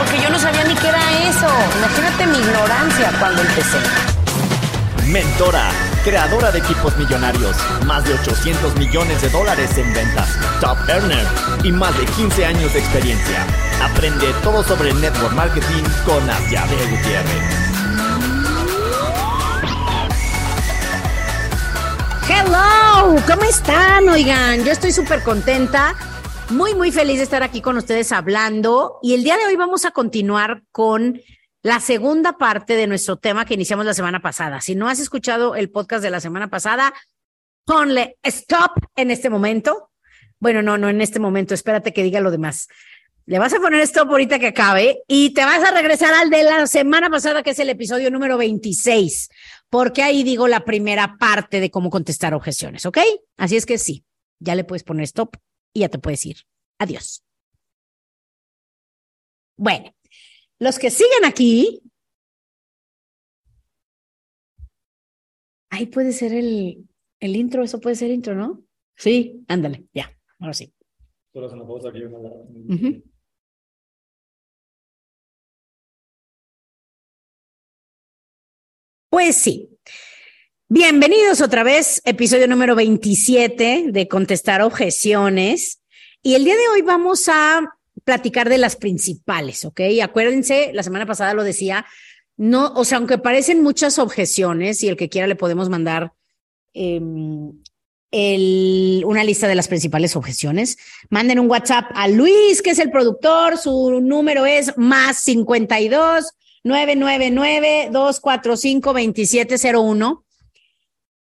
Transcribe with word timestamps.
porque 0.00 0.22
yo 0.22 0.30
no 0.30 0.38
sabía 0.38 0.64
ni 0.64 0.74
qué 0.74 0.88
era 0.88 1.28
eso. 1.28 1.46
Imagínate 1.76 2.26
mi 2.26 2.38
ignorancia 2.38 3.12
cuando 3.18 3.42
empecé. 3.42 3.78
Mentora, 5.08 5.70
creadora 6.04 6.50
de 6.50 6.60
equipos 6.60 6.96
millonarios, 6.96 7.54
más 7.84 8.04
de 8.04 8.14
800 8.14 8.76
millones 8.76 9.20
de 9.20 9.28
dólares 9.28 9.76
en 9.76 9.92
ventas, 9.92 10.28
top 10.60 10.78
earner 10.88 11.26
y 11.64 11.72
más 11.72 11.96
de 11.98 12.06
15 12.06 12.46
años 12.46 12.72
de 12.72 12.78
experiencia. 12.78 13.44
Aprende 13.82 14.32
todo 14.42 14.62
sobre 14.62 14.94
network 14.94 15.34
marketing 15.34 15.82
con 16.06 16.30
Asiade 16.30 16.76
Gutiérrez. 16.86 17.70
Hello, 22.26 23.16
¿cómo 23.26 23.42
están? 23.42 24.08
Oigan, 24.08 24.64
yo 24.64 24.72
estoy 24.72 24.92
súper 24.92 25.22
contenta, 25.22 25.94
muy, 26.50 26.74
muy 26.74 26.90
feliz 26.90 27.18
de 27.18 27.22
estar 27.22 27.42
aquí 27.42 27.60
con 27.60 27.76
ustedes 27.76 28.10
hablando 28.12 28.98
y 29.02 29.14
el 29.14 29.22
día 29.22 29.36
de 29.36 29.46
hoy 29.46 29.56
vamos 29.56 29.84
a 29.84 29.92
continuar 29.92 30.64
con 30.72 31.20
la 31.62 31.78
segunda 31.78 32.38
parte 32.38 32.74
de 32.74 32.86
nuestro 32.86 33.16
tema 33.16 33.44
que 33.44 33.54
iniciamos 33.54 33.86
la 33.86 33.94
semana 33.94 34.20
pasada. 34.20 34.60
Si 34.60 34.74
no 34.74 34.88
has 34.88 34.98
escuchado 34.98 35.54
el 35.54 35.70
podcast 35.70 36.02
de 36.02 36.10
la 36.10 36.20
semana 36.20 36.48
pasada, 36.48 36.92
ponle 37.64 38.16
stop 38.22 38.72
en 38.96 39.10
este 39.10 39.30
momento. 39.30 39.90
Bueno, 40.40 40.62
no, 40.62 40.76
no 40.76 40.88
en 40.88 41.00
este 41.00 41.20
momento, 41.20 41.54
espérate 41.54 41.92
que 41.92 42.02
diga 42.02 42.20
lo 42.20 42.30
demás. 42.30 42.66
Le 43.26 43.38
vas 43.38 43.52
a 43.52 43.60
poner 43.60 43.80
stop 43.82 44.10
ahorita 44.10 44.38
que 44.40 44.48
acabe 44.48 45.02
y 45.06 45.32
te 45.34 45.44
vas 45.44 45.62
a 45.62 45.72
regresar 45.72 46.14
al 46.14 46.30
de 46.30 46.42
la 46.42 46.66
semana 46.66 47.10
pasada, 47.10 47.42
que 47.42 47.50
es 47.50 47.58
el 47.60 47.68
episodio 47.68 48.10
número 48.10 48.36
26, 48.36 49.28
porque 49.68 50.02
ahí 50.02 50.24
digo 50.24 50.48
la 50.48 50.64
primera 50.64 51.16
parte 51.18 51.60
de 51.60 51.70
cómo 51.70 51.90
contestar 51.90 52.34
objeciones, 52.34 52.86
¿ok? 52.86 52.98
Así 53.36 53.56
es 53.56 53.66
que 53.66 53.78
sí, 53.78 54.04
ya 54.40 54.56
le 54.56 54.64
puedes 54.64 54.82
poner 54.82 55.04
stop 55.04 55.36
y 55.72 55.80
ya 55.80 55.88
te 55.88 55.98
puedes 55.98 56.24
ir. 56.26 56.36
Adiós. 56.78 57.22
Bueno, 59.56 59.94
los 60.58 60.78
que 60.78 60.90
siguen 60.90 61.24
aquí, 61.24 61.82
ahí 65.70 65.86
puede 65.86 66.12
ser 66.12 66.32
el, 66.32 66.88
el 67.20 67.36
intro, 67.36 67.62
eso 67.62 67.80
puede 67.80 67.96
ser 67.96 68.10
intro, 68.10 68.34
¿no? 68.34 68.62
Sí, 68.96 69.44
ándale, 69.48 69.86
ya, 69.92 70.10
ahora 70.38 70.54
sí. 70.54 70.72
Ujú. 72.68 73.02
Pues 79.08 79.36
sí. 79.36 79.68
Bienvenidos 80.72 81.40
otra 81.40 81.64
vez, 81.64 82.00
episodio 82.04 82.46
número 82.46 82.76
27 82.76 83.86
de 83.88 84.06
Contestar 84.06 84.62
Objeciones. 84.62 85.82
Y 86.22 86.36
el 86.36 86.44
día 86.44 86.54
de 86.54 86.68
hoy 86.68 86.82
vamos 86.82 87.26
a 87.26 87.76
platicar 88.04 88.48
de 88.48 88.56
las 88.56 88.76
principales, 88.76 89.64
¿ok? 89.64 89.80
Acuérdense, 90.00 90.70
la 90.72 90.84
semana 90.84 91.06
pasada 91.06 91.34
lo 91.34 91.42
decía, 91.42 91.86
no, 92.36 92.72
o 92.74 92.84
sea, 92.84 92.98
aunque 92.98 93.18
parecen 93.18 93.64
muchas 93.64 93.98
objeciones 93.98 94.80
y 94.84 94.88
el 94.88 94.96
que 94.96 95.08
quiera 95.08 95.26
le 95.26 95.34
podemos 95.34 95.68
mandar 95.68 96.12
eh, 96.72 97.00
el, 98.12 99.02
una 99.06 99.24
lista 99.24 99.48
de 99.48 99.56
las 99.56 99.66
principales 99.66 100.14
objeciones, 100.14 100.78
manden 101.08 101.40
un 101.40 101.50
WhatsApp 101.50 101.86
a 101.96 102.06
Luis, 102.06 102.62
que 102.62 102.70
es 102.70 102.78
el 102.78 102.92
productor, 102.92 103.58
su 103.58 104.00
número 104.00 104.46
es 104.46 104.78
más 104.78 105.18
52 105.18 106.26
999 106.62 107.88
245 107.90 108.92
2701 108.92 110.26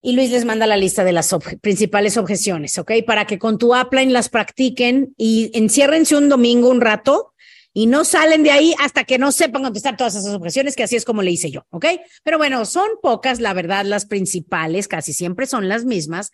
y 0.02 0.12
Luis 0.12 0.30
les 0.30 0.44
manda 0.44 0.66
la 0.66 0.76
lista 0.76 1.04
de 1.04 1.12
las 1.12 1.34
principales 1.60 2.16
objeciones, 2.16 2.76
¿ok? 2.76 2.90
Para 3.06 3.24
que 3.24 3.38
con 3.38 3.56
tu 3.56 3.74
upline 3.74 4.12
las 4.12 4.28
practiquen 4.28 5.14
y 5.16 5.50
enciérrense 5.54 6.16
un 6.16 6.28
domingo 6.28 6.68
un 6.68 6.80
rato 6.80 7.32
y 7.72 7.86
no 7.86 8.04
salen 8.04 8.42
de 8.42 8.50
ahí 8.50 8.74
hasta 8.80 9.04
que 9.04 9.16
no 9.16 9.30
sepan 9.30 9.62
contestar 9.62 9.96
todas 9.96 10.16
esas 10.16 10.34
objeciones, 10.34 10.74
que 10.74 10.82
así 10.82 10.96
es 10.96 11.04
como 11.04 11.22
le 11.22 11.30
hice 11.30 11.52
yo, 11.52 11.66
¿ok? 11.70 11.86
Pero 12.24 12.36
bueno, 12.36 12.64
son 12.64 12.88
pocas, 13.00 13.40
la 13.40 13.54
verdad, 13.54 13.84
las 13.84 14.04
principales, 14.06 14.88
casi 14.88 15.12
siempre 15.12 15.46
son 15.46 15.68
las 15.68 15.84
mismas. 15.84 16.32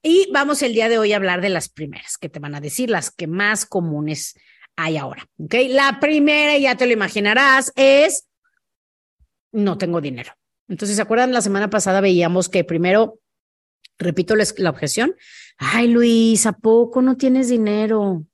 Y 0.00 0.30
vamos 0.32 0.62
el 0.62 0.72
día 0.72 0.88
de 0.88 0.96
hoy 0.96 1.12
a 1.12 1.16
hablar 1.16 1.40
de 1.40 1.48
las 1.48 1.68
primeras, 1.68 2.18
que 2.18 2.28
te 2.28 2.38
van 2.38 2.54
a 2.54 2.60
decir 2.60 2.88
las 2.88 3.10
que 3.10 3.26
más 3.26 3.66
comunes 3.66 4.38
hay 4.76 4.96
ahora, 4.96 5.26
¿ok? 5.38 5.54
La 5.70 5.98
primera, 6.00 6.56
ya 6.56 6.76
te 6.76 6.86
lo 6.86 6.92
imaginarás, 6.92 7.72
es 7.74 8.28
no 9.50 9.76
tengo 9.76 10.00
dinero. 10.00 10.32
Entonces, 10.68 10.96
¿se 10.96 11.02
acuerdan? 11.02 11.32
La 11.32 11.40
semana 11.40 11.70
pasada 11.70 12.00
veíamos 12.00 12.48
que 12.48 12.62
primero, 12.62 13.18
repito 13.98 14.34
la 14.36 14.70
objeción, 14.70 15.14
ay 15.56 15.88
Luis, 15.88 16.46
¿a 16.46 16.52
poco 16.52 17.02
no 17.02 17.16
tienes 17.16 17.48
dinero? 17.48 18.24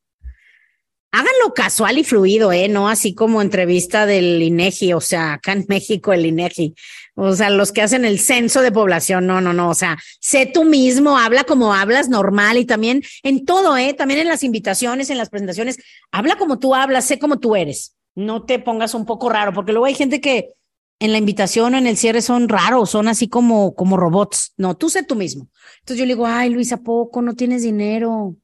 Háganlo 1.12 1.54
casual 1.54 1.96
y 1.98 2.02
fluido, 2.02 2.50
¿eh? 2.50 2.68
No 2.68 2.88
así 2.88 3.14
como 3.14 3.40
entrevista 3.40 4.04
del 4.04 4.42
INEGI, 4.42 4.94
o 4.94 5.00
sea, 5.00 5.34
acá 5.34 5.52
en 5.52 5.64
México 5.68 6.12
el 6.12 6.26
INEGI, 6.26 6.74
o 7.14 7.32
sea, 7.36 7.50
los 7.50 7.70
que 7.70 7.82
hacen 7.82 8.04
el 8.04 8.18
censo 8.18 8.62
de 8.62 8.72
población, 8.72 9.24
no, 9.24 9.40
no, 9.40 9.52
no, 9.52 9.70
o 9.70 9.74
sea, 9.74 9.96
sé 10.18 10.50
tú 10.52 10.64
mismo, 10.64 11.16
habla 11.16 11.44
como 11.44 11.72
hablas 11.72 12.08
normal 12.08 12.58
y 12.58 12.64
también 12.64 13.04
en 13.22 13.44
todo, 13.44 13.76
¿eh? 13.76 13.94
También 13.94 14.18
en 14.18 14.26
las 14.26 14.42
invitaciones, 14.42 15.08
en 15.08 15.18
las 15.18 15.30
presentaciones, 15.30 15.78
habla 16.10 16.34
como 16.34 16.58
tú 16.58 16.74
hablas, 16.74 17.04
sé 17.04 17.20
como 17.20 17.38
tú 17.38 17.54
eres, 17.54 17.94
no 18.16 18.44
te 18.44 18.58
pongas 18.58 18.92
un 18.92 19.06
poco 19.06 19.28
raro, 19.28 19.52
porque 19.52 19.70
luego 19.70 19.86
hay 19.86 19.94
gente 19.94 20.20
que 20.20 20.54
en 21.04 21.12
la 21.12 21.18
invitación 21.18 21.74
o 21.74 21.78
en 21.78 21.86
el 21.86 21.98
cierre 21.98 22.22
son 22.22 22.48
raros, 22.48 22.90
son 22.90 23.08
así 23.08 23.28
como, 23.28 23.74
como 23.74 23.98
robots. 23.98 24.54
No, 24.56 24.74
tú 24.74 24.88
sé 24.88 25.02
tú 25.02 25.16
mismo. 25.16 25.50
Entonces 25.80 25.98
yo 25.98 26.06
le 26.06 26.14
digo, 26.14 26.26
ay, 26.26 26.48
Luis, 26.48 26.72
¿a 26.72 26.78
poco 26.78 27.20
no 27.20 27.34
tienes 27.34 27.62
dinero? 27.62 28.36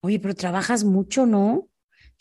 Oye, 0.00 0.20
pero 0.20 0.34
trabajas 0.36 0.84
mucho, 0.84 1.26
¿no? 1.26 1.68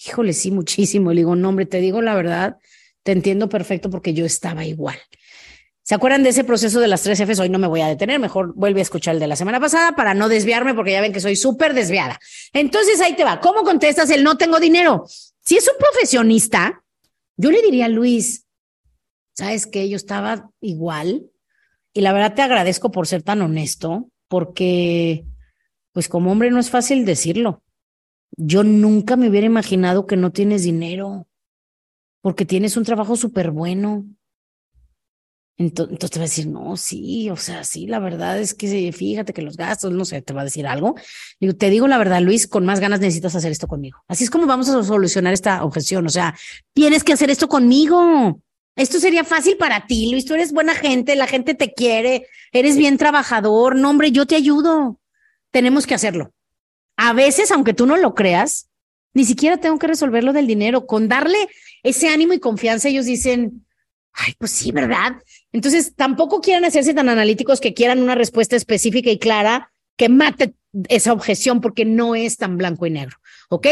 Híjole, 0.04 0.34
sí, 0.34 0.50
muchísimo. 0.50 1.12
Le 1.12 1.22
digo, 1.22 1.36
no, 1.36 1.50
hombre, 1.50 1.68
te 1.68 1.80
digo 1.80 2.02
la 2.02 2.16
verdad, 2.16 2.58
te 3.04 3.12
entiendo 3.12 3.50
perfecto 3.50 3.92
porque 3.92 4.16
yo 4.16 4.26
estaba 4.26 4.66
igual. 4.66 4.98
¿Se 5.84 5.94
acuerdan 5.94 6.24
de 6.24 6.30
ese 6.30 6.44
proceso 6.44 6.80
de 6.80 6.88
las 6.88 7.04
tres 7.04 7.20
Fs? 7.20 7.40
Hoy 7.40 7.50
no 7.50 7.60
me 7.60 7.68
voy 7.68 7.81
a 7.81 7.88
detener, 7.88 8.20
mejor 8.20 8.54
vuelve 8.56 8.80
a 8.80 8.84
escuchar 8.84 9.14
el 9.14 9.20
de 9.20 9.28
la 9.28 9.36
semana 9.36 9.60
pasada 9.60 9.92
para 9.92 10.16
no 10.16 10.28
desviarme 10.28 10.74
porque 10.74 10.94
ya 10.94 11.02
ven 11.02 11.14
que 11.14 11.20
soy 11.20 11.36
súper 11.36 11.75
desviada. 11.75 12.20
Entonces 12.52 13.00
ahí 13.00 13.16
te 13.16 13.24
va. 13.24 13.40
¿Cómo 13.42 13.62
contestas 13.62 14.10
el 14.10 14.24
no 14.24 14.38
tengo 14.38 14.60
dinero? 14.60 15.06
Si 15.42 15.56
es 15.56 15.68
un 15.68 15.78
profesionista, 15.78 16.84
yo 17.38 17.52
le 17.52 17.62
diría 17.62 17.86
a 17.86 17.90
Luis, 17.90 18.48
¿sabes 19.34 19.68
qué? 19.68 19.90
Yo 19.90 19.96
estaba 19.96 20.52
igual 20.62 21.30
y 21.94 22.02
la 22.02 22.14
verdad 22.14 22.34
te 22.36 22.42
agradezco 22.42 22.92
por 22.92 23.08
ser 23.08 23.24
tan 23.24 23.42
honesto, 23.42 24.10
porque 24.28 25.26
pues 25.92 26.10
como 26.10 26.32
hombre 26.32 26.50
no 26.50 26.60
es 26.60 26.70
fácil 26.70 27.06
decirlo. 27.06 27.62
Yo 28.36 28.64
nunca 28.64 29.16
me 29.16 29.30
hubiera 29.30 29.46
imaginado 29.46 30.08
que 30.08 30.18
no 30.18 30.32
tienes 30.32 30.64
dinero, 30.64 31.28
porque 32.22 32.46
tienes 32.46 32.78
un 32.78 32.84
trabajo 32.84 33.16
súper 33.16 33.52
bueno. 33.52 34.06
Entonces, 35.56 35.94
entonces 35.94 36.12
te 36.12 36.20
va 36.20 36.24
a 36.24 36.28
decir, 36.28 36.48
no, 36.48 36.78
sí, 36.78 37.30
o 37.30 37.36
sea, 37.36 37.64
sí, 37.64 37.86
la 37.86 38.00
verdad 38.00 38.40
es 38.40 38.56
que 38.56 38.92
fíjate 38.92 39.34
que 39.34 39.44
los 39.44 39.56
gastos, 39.56 39.92
no 39.92 40.04
sé, 40.04 40.24
te 40.24 40.34
va 40.34 40.42
a 40.42 40.46
decir 40.46 40.66
algo. 40.66 40.96
Digo, 41.40 41.54
te 41.54 41.70
digo 41.70 41.88
la 41.88 42.00
verdad, 42.00 42.22
Luis, 42.22 42.48
con 42.48 42.66
más 42.66 42.80
ganas 42.80 43.00
necesitas 43.00 43.36
hacer 43.36 43.52
esto 43.52 43.68
conmigo. 43.68 44.00
Así 44.08 44.24
es 44.24 44.32
como 44.32 44.48
vamos 44.48 44.68
a 44.70 44.82
solucionar 44.82 45.32
esta 45.32 45.64
objeción. 45.64 46.08
O 46.08 46.10
sea, 46.10 46.36
tienes 46.74 47.04
que 47.04 47.14
hacer 47.14 47.30
esto 47.30 47.48
conmigo. 47.48 48.42
Esto 48.75 49.00
sería 49.00 49.24
fácil 49.24 49.58
para 49.58 49.86
ti, 49.86 50.10
Luis. 50.12 50.25
Tú 50.25 50.34
eres 50.34 50.52
buena 50.52 50.74
gente, 50.74 51.16
la 51.16 51.28
gente 51.28 51.54
te 51.54 51.74
quiere, 51.74 52.28
eres 52.52 52.78
bien 52.78 52.98
trabajador. 52.98 53.75
No, 53.75 53.90
hombre, 53.90 54.12
yo 54.12 54.25
te 54.25 54.36
ayudo. 54.36 55.00
Tenemos 55.52 55.86
que 55.86 55.94
hacerlo. 55.94 56.34
A 56.98 57.14
veces, 57.14 57.52
aunque 57.52 57.74
tú 57.74 57.86
no 57.86 57.98
lo 57.98 58.16
creas, 58.16 58.70
ni 59.14 59.25
siquiera 59.25 59.58
tengo 59.58 59.78
que 59.78 59.88
resolver 59.88 60.24
lo 60.24 60.34
del 60.34 60.48
dinero. 60.48 60.88
Con 60.88 61.08
darle 61.08 61.38
ese 61.84 62.10
ánimo 62.10 62.34
y 62.34 62.40
confianza, 62.40 62.90
ellos 62.90 63.06
dicen, 63.06 63.66
ay, 64.14 64.34
pues 64.40 64.52
sí, 64.52 64.72
¿verdad? 64.72 65.14
Entonces, 65.52 65.94
tampoco 65.96 66.42
quieran 66.42 66.66
hacerse 66.66 66.96
tan 66.96 67.10
analíticos 67.10 67.60
que 67.60 67.76
quieran 67.76 68.02
una 68.02 68.16
respuesta 68.16 68.56
específica 68.56 69.12
y 69.12 69.19
clara 69.19 69.72
que 69.98 70.10
mate 70.10 70.56
esa 70.90 71.14
objeción 71.14 71.62
porque 71.62 71.86
no 71.86 72.16
es 72.16 72.38
tan 72.38 72.58
blanco 72.58 72.88
y 72.88 72.90
negro. 72.90 73.18
¿Ok? 73.50 73.68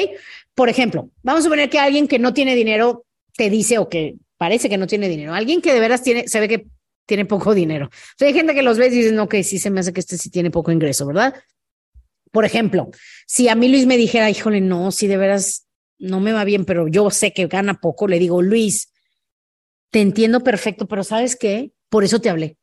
Por 0.54 0.70
ejemplo, 0.70 1.10
vamos 1.24 1.42
a 1.42 1.44
suponer 1.44 1.70
que 1.72 1.80
alguien 1.80 2.08
que 2.08 2.20
no 2.20 2.34
tiene 2.34 2.56
dinero 2.56 3.06
te 3.36 3.50
dice 3.50 3.80
o 3.80 3.90
que 3.90 4.16
parece 4.42 4.70
que 4.70 4.78
no 4.80 4.88
tiene 4.88 5.08
dinero. 5.08 5.36
Alguien 5.36 5.62
que 5.62 5.72
de 5.72 5.80
veras 5.80 6.02
tiene, 6.02 6.28
se 6.28 6.40
ve 6.40 6.48
que 6.48 6.66
tiene 7.06 7.26
poco 7.26 7.54
dinero. 7.54 7.92
Hay 8.20 8.34
gente 8.34 8.56
que 8.56 8.64
los 8.64 8.80
ves 8.80 8.92
y 8.92 8.96
dicen, 8.96 9.14
no, 9.14 9.30
que 9.30 9.44
sí 9.44 9.60
se 9.60 9.70
me 9.70 9.82
hace 9.82 9.94
que 9.94 10.00
este 10.00 10.18
sí 10.18 10.32
tiene 10.32 10.50
poco 10.50 10.72
ingreso, 10.72 11.06
¿verdad? 11.06 11.36
Por 12.32 12.44
ejemplo, 12.44 12.90
si 13.28 13.50
a 13.50 13.54
mí 13.54 13.70
Luis 13.70 13.86
me 13.86 13.98
dijera, 13.98 14.32
híjole, 14.32 14.60
no, 14.60 14.92
si 14.92 15.06
de 15.06 15.18
veras 15.18 15.68
no 16.00 16.20
me 16.20 16.34
va 16.34 16.44
bien, 16.44 16.66
pero 16.66 16.88
yo 16.88 17.12
sé 17.12 17.34
que 17.34 17.46
gana 17.46 17.76
poco, 17.76 18.08
le 18.08 18.18
digo, 18.18 18.42
Luis, 18.42 18.92
te 19.92 20.02
entiendo 20.02 20.40
perfecto, 20.40 20.88
pero 20.88 21.04
¿sabes 21.04 21.36
qué? 21.36 21.72
Por 21.90 22.04
eso 22.04 22.20
te 22.20 22.32
hablé. 22.32 22.58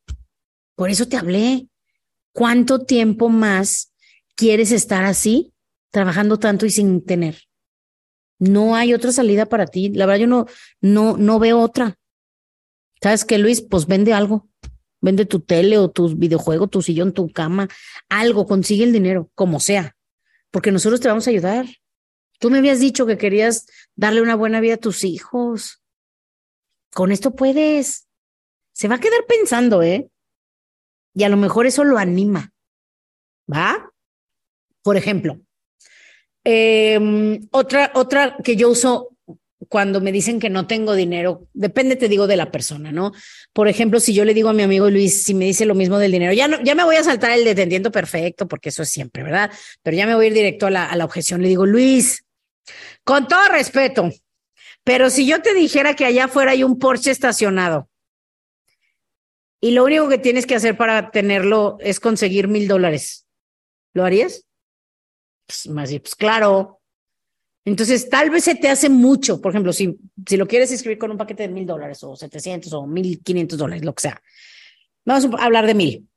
Por 0.74 0.90
eso 0.90 1.06
te 1.06 1.16
hablé. 1.16 1.68
¿Cuánto 2.32 2.86
tiempo 2.86 3.28
más 3.28 3.94
quieres 4.34 4.72
estar 4.72 5.04
así, 5.04 5.52
trabajando 5.92 6.40
tanto 6.40 6.66
y 6.66 6.70
sin 6.70 7.04
tener? 7.04 7.47
No 8.38 8.76
hay 8.76 8.94
otra 8.94 9.12
salida 9.12 9.46
para 9.46 9.66
ti. 9.66 9.90
La 9.90 10.06
verdad, 10.06 10.20
yo 10.20 10.26
no, 10.26 10.46
no, 10.80 11.16
no 11.16 11.38
veo 11.38 11.60
otra. 11.60 11.98
¿Sabes 13.02 13.24
qué, 13.24 13.38
Luis? 13.38 13.62
Pues 13.62 13.86
vende 13.86 14.12
algo. 14.12 14.48
Vende 15.00 15.26
tu 15.26 15.40
tele 15.40 15.78
o 15.78 15.90
tu 15.90 16.16
videojuego, 16.16 16.66
tu 16.66 16.82
sillón, 16.82 17.12
tu 17.12 17.30
cama, 17.30 17.68
algo, 18.08 18.46
consigue 18.46 18.82
el 18.84 18.92
dinero, 18.92 19.30
como 19.34 19.60
sea, 19.60 19.96
porque 20.50 20.72
nosotros 20.72 21.00
te 21.00 21.06
vamos 21.06 21.26
a 21.26 21.30
ayudar. 21.30 21.66
Tú 22.40 22.50
me 22.50 22.58
habías 22.58 22.80
dicho 22.80 23.06
que 23.06 23.18
querías 23.18 23.66
darle 23.94 24.22
una 24.22 24.34
buena 24.34 24.60
vida 24.60 24.74
a 24.74 24.78
tus 24.78 25.04
hijos. 25.04 25.82
Con 26.92 27.12
esto 27.12 27.34
puedes. 27.34 28.08
Se 28.72 28.88
va 28.88 28.96
a 28.96 29.00
quedar 29.00 29.24
pensando, 29.26 29.82
¿eh? 29.82 30.10
Y 31.14 31.24
a 31.24 31.28
lo 31.28 31.36
mejor 31.36 31.66
eso 31.66 31.84
lo 31.84 31.98
anima. 31.98 32.52
¿Va? 33.52 33.92
Por 34.82 34.96
ejemplo, 34.96 35.40
eh, 36.50 37.40
otra, 37.50 37.92
otra 37.94 38.38
que 38.42 38.56
yo 38.56 38.70
uso 38.70 39.10
cuando 39.68 40.00
me 40.00 40.12
dicen 40.12 40.40
que 40.40 40.48
no 40.48 40.66
tengo 40.66 40.94
dinero, 40.94 41.46
depende, 41.52 41.94
te 41.96 42.08
digo, 42.08 42.26
de 42.26 42.38
la 42.38 42.50
persona, 42.50 42.90
¿no? 42.90 43.12
Por 43.52 43.68
ejemplo, 43.68 44.00
si 44.00 44.14
yo 44.14 44.24
le 44.24 44.32
digo 44.32 44.48
a 44.48 44.54
mi 44.54 44.62
amigo 44.62 44.88
Luis, 44.88 45.24
si 45.24 45.34
me 45.34 45.44
dice 45.44 45.66
lo 45.66 45.74
mismo 45.74 45.98
del 45.98 46.10
dinero, 46.10 46.32
ya 46.32 46.48
no, 46.48 46.58
ya 46.62 46.74
me 46.74 46.84
voy 46.84 46.96
a 46.96 47.04
saltar 47.04 47.32
el 47.32 47.44
de 47.44 47.54
te 47.54 47.64
entiendo 47.64 47.92
perfecto, 47.92 48.48
porque 48.48 48.70
eso 48.70 48.82
es 48.82 48.88
siempre, 48.88 49.22
¿verdad? 49.22 49.50
Pero 49.82 49.94
ya 49.94 50.06
me 50.06 50.14
voy 50.14 50.24
a 50.24 50.28
ir 50.28 50.34
directo 50.34 50.66
a 50.66 50.70
la, 50.70 50.86
a 50.86 50.96
la 50.96 51.04
objeción. 51.04 51.42
Le 51.42 51.48
digo, 51.48 51.66
Luis, 51.66 52.24
con 53.04 53.28
todo 53.28 53.46
respeto, 53.48 54.10
pero 54.84 55.10
si 55.10 55.26
yo 55.26 55.42
te 55.42 55.52
dijera 55.52 55.94
que 55.94 56.06
allá 56.06 56.24
afuera 56.24 56.52
hay 56.52 56.64
un 56.64 56.78
Porsche 56.78 57.10
estacionado 57.10 57.90
y 59.60 59.72
lo 59.72 59.84
único 59.84 60.08
que 60.08 60.16
tienes 60.16 60.46
que 60.46 60.54
hacer 60.54 60.78
para 60.78 61.10
tenerlo 61.10 61.76
es 61.80 62.00
conseguir 62.00 62.48
mil 62.48 62.68
dólares, 62.68 63.26
¿lo 63.92 64.06
harías? 64.06 64.47
Pues, 65.48 65.66
más, 65.68 65.90
pues 65.90 66.14
claro, 66.14 66.78
entonces, 67.68 68.08
tal 68.08 68.30
vez 68.30 68.44
se 68.44 68.54
te 68.54 68.68
hace 68.70 68.88
mucho. 68.88 69.42
Por 69.42 69.52
ejemplo, 69.52 69.74
si, 69.74 69.98
si 70.26 70.38
lo 70.38 70.48
quieres 70.48 70.72
escribir 70.72 70.96
con 70.96 71.10
un 71.10 71.18
paquete 71.18 71.42
de 71.42 71.50
mil 71.50 71.66
dólares 71.66 72.02
o 72.02 72.16
setecientos 72.16 72.72
o 72.72 72.86
mil 72.86 73.22
quinientos 73.22 73.58
dólares, 73.58 73.84
lo 73.84 73.94
que 73.94 74.02
sea. 74.02 74.22
Vamos 75.04 75.26
a 75.38 75.44
hablar 75.44 75.66
de 75.66 75.74
mil. 75.74 76.08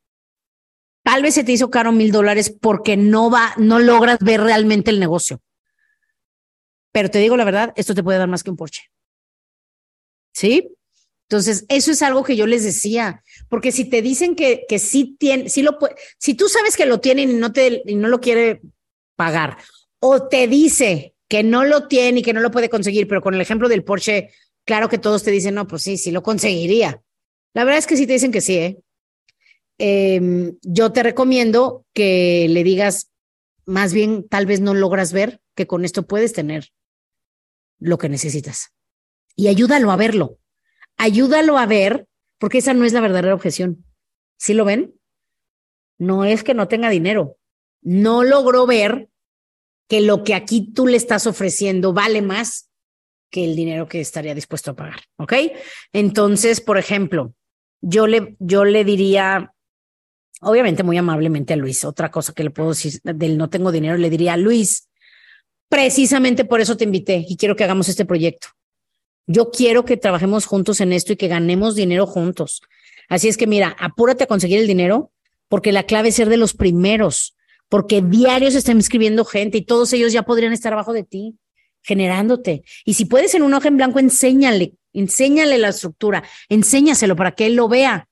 Tal 1.04 1.22
vez 1.22 1.34
se 1.34 1.44
te 1.44 1.52
hizo 1.52 1.70
caro 1.70 1.92
mil 1.92 2.14
dólares 2.14 2.56
porque 2.62 2.96
no 2.96 3.30
va, 3.30 3.54
no 3.58 3.80
logras 3.80 4.20
ver 4.20 4.40
realmente 4.40 4.92
el 4.92 5.00
negocio. 5.02 5.42
Pero 6.94 7.10
te 7.10 7.20
digo 7.20 7.36
la 7.36 7.44
verdad, 7.44 7.74
esto 7.76 7.94
te 7.94 8.04
puede 8.04 8.20
dar 8.20 8.30
más 8.30 8.44
que 8.44 8.50
un 8.50 8.56
Porsche. 8.56 8.84
¿Sí? 10.34 10.74
Entonces, 11.28 11.66
eso 11.68 11.92
es 11.92 12.02
algo 12.02 12.24
que 12.24 12.38
yo 12.38 12.48
les 12.48 12.64
decía, 12.64 13.24
porque 13.50 13.74
si 13.74 13.90
te 13.90 14.02
dicen 14.02 14.36
que, 14.36 14.66
que 14.70 14.80
sí 14.80 15.18
tiene, 15.20 15.50
sí 15.50 15.64
lo 15.64 15.78
si 16.18 16.34
tú 16.34 16.48
sabes 16.48 16.78
que 16.78 16.86
lo 16.86 17.02
tienen 17.02 17.32
y 17.32 17.34
no 17.34 17.52
te, 17.52 17.84
y 17.86 17.96
no 17.96 18.08
lo 18.08 18.22
quiere 18.22 18.62
pagar, 19.16 19.58
o 20.00 20.28
te 20.28 20.48
dice 20.48 21.16
que 21.28 21.44
no 21.44 21.64
lo 21.64 21.88
tiene 21.88 22.20
y 22.20 22.24
que 22.24 22.34
no 22.34 22.42
lo 22.42 22.52
puede 22.52 22.70
conseguir, 22.70 23.08
pero 23.08 23.22
con 23.22 23.34
el 23.34 23.42
ejemplo 23.42 23.70
del 23.70 23.84
Porsche, 23.84 24.32
claro 24.66 24.90
que 24.90 24.98
todos 24.98 25.24
te 25.24 25.32
dicen, 25.32 25.56
no, 25.56 25.68
pues 25.68 25.84
sí, 25.84 25.98
sí 25.98 26.12
lo 26.12 26.24
conseguiría. 26.24 27.02
La 27.54 27.64
verdad 27.64 27.80
es 27.80 27.88
que 27.88 27.98
sí 27.98 28.06
te 28.08 28.14
dicen 28.14 28.32
que 28.32 28.42
sí, 28.42 28.58
¿eh? 28.58 28.82
Em, 29.78 30.58
yo 30.62 30.92
te 30.92 31.04
recomiendo 31.04 31.86
que 31.94 32.48
le 32.50 32.64
digas, 32.64 33.12
más 33.66 33.94
bien, 33.94 34.28
tal 34.28 34.46
vez 34.46 34.62
no 34.62 34.74
logras 34.74 35.14
ver 35.14 35.42
que 35.56 35.68
con 35.68 35.86
esto 35.86 36.06
puedes 36.06 36.34
tener 36.34 36.72
lo 37.80 37.98
que 37.98 38.10
necesitas. 38.10 38.74
Y 39.36 39.48
ayúdalo 39.48 39.92
a 39.92 39.96
verlo. 39.96 40.38
Ayúdalo 40.98 41.58
a 41.58 41.66
ver, 41.66 42.08
porque 42.38 42.60
esa 42.60 42.74
no 42.74 42.86
es 42.86 42.94
la 42.94 43.02
verdadera 43.02 43.34
objeción. 43.34 43.86
¿Sí 44.38 44.54
lo 44.54 44.66
ven? 44.66 44.94
No 45.98 46.26
es 46.26 46.44
que 46.44 46.54
no 46.54 46.68
tenga 46.68 46.90
dinero. 46.90 47.38
No 47.82 48.24
logró 48.24 48.66
ver 48.66 49.10
que 49.88 50.02
lo 50.02 50.24
que 50.24 50.36
aquí 50.36 50.72
tú 50.74 50.88
le 50.88 50.98
estás 50.98 51.28
ofreciendo 51.28 51.94
vale 51.94 52.22
más 52.22 52.70
que 53.30 53.46
el 53.46 53.56
dinero 53.56 53.88
que 53.88 54.02
estaría 54.02 54.36
dispuesto 54.36 54.72
a 54.72 54.76
pagar, 54.76 55.02
¿ok? 55.18 55.34
Entonces, 55.94 56.62
por 56.62 56.78
ejemplo, 56.78 57.34
yo 57.82 58.06
le, 58.06 58.36
yo 58.40 58.66
le 58.66 58.86
diría, 58.86 59.54
obviamente 60.42 60.84
muy 60.84 60.98
amablemente 60.98 61.54
a 61.54 61.58
Luis, 61.58 61.84
otra 61.84 62.12
cosa 62.12 62.34
que 62.34 62.44
le 62.44 62.52
puedo 62.52 62.70
decir 62.70 63.00
del 63.04 63.38
no 63.38 63.50
tengo 63.50 63.72
dinero, 63.72 63.98
le 63.98 64.10
diría, 64.10 64.38
Luis, 64.38 64.90
precisamente 65.70 66.46
por 66.46 66.62
eso 66.62 66.78
te 66.78 66.84
invité 66.84 67.26
y 67.28 67.38
quiero 67.38 67.56
que 67.56 67.64
hagamos 67.64 67.90
este 67.90 68.06
proyecto. 68.06 68.50
Yo 69.28 69.50
quiero 69.50 69.86
que 69.86 69.98
trabajemos 69.98 70.46
juntos 70.46 70.82
en 70.82 70.94
esto 70.94 71.14
y 71.14 71.16
que 71.16 71.28
ganemos 71.30 71.76
dinero 71.76 72.06
juntos. 72.06 72.62
Así 73.08 73.28
es 73.30 73.38
que 73.38 73.48
mira, 73.48 73.76
apúrate 73.80 74.26
a 74.26 74.28
conseguir 74.28 74.60
el 74.60 74.68
dinero 74.68 75.12
porque 75.48 75.72
la 75.72 75.84
clave 75.84 76.10
es 76.10 76.16
ser 76.16 76.30
de 76.30 76.38
los 76.38 76.54
primeros 76.54 77.36
porque 77.72 78.02
diarios 78.02 78.54
están 78.54 78.80
escribiendo 78.80 79.24
gente 79.24 79.58
y 79.58 79.62
todos 79.62 79.94
ellos 79.94 80.12
ya 80.12 80.24
podrían 80.24 80.52
estar 80.52 80.74
abajo 80.74 80.92
de 80.92 81.04
ti, 81.04 81.38
generándote. 81.82 82.64
Y 82.84 82.96
si 82.96 83.06
puedes 83.06 83.34
en 83.34 83.44
un 83.44 83.54
hoja 83.54 83.70
en 83.70 83.78
blanco, 83.78 83.98
enséñale, 83.98 84.74
enséñale 84.92 85.58
la 85.58 85.70
estructura, 85.70 86.22
enséñaselo 86.50 87.16
para 87.16 87.32
que 87.32 87.46
él 87.46 87.56
lo 87.56 87.70
vea. 87.70 88.10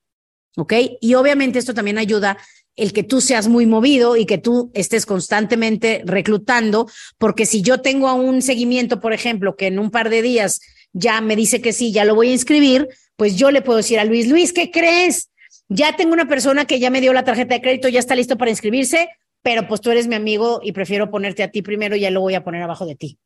¿Ok? 0.55 0.73
Y 1.01 1.13
obviamente 1.15 1.59
esto 1.59 1.73
también 1.73 1.97
ayuda 1.97 2.37
el 2.77 2.93
que 2.93 3.03
tú 3.03 3.19
seas 3.19 3.49
muy 3.49 3.65
movido 3.65 4.15
y 4.15 4.25
que 4.25 4.37
tú 4.37 4.71
estés 4.73 5.05
constantemente 5.05 6.03
reclutando, 6.05 6.89
porque 7.17 7.45
si 7.45 7.61
yo 7.61 7.81
tengo 7.81 8.07
a 8.07 8.13
un 8.13 8.41
seguimiento, 8.41 9.01
por 9.01 9.11
ejemplo, 9.11 9.57
que 9.57 9.67
en 9.67 9.77
un 9.77 9.91
par 9.91 10.09
de 10.09 10.21
días 10.21 10.61
ya 10.93 11.19
me 11.19 11.35
dice 11.35 11.59
que 11.59 11.73
sí, 11.73 11.91
ya 11.91 12.05
lo 12.05 12.15
voy 12.15 12.29
a 12.29 12.33
inscribir, 12.33 12.87
pues 13.17 13.35
yo 13.35 13.51
le 13.51 13.61
puedo 13.61 13.75
decir 13.75 13.99
a 13.99 14.05
Luis, 14.05 14.29
Luis, 14.29 14.53
¿qué 14.53 14.71
crees? 14.71 15.29
Ya 15.67 15.97
tengo 15.97 16.13
una 16.13 16.29
persona 16.29 16.63
que 16.63 16.79
ya 16.79 16.89
me 16.89 17.01
dio 17.01 17.11
la 17.11 17.25
tarjeta 17.25 17.55
de 17.55 17.61
crédito, 17.61 17.89
ya 17.89 17.99
está 17.99 18.15
listo 18.15 18.37
para 18.37 18.51
inscribirse, 18.51 19.09
pero 19.41 19.67
pues 19.67 19.81
tú 19.81 19.91
eres 19.91 20.07
mi 20.07 20.15
amigo 20.15 20.59
y 20.63 20.71
prefiero 20.71 21.09
ponerte 21.09 21.43
a 21.43 21.51
ti 21.51 21.61
primero 21.61 21.95
y 21.95 22.01
ya 22.01 22.11
lo 22.11 22.21
voy 22.21 22.35
a 22.35 22.43
poner 22.43 22.61
abajo 22.61 22.85
de 22.85 22.95
ti. 22.95 23.17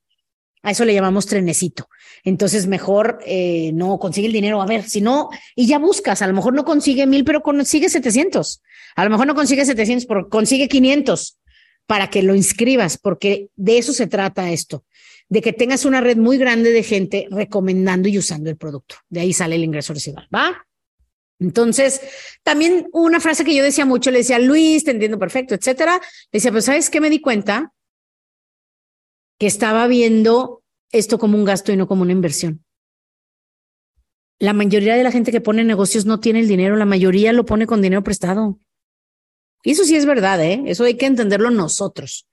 A 0.65 0.71
eso 0.71 0.85
le 0.85 0.93
llamamos 0.93 1.25
trenecito. 1.25 1.89
Entonces, 2.23 2.67
mejor 2.67 3.19
eh, 3.25 3.71
no 3.73 3.99
consigue 3.99 4.27
el 4.27 4.33
dinero. 4.33 4.61
A 4.61 4.65
ver, 4.65 4.83
si 4.83 5.01
no, 5.01 5.29
y 5.57 5.67
ya 5.67 5.77
buscas, 5.77 6.21
a 6.21 6.27
lo 6.27 6.33
mejor 6.33 6.53
no 6.53 6.63
consigue 6.63 7.05
mil, 7.05 7.25
pero 7.25 7.41
consigue 7.41 7.89
700. 7.89 8.61
A 8.95 9.03
lo 9.03 9.09
mejor 9.09 9.27
no 9.27 9.35
consigue 9.35 9.65
700, 9.65 10.05
pero 10.05 10.29
consigue 10.29 10.69
500 10.69 11.37
para 11.85 12.09
que 12.09 12.23
lo 12.23 12.33
inscribas, 12.33 12.97
porque 12.97 13.49
de 13.55 13.77
eso 13.77 13.91
se 13.91 14.07
trata 14.07 14.51
esto, 14.51 14.85
de 15.27 15.41
que 15.41 15.51
tengas 15.51 15.83
una 15.83 15.99
red 15.99 16.15
muy 16.15 16.37
grande 16.37 16.71
de 16.71 16.83
gente 16.83 17.27
recomendando 17.29 18.07
y 18.07 18.17
usando 18.17 18.49
el 18.49 18.55
producto. 18.55 18.95
De 19.09 19.19
ahí 19.19 19.33
sale 19.33 19.55
el 19.55 19.65
ingreso 19.65 19.93
residual, 19.93 20.29
¿va? 20.33 20.65
Entonces, 21.39 22.01
también 22.43 22.87
una 22.93 23.19
frase 23.19 23.43
que 23.43 23.55
yo 23.55 23.63
decía 23.63 23.85
mucho, 23.85 24.11
le 24.11 24.19
decía, 24.19 24.39
Luis, 24.39 24.83
te 24.83 24.91
entiendo 24.91 25.19
perfecto, 25.19 25.55
etcétera. 25.55 25.99
Le 26.31 26.37
decía, 26.37 26.51
pues, 26.51 26.65
¿sabes 26.65 26.89
qué 26.89 27.01
me 27.01 27.09
di 27.09 27.19
cuenta? 27.19 27.73
Que 29.39 29.47
estaba 29.47 29.87
viendo 29.87 30.63
esto 30.91 31.17
como 31.17 31.37
un 31.37 31.43
gasto 31.43 31.71
y 31.71 31.77
no 31.77 31.87
como 31.87 32.03
una 32.03 32.11
inversión. 32.11 32.63
La 34.39 34.53
mayoría 34.53 34.95
de 34.95 35.03
la 35.03 35.11
gente 35.11 35.31
que 35.31 35.41
pone 35.41 35.63
negocios 35.63 36.05
no 36.05 36.19
tiene 36.19 36.39
el 36.39 36.47
dinero, 36.47 36.75
la 36.75 36.85
mayoría 36.85 37.33
lo 37.33 37.45
pone 37.45 37.65
con 37.65 37.81
dinero 37.81 38.03
prestado. 38.03 38.59
Y 39.63 39.71
eso 39.71 39.85
sí 39.85 39.95
es 39.95 40.05
verdad, 40.05 40.43
¿eh? 40.43 40.61
Eso 40.65 40.83
hay 40.83 40.95
que 40.95 41.05
entenderlo 41.05 41.49
nosotros. 41.49 42.27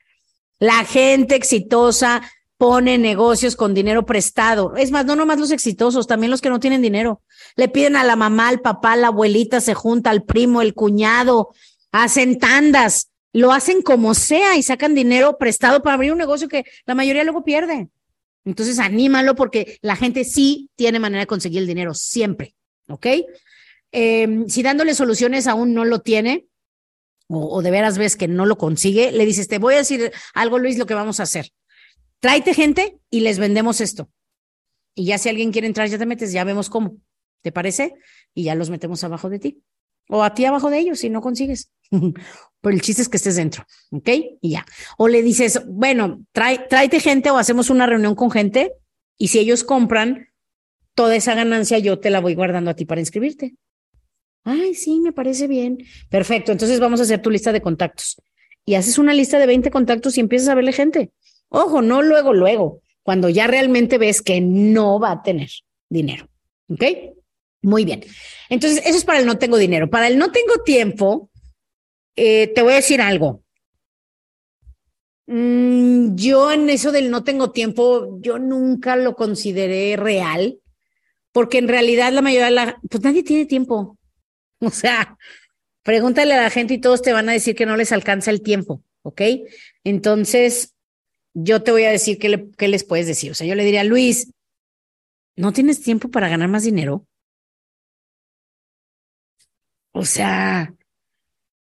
La 0.58 0.84
gente 0.84 1.36
exitosa 1.36 2.22
pone 2.60 2.98
negocios 2.98 3.56
con 3.56 3.72
dinero 3.72 4.04
prestado. 4.04 4.76
Es 4.76 4.90
más, 4.90 5.06
no 5.06 5.16
nomás 5.16 5.40
los 5.40 5.50
exitosos, 5.50 6.06
también 6.06 6.30
los 6.30 6.42
que 6.42 6.50
no 6.50 6.60
tienen 6.60 6.82
dinero. 6.82 7.22
Le 7.56 7.68
piden 7.68 7.96
a 7.96 8.04
la 8.04 8.16
mamá, 8.16 8.50
al 8.50 8.60
papá, 8.60 8.96
la 8.96 9.06
abuelita, 9.06 9.62
se 9.62 9.72
junta 9.72 10.10
al 10.10 10.24
primo, 10.24 10.60
el 10.60 10.74
cuñado, 10.74 11.54
hacen 11.90 12.38
tandas, 12.38 13.12
lo 13.32 13.52
hacen 13.52 13.80
como 13.80 14.12
sea 14.12 14.58
y 14.58 14.62
sacan 14.62 14.94
dinero 14.94 15.38
prestado 15.38 15.82
para 15.82 15.94
abrir 15.94 16.12
un 16.12 16.18
negocio 16.18 16.48
que 16.48 16.64
la 16.84 16.94
mayoría 16.94 17.24
luego 17.24 17.44
pierde. 17.44 17.88
Entonces, 18.44 18.78
anímalo 18.78 19.34
porque 19.34 19.78
la 19.80 19.96
gente 19.96 20.24
sí 20.24 20.68
tiene 20.76 20.98
manera 20.98 21.20
de 21.20 21.26
conseguir 21.26 21.60
el 21.60 21.66
dinero, 21.66 21.94
siempre. 21.94 22.54
¿Ok? 22.90 23.06
Em, 23.90 24.46
si 24.50 24.62
dándole 24.62 24.94
soluciones 24.94 25.46
aún 25.46 25.72
no 25.72 25.86
lo 25.86 26.00
tiene, 26.00 26.46
o, 27.26 27.56
o 27.56 27.62
de 27.62 27.70
veras 27.70 27.96
ves 27.96 28.16
que 28.16 28.28
no 28.28 28.44
lo 28.44 28.58
consigue, 28.58 29.12
le 29.12 29.24
dices, 29.24 29.48
te 29.48 29.56
voy 29.56 29.72
a 29.72 29.78
decir 29.78 30.12
algo, 30.34 30.58
Luis, 30.58 30.76
lo 30.76 30.84
que 30.84 30.92
vamos 30.92 31.20
a 31.20 31.22
hacer 31.22 31.50
tráete 32.20 32.54
gente 32.54 32.98
y 33.10 33.20
les 33.20 33.38
vendemos 33.38 33.80
esto. 33.80 34.10
Y 34.94 35.06
ya 35.06 35.18
si 35.18 35.28
alguien 35.28 35.52
quiere 35.52 35.66
entrar, 35.66 35.88
ya 35.88 35.98
te 35.98 36.06
metes, 36.06 36.32
ya 36.32 36.44
vemos 36.44 36.70
cómo. 36.70 36.96
¿Te 37.42 37.52
parece? 37.52 37.94
Y 38.34 38.44
ya 38.44 38.54
los 38.54 38.70
metemos 38.70 39.02
abajo 39.04 39.30
de 39.30 39.38
ti. 39.38 39.62
O 40.08 40.22
a 40.22 40.34
ti 40.34 40.44
abajo 40.44 40.70
de 40.70 40.78
ellos 40.78 40.98
si 40.98 41.10
no 41.10 41.20
consigues. 41.20 41.70
Pero 41.90 42.74
el 42.74 42.82
chiste 42.82 43.02
es 43.02 43.08
que 43.08 43.16
estés 43.16 43.36
dentro, 43.36 43.64
¿ok? 43.90 44.08
Y 44.40 44.50
ya. 44.50 44.66
O 44.98 45.08
le 45.08 45.22
dices, 45.22 45.62
bueno, 45.66 46.24
trae, 46.32 46.58
tráete 46.68 47.00
gente 47.00 47.30
o 47.30 47.38
hacemos 47.38 47.70
una 47.70 47.86
reunión 47.86 48.14
con 48.14 48.30
gente 48.30 48.72
y 49.16 49.28
si 49.28 49.38
ellos 49.38 49.64
compran, 49.64 50.28
toda 50.94 51.16
esa 51.16 51.34
ganancia 51.34 51.78
yo 51.78 51.98
te 51.98 52.10
la 52.10 52.20
voy 52.20 52.34
guardando 52.34 52.70
a 52.70 52.74
ti 52.74 52.84
para 52.84 53.00
inscribirte. 53.00 53.54
Ay, 54.44 54.74
sí, 54.74 55.00
me 55.00 55.12
parece 55.12 55.46
bien. 55.46 55.78
Perfecto. 56.08 56.52
Entonces 56.52 56.80
vamos 56.80 57.00
a 57.00 57.04
hacer 57.04 57.22
tu 57.22 57.30
lista 57.30 57.52
de 57.52 57.62
contactos. 57.62 58.20
Y 58.64 58.74
haces 58.74 58.98
una 58.98 59.14
lista 59.14 59.38
de 59.38 59.46
20 59.46 59.70
contactos 59.70 60.18
y 60.18 60.20
empiezas 60.20 60.48
a 60.48 60.54
verle 60.54 60.72
gente. 60.72 61.12
Ojo, 61.50 61.82
no 61.82 62.00
luego, 62.00 62.32
luego, 62.32 62.80
cuando 63.02 63.28
ya 63.28 63.46
realmente 63.46 63.98
ves 63.98 64.22
que 64.22 64.40
no 64.40 64.98
va 64.98 65.12
a 65.12 65.22
tener 65.22 65.50
dinero. 65.88 66.28
¿Ok? 66.68 66.84
Muy 67.62 67.84
bien. 67.84 68.04
Entonces, 68.48 68.82
eso 68.86 68.96
es 68.96 69.04
para 69.04 69.18
el 69.18 69.26
no 69.26 69.38
tengo 69.38 69.58
dinero. 69.58 69.90
Para 69.90 70.06
el 70.06 70.16
no 70.16 70.32
tengo 70.32 70.62
tiempo, 70.64 71.28
eh, 72.16 72.48
te 72.54 72.62
voy 72.62 72.72
a 72.72 72.76
decir 72.76 73.00
algo. 73.00 73.42
Mm, 75.26 76.16
yo 76.16 76.50
en 76.50 76.70
eso 76.70 76.90
del 76.92 77.10
no 77.10 77.22
tengo 77.22 77.52
tiempo, 77.52 78.18
yo 78.20 78.38
nunca 78.38 78.96
lo 78.96 79.14
consideré 79.14 79.96
real, 79.96 80.58
porque 81.32 81.58
en 81.58 81.68
realidad 81.68 82.12
la 82.12 82.22
mayoría 82.22 82.46
de 82.46 82.50
la, 82.52 82.80
pues 82.88 83.02
nadie 83.02 83.22
tiene 83.22 83.46
tiempo. 83.46 83.96
O 84.62 84.68
sea, 84.68 85.16
pregúntale 85.82 86.34
a 86.34 86.42
la 86.42 86.50
gente 86.50 86.74
y 86.74 86.80
todos 86.80 87.00
te 87.00 87.14
van 87.14 87.30
a 87.30 87.32
decir 87.32 87.54
que 87.54 87.64
no 87.64 87.78
les 87.78 87.92
alcanza 87.92 88.30
el 88.30 88.42
tiempo, 88.42 88.82
¿ok? 89.02 89.22
Entonces, 89.84 90.74
yo 91.34 91.62
te 91.62 91.70
voy 91.70 91.84
a 91.84 91.90
decir 91.90 92.18
qué, 92.18 92.50
qué 92.56 92.68
les 92.68 92.84
puedes 92.84 93.06
decir. 93.06 93.30
O 93.30 93.34
sea, 93.34 93.46
yo 93.46 93.54
le 93.54 93.64
diría, 93.64 93.84
Luis, 93.84 94.32
¿no 95.36 95.52
tienes 95.52 95.82
tiempo 95.82 96.10
para 96.10 96.28
ganar 96.28 96.48
más 96.48 96.64
dinero? 96.64 97.06
O 99.92 100.04
sea, 100.04 100.74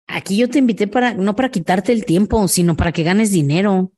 aquí 0.06 0.36
yo 0.36 0.48
te 0.48 0.58
invité 0.58 0.86
para, 0.86 1.14
no 1.14 1.34
para 1.34 1.50
quitarte 1.50 1.92
el 1.92 2.04
tiempo, 2.04 2.46
sino 2.48 2.76
para 2.76 2.92
que 2.92 3.02
ganes 3.02 3.30
dinero. 3.32 3.92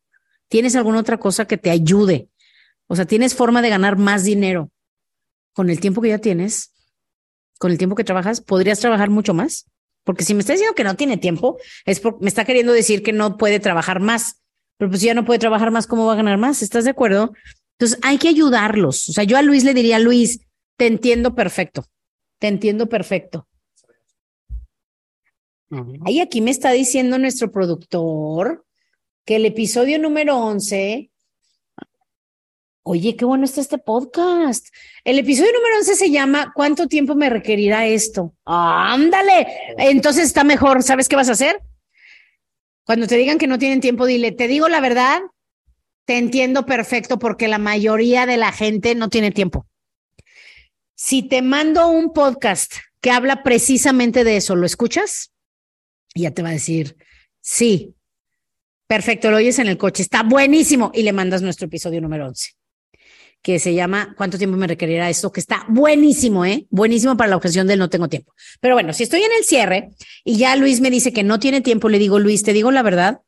¿Tienes 0.48 0.76
alguna 0.76 1.00
otra 1.00 1.18
cosa 1.18 1.46
que 1.46 1.58
te 1.58 1.70
ayude? 1.70 2.28
O 2.86 2.96
sea, 2.96 3.06
¿tienes 3.06 3.34
forma 3.34 3.62
de 3.62 3.70
ganar 3.70 3.96
más 3.96 4.24
dinero 4.24 4.70
con 5.52 5.70
el 5.70 5.80
tiempo 5.80 6.00
que 6.00 6.10
ya 6.10 6.18
tienes? 6.18 6.72
Con 7.58 7.70
el 7.70 7.78
tiempo 7.78 7.96
que 7.96 8.04
trabajas, 8.04 8.40
¿podrías 8.40 8.80
trabajar 8.80 9.10
mucho 9.10 9.34
más? 9.34 9.70
Porque 10.04 10.24
si 10.24 10.34
me 10.34 10.40
está 10.40 10.52
diciendo 10.52 10.74
que 10.74 10.84
no 10.84 10.96
tiene 10.96 11.16
tiempo, 11.16 11.58
es 11.86 12.00
porque 12.00 12.22
me 12.22 12.28
está 12.28 12.44
queriendo 12.44 12.72
decir 12.72 13.02
que 13.02 13.12
no 13.12 13.36
puede 13.38 13.58
trabajar 13.58 14.00
más. 14.00 14.42
Pero 14.76 14.90
pues 14.90 15.00
si 15.00 15.06
ya 15.06 15.14
no 15.14 15.24
puede 15.24 15.38
trabajar 15.38 15.70
más, 15.70 15.86
¿cómo 15.86 16.06
va 16.06 16.14
a 16.14 16.16
ganar 16.16 16.38
más? 16.38 16.62
¿Estás 16.62 16.84
de 16.84 16.90
acuerdo? 16.90 17.32
Entonces 17.78 17.98
hay 18.02 18.18
que 18.18 18.28
ayudarlos. 18.28 19.08
O 19.08 19.12
sea, 19.12 19.24
yo 19.24 19.36
a 19.36 19.42
Luis 19.42 19.64
le 19.64 19.74
diría, 19.74 19.98
Luis, 19.98 20.40
te 20.76 20.86
entiendo 20.86 21.34
perfecto. 21.34 21.84
Te 22.38 22.48
entiendo 22.48 22.88
perfecto. 22.88 23.46
Ahí 26.04 26.20
aquí 26.20 26.40
me 26.40 26.50
está 26.50 26.70
diciendo 26.70 27.18
nuestro 27.18 27.50
productor 27.50 28.64
que 29.24 29.36
el 29.36 29.46
episodio 29.46 29.98
número 29.98 30.36
11 30.36 31.10
Oye, 32.86 33.16
qué 33.16 33.24
bueno 33.24 33.46
está 33.46 33.62
este 33.62 33.78
podcast. 33.78 34.66
El 35.04 35.18
episodio 35.18 35.50
número 35.54 35.78
11 35.78 35.94
se 35.94 36.10
llama 36.10 36.52
¿Cuánto 36.54 36.86
tiempo 36.86 37.14
me 37.14 37.30
requerirá 37.30 37.86
esto? 37.86 38.34
ándale. 38.44 39.46
Entonces 39.78 40.24
está 40.26 40.44
mejor. 40.44 40.82
¿Sabes 40.82 41.08
qué 41.08 41.16
vas 41.16 41.30
a 41.30 41.32
hacer? 41.32 41.62
Cuando 42.84 43.06
te 43.06 43.16
digan 43.16 43.38
que 43.38 43.46
no 43.46 43.58
tienen 43.58 43.80
tiempo, 43.80 44.06
dile, 44.06 44.32
te 44.32 44.46
digo 44.46 44.68
la 44.68 44.80
verdad, 44.80 45.22
te 46.04 46.18
entiendo 46.18 46.66
perfecto 46.66 47.18
porque 47.18 47.48
la 47.48 47.58
mayoría 47.58 48.26
de 48.26 48.36
la 48.36 48.52
gente 48.52 48.94
no 48.94 49.08
tiene 49.08 49.30
tiempo. 49.30 49.66
Si 50.94 51.22
te 51.22 51.42
mando 51.42 51.88
un 51.88 52.12
podcast 52.12 52.74
que 53.00 53.10
habla 53.10 53.42
precisamente 53.42 54.22
de 54.22 54.36
eso, 54.36 54.54
¿lo 54.54 54.66
escuchas? 54.66 55.32
Y 56.14 56.22
ya 56.22 56.30
te 56.30 56.42
va 56.42 56.50
a 56.50 56.52
decir, 56.52 56.96
sí, 57.40 57.96
perfecto, 58.86 59.30
lo 59.30 59.38
oyes 59.38 59.58
en 59.58 59.66
el 59.66 59.78
coche, 59.78 60.02
está 60.02 60.22
buenísimo 60.22 60.92
y 60.94 61.02
le 61.02 61.12
mandas 61.12 61.42
nuestro 61.42 61.66
episodio 61.66 62.00
número 62.00 62.26
11 62.28 62.52
que 63.44 63.58
se 63.58 63.74
llama 63.74 64.14
¿Cuánto 64.16 64.38
tiempo 64.38 64.56
me 64.56 64.66
requerirá 64.66 65.10
esto? 65.10 65.30
Que 65.30 65.38
está 65.38 65.66
buenísimo, 65.68 66.46
¿eh? 66.46 66.66
Buenísimo 66.70 67.14
para 67.14 67.28
la 67.28 67.36
objeción 67.36 67.66
del 67.66 67.78
no 67.78 67.90
tengo 67.90 68.08
tiempo. 68.08 68.32
Pero 68.58 68.74
bueno, 68.74 68.94
si 68.94 69.02
estoy 69.02 69.20
en 69.20 69.32
el 69.38 69.44
cierre 69.44 69.90
y 70.24 70.38
ya 70.38 70.56
Luis 70.56 70.80
me 70.80 70.90
dice 70.90 71.12
que 71.12 71.22
no 71.22 71.38
tiene 71.38 71.60
tiempo, 71.60 71.90
le 71.90 71.98
digo, 71.98 72.18
Luis, 72.18 72.42
te 72.42 72.54
digo 72.54 72.70
la 72.70 72.82
verdad, 72.82 73.20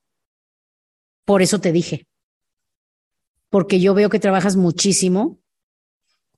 por 1.26 1.42
eso 1.42 1.61
te 1.61 1.70
dije. 1.70 2.06
Porque 3.50 3.78
yo 3.78 3.92
veo 3.92 4.08
que 4.08 4.18
trabajas 4.18 4.56
muchísimo 4.56 5.38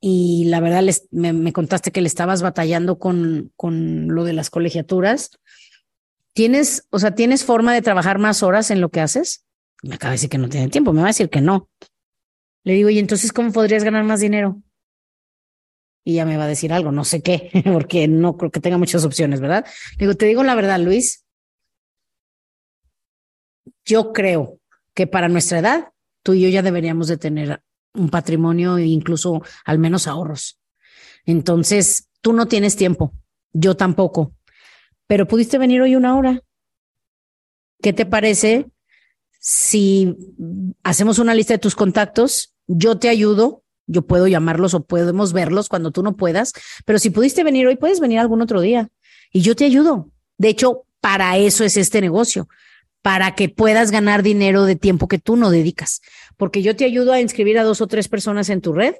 y 0.00 0.47
la 0.47 0.58
verdad 0.58 0.82
me, 1.12 1.32
me, 1.32 1.52
contaste 1.52 1.92
que 1.92 2.00
le 2.00 2.08
estabas 2.08 2.42
batallando 2.42 2.99
con, 2.99 3.52
con 3.54 4.08
lo 4.08 4.25
de 4.25 4.32
las 4.32 4.50
colegiaturas. 4.50 5.38
¿Tienes, 6.32 6.88
o 6.90 6.99
sea, 6.99 7.14
tienes 7.14 7.44
forma 7.44 7.73
de 7.75 7.82
trabajar 7.82 8.18
más 8.18 8.42
horas 8.42 8.73
en 8.73 8.80
lo 8.80 8.88
que 8.88 9.00
haces? 9.00 9.44
Me 9.85 9.94
acaba 9.94 10.11
de 10.11 10.14
decir 10.16 10.30
que 10.30 10.38
no 10.38 10.49
tiene 10.49 10.68
tiempo, 10.68 10.92
me 10.92 11.02
va 11.02 11.06
a 11.06 11.11
decir 11.11 11.30
que 11.30 11.40
no. 11.40 11.68
Le 12.68 12.75
digo, 12.75 12.90
y 12.90 12.98
entonces, 12.98 13.32
¿cómo 13.32 13.50
podrías 13.50 13.82
ganar 13.82 14.04
más 14.04 14.20
dinero? 14.20 14.62
Y 16.04 16.16
ya 16.16 16.26
me 16.26 16.37
va 16.37 16.44
a 16.44 16.48
decir 16.48 16.70
algo, 16.70 16.92
no 16.92 17.02
sé 17.02 17.22
qué, 17.22 17.50
porque 17.72 18.06
no 18.08 18.37
creo 18.37 18.50
que 18.50 18.60
tenga 18.60 18.76
muchas 18.76 19.06
opciones, 19.06 19.40
¿verdad? 19.40 19.64
Le 19.92 20.04
digo, 20.04 20.14
te 20.14 20.26
digo 20.26 20.44
la 20.44 20.54
verdad, 20.54 20.78
Luis. 20.78 21.25
Yo 23.87 24.12
creo 24.12 24.60
que 24.92 25.06
para 25.06 25.30
nuestra 25.30 25.60
edad, 25.60 25.92
tú 26.22 26.34
y 26.34 26.42
yo 26.42 26.50
ya 26.50 26.60
deberíamos 26.60 27.08
de 27.08 27.16
tener 27.16 27.62
un 27.94 28.10
patrimonio 28.10 28.76
e 28.76 28.84
incluso 28.84 29.40
al 29.64 29.78
menos 29.78 30.06
ahorros. 30.06 30.60
Entonces, 31.25 32.10
tú 32.20 32.34
no 32.34 32.48
tienes 32.48 32.76
tiempo, 32.76 33.14
yo 33.54 33.78
tampoco, 33.78 34.34
pero 35.06 35.26
pudiste 35.26 35.56
venir 35.56 35.80
hoy 35.80 35.96
una 35.96 36.18
hora. 36.18 36.42
¿Qué 37.80 37.94
te 37.94 38.04
parece 38.04 38.66
si 39.40 40.14
hacemos 40.82 41.18
una 41.18 41.34
lista 41.34 41.54
de 41.54 41.60
tus 41.60 41.75
contactos, 41.75 42.54
yo 42.68 42.98
te 42.98 43.08
ayudo, 43.08 43.64
yo 43.87 44.02
puedo 44.02 44.28
llamarlos 44.28 44.75
o 44.75 44.84
podemos 44.84 45.32
verlos 45.32 45.68
cuando 45.68 45.90
tú 45.90 46.02
no 46.02 46.16
puedas, 46.16 46.52
pero 46.84 46.98
si 46.98 47.10
pudiste 47.10 47.42
venir 47.42 47.66
hoy, 47.66 47.76
puedes 47.76 47.98
venir 47.98 48.20
algún 48.20 48.42
otro 48.42 48.60
día 48.60 48.88
y 49.32 49.40
yo 49.40 49.56
te 49.56 49.64
ayudo. 49.64 50.10
De 50.37 50.48
hecho, 50.48 50.84
para 51.00 51.37
eso 51.38 51.64
es 51.64 51.76
este 51.76 52.00
negocio, 52.00 52.48
para 53.02 53.34
que 53.34 53.48
puedas 53.48 53.90
ganar 53.90 54.22
dinero 54.22 54.64
de 54.64 54.76
tiempo 54.76 55.08
que 55.08 55.18
tú 55.18 55.37
no 55.37 55.50
dedicas, 55.50 56.02
porque 56.37 56.62
yo 56.62 56.76
te 56.76 56.84
ayudo 56.84 57.12
a 57.12 57.20
inscribir 57.20 57.58
a 57.58 57.64
dos 57.64 57.80
o 57.80 57.87
tres 57.87 58.08
personas 58.08 58.50
en 58.50 58.60
tu 58.60 58.72
red 58.72 58.94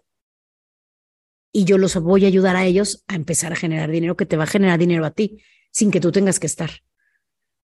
y 1.53 1.65
yo 1.65 1.79
los 1.79 1.95
voy 1.97 2.25
a 2.25 2.29
ayudar 2.29 2.57
a 2.57 2.65
ellos 2.65 3.05
a 3.07 3.15
empezar 3.15 3.53
a 3.53 3.57
generar 3.57 3.91
dinero 3.91 4.17
que 4.17 4.27
te 4.27 4.37
va 4.37 4.45
a 4.45 4.49
generar 4.49 4.79
dinero 4.79 5.05
a 5.05 5.11
ti 5.11 5.43
sin 5.71 5.91
que 5.91 6.01
tú 6.01 6.13
tengas 6.13 6.39
que 6.39 6.47
estar. 6.47 6.71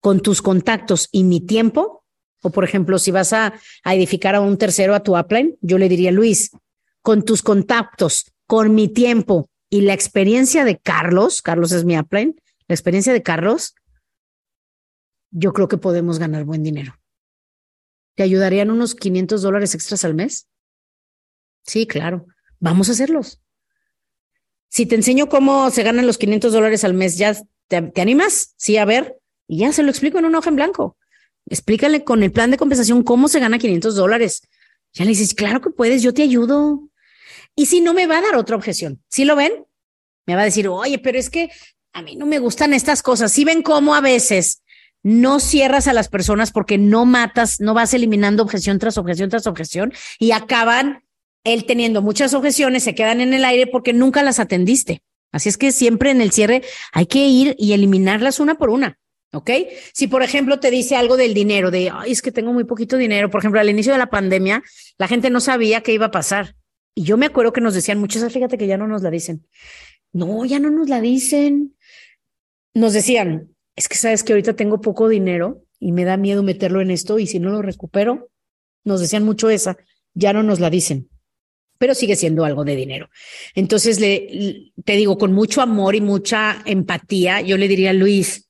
Con 0.00 0.20
tus 0.20 0.42
contactos 0.42 1.08
y 1.10 1.24
mi 1.24 1.40
tiempo, 1.40 2.03
o 2.44 2.50
por 2.50 2.62
ejemplo, 2.62 2.98
si 2.98 3.10
vas 3.10 3.32
a, 3.32 3.54
edificar 3.86 4.34
a 4.34 4.42
un 4.42 4.58
tercero 4.58 4.94
a 4.94 5.02
tu 5.02 5.18
upline, 5.18 5.56
yo 5.62 5.78
le 5.78 5.88
diría, 5.88 6.12
Luis, 6.12 6.50
con 7.00 7.24
tus 7.24 7.42
contactos, 7.42 8.30
con 8.46 8.74
mi 8.74 8.88
tiempo 8.88 9.48
y 9.70 9.80
la 9.80 9.94
experiencia 9.94 10.66
de 10.66 10.78
Carlos, 10.78 11.40
Carlos 11.40 11.72
es 11.72 11.86
mi 11.86 11.98
upline, 11.98 12.36
la 12.68 12.74
experiencia 12.74 13.14
de 13.14 13.22
Carlos, 13.22 13.74
yo 15.30 15.54
creo 15.54 15.68
que 15.68 15.78
podemos 15.78 16.18
ganar 16.18 16.44
buen 16.44 16.62
dinero. 16.62 17.00
¿Te 18.14 18.22
ayudarían 18.22 18.70
unos 18.70 18.94
500 18.94 19.40
dólares 19.40 19.74
extras 19.74 20.04
al 20.04 20.14
mes? 20.14 20.46
Sí, 21.62 21.86
claro. 21.86 22.26
Vamos 22.60 22.90
a 22.90 22.92
hacerlos. 22.92 23.40
Si 24.68 24.84
te 24.84 24.96
enseño 24.96 25.30
cómo 25.30 25.70
se 25.70 25.82
ganan 25.82 26.06
los 26.06 26.18
500 26.18 26.52
dólares 26.52 26.84
al 26.84 26.92
mes, 26.92 27.16
¿ya 27.16 27.34
te, 27.68 27.80
te 27.80 28.02
animas? 28.02 28.52
Sí, 28.58 28.76
a 28.76 28.84
ver. 28.84 29.16
Y 29.48 29.60
ya 29.60 29.72
se 29.72 29.82
lo 29.82 29.88
explico 29.88 30.18
en 30.18 30.26
una 30.26 30.40
hoja 30.40 30.50
en 30.50 30.56
blanco. 30.56 30.98
Explícale 31.46 32.04
con 32.04 32.22
el 32.22 32.32
plan 32.32 32.50
de 32.50 32.56
compensación 32.56 33.02
cómo 33.02 33.28
se 33.28 33.40
gana 33.40 33.58
500 33.58 33.94
dólares. 33.94 34.42
Ya 34.92 35.04
le 35.04 35.10
dices, 35.10 35.34
claro 35.34 35.60
que 35.60 35.70
puedes, 35.70 36.02
yo 36.02 36.14
te 36.14 36.22
ayudo. 36.22 36.88
Y 37.56 37.66
si 37.66 37.80
no 37.80 37.94
me 37.94 38.06
va 38.06 38.18
a 38.18 38.22
dar 38.22 38.36
otra 38.36 38.56
objeción, 38.56 39.02
¿sí 39.08 39.24
lo 39.24 39.36
ven? 39.36 39.52
Me 40.26 40.34
va 40.34 40.42
a 40.42 40.46
decir, 40.46 40.68
oye, 40.68 40.98
pero 40.98 41.18
es 41.18 41.30
que 41.30 41.50
a 41.92 42.02
mí 42.02 42.16
no 42.16 42.26
me 42.26 42.38
gustan 42.38 42.74
estas 42.74 43.02
cosas. 43.02 43.32
Si 43.32 43.44
ven 43.44 43.62
cómo 43.62 43.94
a 43.94 44.00
veces 44.00 44.62
no 45.02 45.38
cierras 45.38 45.86
a 45.86 45.92
las 45.92 46.08
personas 46.08 46.50
porque 46.50 46.78
no 46.78 47.04
matas, 47.04 47.60
no 47.60 47.74
vas 47.74 47.94
eliminando 47.94 48.42
objeción 48.42 48.78
tras 48.78 48.96
objeción 48.96 49.28
tras 49.28 49.46
objeción 49.46 49.92
y 50.18 50.32
acaban 50.32 51.04
él 51.44 51.66
teniendo 51.66 52.00
muchas 52.00 52.32
objeciones, 52.32 52.82
se 52.82 52.94
quedan 52.94 53.20
en 53.20 53.34
el 53.34 53.44
aire 53.44 53.66
porque 53.66 53.92
nunca 53.92 54.22
las 54.22 54.40
atendiste. 54.40 55.02
Así 55.30 55.50
es 55.50 55.58
que 55.58 55.72
siempre 55.72 56.10
en 56.10 56.22
el 56.22 56.32
cierre 56.32 56.62
hay 56.92 57.06
que 57.06 57.26
ir 57.26 57.54
y 57.58 57.74
eliminarlas 57.74 58.40
una 58.40 58.54
por 58.54 58.70
una. 58.70 58.98
¿Ok? 59.34 59.50
Si, 59.92 60.06
por 60.06 60.22
ejemplo, 60.22 60.60
te 60.60 60.70
dice 60.70 60.96
algo 60.96 61.16
del 61.16 61.34
dinero, 61.34 61.70
de, 61.70 61.90
es 62.06 62.22
que 62.22 62.32
tengo 62.32 62.52
muy 62.52 62.64
poquito 62.64 62.96
dinero. 62.96 63.30
Por 63.30 63.40
ejemplo, 63.40 63.60
al 63.60 63.68
inicio 63.68 63.92
de 63.92 63.98
la 63.98 64.10
pandemia, 64.10 64.62
la 64.96 65.08
gente 65.08 65.30
no 65.30 65.40
sabía 65.40 65.82
qué 65.82 65.92
iba 65.92 66.06
a 66.06 66.10
pasar. 66.10 66.54
Y 66.94 67.02
yo 67.02 67.16
me 67.16 67.26
acuerdo 67.26 67.52
que 67.52 67.60
nos 67.60 67.74
decían 67.74 67.98
muchas, 67.98 68.32
fíjate 68.32 68.56
que 68.56 68.66
ya 68.66 68.76
no 68.76 68.86
nos 68.86 69.02
la 69.02 69.10
dicen. 69.10 69.46
No, 70.12 70.44
ya 70.44 70.60
no 70.60 70.70
nos 70.70 70.88
la 70.88 71.00
dicen. 71.00 71.76
Nos 72.72 72.92
decían, 72.92 73.54
es 73.74 73.88
que 73.88 73.96
sabes 73.96 74.22
que 74.22 74.32
ahorita 74.32 74.54
tengo 74.54 74.80
poco 74.80 75.08
dinero 75.08 75.64
y 75.80 75.92
me 75.92 76.04
da 76.04 76.16
miedo 76.16 76.42
meterlo 76.42 76.80
en 76.80 76.90
esto 76.90 77.18
y 77.18 77.26
si 77.26 77.40
no 77.40 77.50
lo 77.50 77.62
recupero, 77.62 78.30
nos 78.84 79.00
decían 79.00 79.24
mucho 79.24 79.50
esa, 79.50 79.76
ya 80.14 80.32
no 80.32 80.42
nos 80.42 80.60
la 80.60 80.70
dicen 80.70 81.08
pero 81.76 81.94
sigue 81.94 82.16
siendo 82.16 82.46
algo 82.46 82.64
de 82.64 82.76
dinero. 82.76 83.10
Entonces, 83.54 84.00
le, 84.00 84.72
te 84.84 84.96
digo, 84.96 85.18
con 85.18 85.34
mucho 85.34 85.60
amor 85.60 85.94
y 85.94 86.00
mucha 86.00 86.62
empatía, 86.64 87.42
yo 87.42 87.58
le 87.58 87.68
diría, 87.68 87.92
Luis, 87.92 88.48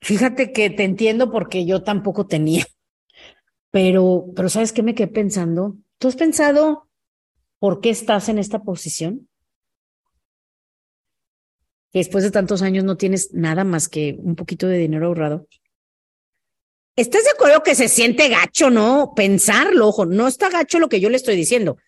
Fíjate 0.00 0.52
que 0.52 0.70
te 0.70 0.84
entiendo 0.84 1.30
porque 1.30 1.66
yo 1.66 1.82
tampoco 1.82 2.26
tenía, 2.26 2.66
pero, 3.70 4.26
pero 4.34 4.48
¿sabes 4.48 4.72
qué 4.72 4.82
me 4.82 4.94
quedé 4.94 5.08
pensando? 5.08 5.76
¿Tú 5.98 6.08
has 6.08 6.16
pensado 6.16 6.88
por 7.58 7.80
qué 7.80 7.90
estás 7.90 8.28
en 8.28 8.38
esta 8.38 8.62
posición? 8.62 9.28
Después 11.92 12.24
de 12.24 12.30
tantos 12.30 12.62
años 12.62 12.84
no 12.84 12.96
tienes 12.96 13.34
nada 13.34 13.64
más 13.64 13.88
que 13.88 14.16
un 14.18 14.36
poquito 14.36 14.66
de 14.68 14.78
dinero 14.78 15.06
ahorrado. 15.06 15.46
¿Estás 16.96 17.24
de 17.24 17.30
acuerdo 17.30 17.62
que 17.62 17.74
se 17.74 17.88
siente 17.88 18.28
gacho, 18.28 18.70
no? 18.70 19.12
Pensarlo, 19.14 19.88
ojo, 19.88 20.06
no 20.06 20.28
está 20.28 20.50
gacho 20.50 20.78
lo 20.78 20.88
que 20.88 21.00
yo 21.00 21.10
le 21.10 21.16
estoy 21.16 21.36
diciendo. 21.36 21.78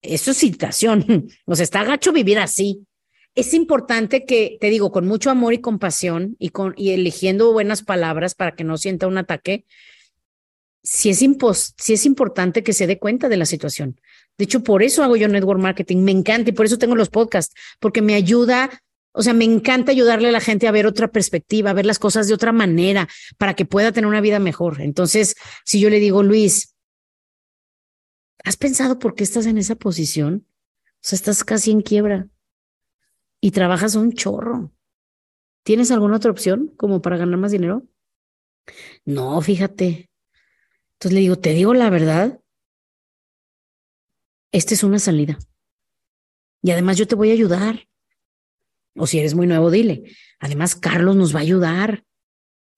Eso 0.00 0.32
es 0.32 0.38
citación. 0.38 1.28
O 1.46 1.54
sea, 1.54 1.64
está 1.64 1.84
gacho 1.84 2.12
vivir 2.12 2.38
así. 2.38 2.86
Es 3.34 3.54
importante 3.54 4.24
que, 4.24 4.58
te 4.60 4.68
digo, 4.68 4.92
con 4.92 5.06
mucho 5.06 5.30
amor 5.30 5.54
y 5.54 5.60
compasión 5.60 6.36
y, 6.38 6.50
eligiendo 6.90 7.52
buenas 7.52 7.82
palabras 7.82 8.34
para 8.34 8.54
que 8.54 8.64
no 8.64 8.76
sienta 8.76 9.06
un 9.06 9.18
ataque, 9.18 9.64
si 10.82 11.10
es, 11.10 11.22
impos, 11.22 11.74
si 11.78 11.94
es 11.94 12.04
importante 12.04 12.62
que 12.62 12.72
se 12.72 12.86
dé 12.86 12.98
cuenta 12.98 13.28
de 13.28 13.36
la 13.36 13.46
situación. 13.46 14.00
De 14.36 14.44
hecho, 14.44 14.62
por 14.62 14.82
eso 14.82 15.02
hago 15.02 15.16
yo 15.16 15.28
network 15.28 15.60
marketing, 15.60 15.98
me 15.98 16.10
encanta 16.10 16.50
y 16.50 16.52
por 16.52 16.66
eso 16.66 16.78
tengo 16.78 16.96
los 16.96 17.08
podcasts, 17.08 17.54
porque 17.80 18.02
me 18.02 18.14
ayuda, 18.14 18.68
o 19.12 19.22
sea, 19.22 19.32
me 19.32 19.44
encanta 19.44 19.92
ayudarle 19.92 20.28
a 20.28 20.32
la 20.32 20.40
gente 20.40 20.66
a 20.66 20.72
ver 20.72 20.86
otra 20.86 21.08
perspectiva, 21.08 21.70
a 21.70 21.74
ver 21.74 21.86
las 21.86 21.98
cosas 21.98 22.26
de 22.26 22.34
otra 22.34 22.52
manera, 22.52 23.08
para 23.38 23.54
que 23.54 23.64
pueda 23.64 23.92
tener 23.92 24.08
una 24.08 24.20
vida 24.20 24.40
mejor. 24.40 24.80
Entonces, 24.80 25.36
si 25.64 25.80
yo 25.80 25.88
le 25.88 26.00
digo, 26.00 26.22
Luis, 26.22 26.74
¿has 28.44 28.56
pensado 28.56 28.98
por 28.98 29.14
qué 29.14 29.24
estás 29.24 29.46
en 29.46 29.56
esa 29.56 29.76
posición? 29.76 30.46
O 30.96 30.98
sea, 31.00 31.16
estás 31.16 31.44
casi 31.44 31.70
en 31.70 31.80
quiebra 31.80 32.28
y 33.42 33.50
trabajas 33.50 33.96
un 33.96 34.12
chorro. 34.12 34.72
¿Tienes 35.64 35.90
alguna 35.90 36.16
otra 36.16 36.30
opción 36.30 36.72
como 36.76 37.02
para 37.02 37.16
ganar 37.18 37.38
más 37.38 37.50
dinero? 37.50 37.82
No, 39.04 39.40
fíjate. 39.40 40.10
Entonces 40.94 41.12
le 41.12 41.20
digo, 41.20 41.36
te 41.36 41.52
digo 41.52 41.74
la 41.74 41.90
verdad, 41.90 42.40
esta 44.52 44.74
es 44.74 44.84
una 44.84 45.00
salida. 45.00 45.38
Y 46.62 46.70
además 46.70 46.96
yo 46.96 47.08
te 47.08 47.16
voy 47.16 47.30
a 47.30 47.34
ayudar. 47.34 47.88
O 48.94 49.08
si 49.08 49.18
eres 49.18 49.34
muy 49.34 49.48
nuevo, 49.48 49.70
dile. 49.70 50.04
Además, 50.38 50.76
Carlos 50.76 51.16
nos 51.16 51.34
va 51.34 51.40
a 51.40 51.42
ayudar. 51.42 52.04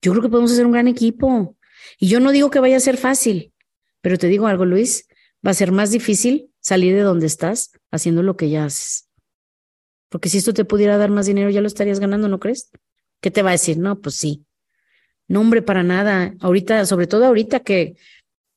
Yo 0.01 0.11
creo 0.13 0.23
que 0.23 0.29
podemos 0.29 0.51
hacer 0.51 0.65
un 0.65 0.71
gran 0.71 0.87
equipo. 0.87 1.57
Y 1.99 2.07
yo 2.07 2.19
no 2.19 2.31
digo 2.31 2.49
que 2.49 2.59
vaya 2.59 2.77
a 2.77 2.79
ser 2.79 2.97
fácil, 2.97 3.53
pero 4.01 4.17
te 4.17 4.27
digo 4.27 4.47
algo, 4.47 4.65
Luis, 4.65 5.07
va 5.45 5.51
a 5.51 5.55
ser 5.55 5.71
más 5.71 5.91
difícil 5.91 6.51
salir 6.59 6.95
de 6.95 7.01
donde 7.01 7.27
estás 7.27 7.71
haciendo 7.91 8.23
lo 8.23 8.35
que 8.35 8.49
ya 8.49 8.65
haces. 8.65 9.04
Porque 10.09 10.29
si 10.29 10.37
esto 10.37 10.53
te 10.53 10.65
pudiera 10.65 10.97
dar 10.97 11.09
más 11.09 11.25
dinero, 11.25 11.49
ya 11.49 11.61
lo 11.61 11.67
estarías 11.67 11.99
ganando, 11.99 12.27
¿no 12.27 12.39
crees? 12.39 12.71
¿Qué 13.21 13.31
te 13.31 13.41
va 13.41 13.49
a 13.49 13.53
decir? 13.53 13.77
No, 13.77 13.99
pues 13.99 14.15
sí. 14.15 14.45
No, 15.27 15.41
hombre, 15.41 15.61
para 15.61 15.83
nada. 15.83 16.35
Ahorita, 16.39 16.85
sobre 16.85 17.07
todo 17.07 17.25
ahorita 17.25 17.61
que, 17.61 17.95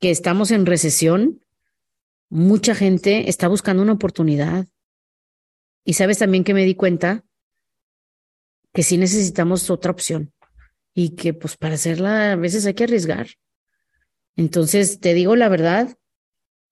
que 0.00 0.10
estamos 0.10 0.50
en 0.50 0.66
recesión, 0.66 1.42
mucha 2.28 2.74
gente 2.74 3.28
está 3.28 3.48
buscando 3.48 3.82
una 3.82 3.92
oportunidad. 3.92 4.66
Y 5.84 5.94
sabes 5.94 6.18
también 6.18 6.44
que 6.44 6.54
me 6.54 6.64
di 6.64 6.74
cuenta 6.74 7.24
que 8.72 8.82
sí 8.82 8.98
necesitamos 8.98 9.70
otra 9.70 9.90
opción 9.90 10.32
y 10.94 11.10
que 11.10 11.32
pues 11.32 11.56
para 11.56 11.74
hacerla 11.74 12.32
a 12.32 12.36
veces 12.36 12.66
hay 12.66 12.74
que 12.74 12.84
arriesgar. 12.84 13.28
Entonces, 14.36 15.00
te 15.00 15.14
digo 15.14 15.34
la 15.34 15.48
verdad, 15.48 15.96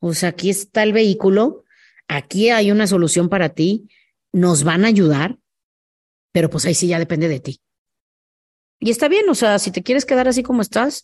o 0.01 0.15
sea, 0.15 0.31
aquí 0.31 0.51
está 0.51 0.83
el 0.83 0.93
vehículo, 0.93 1.65
aquí 2.07 2.51
hay 2.51 2.71
una 2.71 2.87
solución 2.87 3.29
para 3.29 3.51
ti, 3.51 3.89
nos 4.37 4.65
van 4.65 4.85
a 4.85 4.89
ayudar, 4.89 5.39
pero 6.31 6.51
pues 6.51 6.67
ahí 6.67 6.75
sí 6.75 6.89
ya 6.89 6.99
depende 6.99 7.27
de 7.27 7.41
ti. 7.41 7.63
Y 8.79 8.91
está 8.91 9.09
bien, 9.09 9.27
o 9.31 9.35
sea, 9.35 9.59
si 9.59 9.71
te 9.71 9.83
quieres 9.83 10.05
quedar 10.05 10.29
así 10.29 10.43
como 10.43 10.61
estás, 10.61 11.03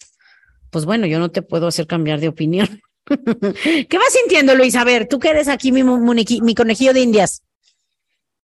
pues 0.68 0.84
bueno, 0.84 1.06
yo 1.06 1.18
no 1.18 1.30
te 1.30 1.40
puedo 1.40 1.66
hacer 1.66 1.86
cambiar 1.86 2.20
de 2.20 2.28
opinión. 2.28 2.82
¿Qué 3.06 3.96
vas 3.96 4.12
sintiendo, 4.12 4.54
Luis? 4.54 4.76
A 4.76 4.84
ver, 4.84 5.08
tú 5.08 5.18
que 5.18 5.30
eres 5.30 5.48
aquí 5.48 5.72
mi, 5.72 5.82
mi 5.82 6.54
conejillo 6.54 6.92
de 6.92 7.00
indias. 7.00 7.42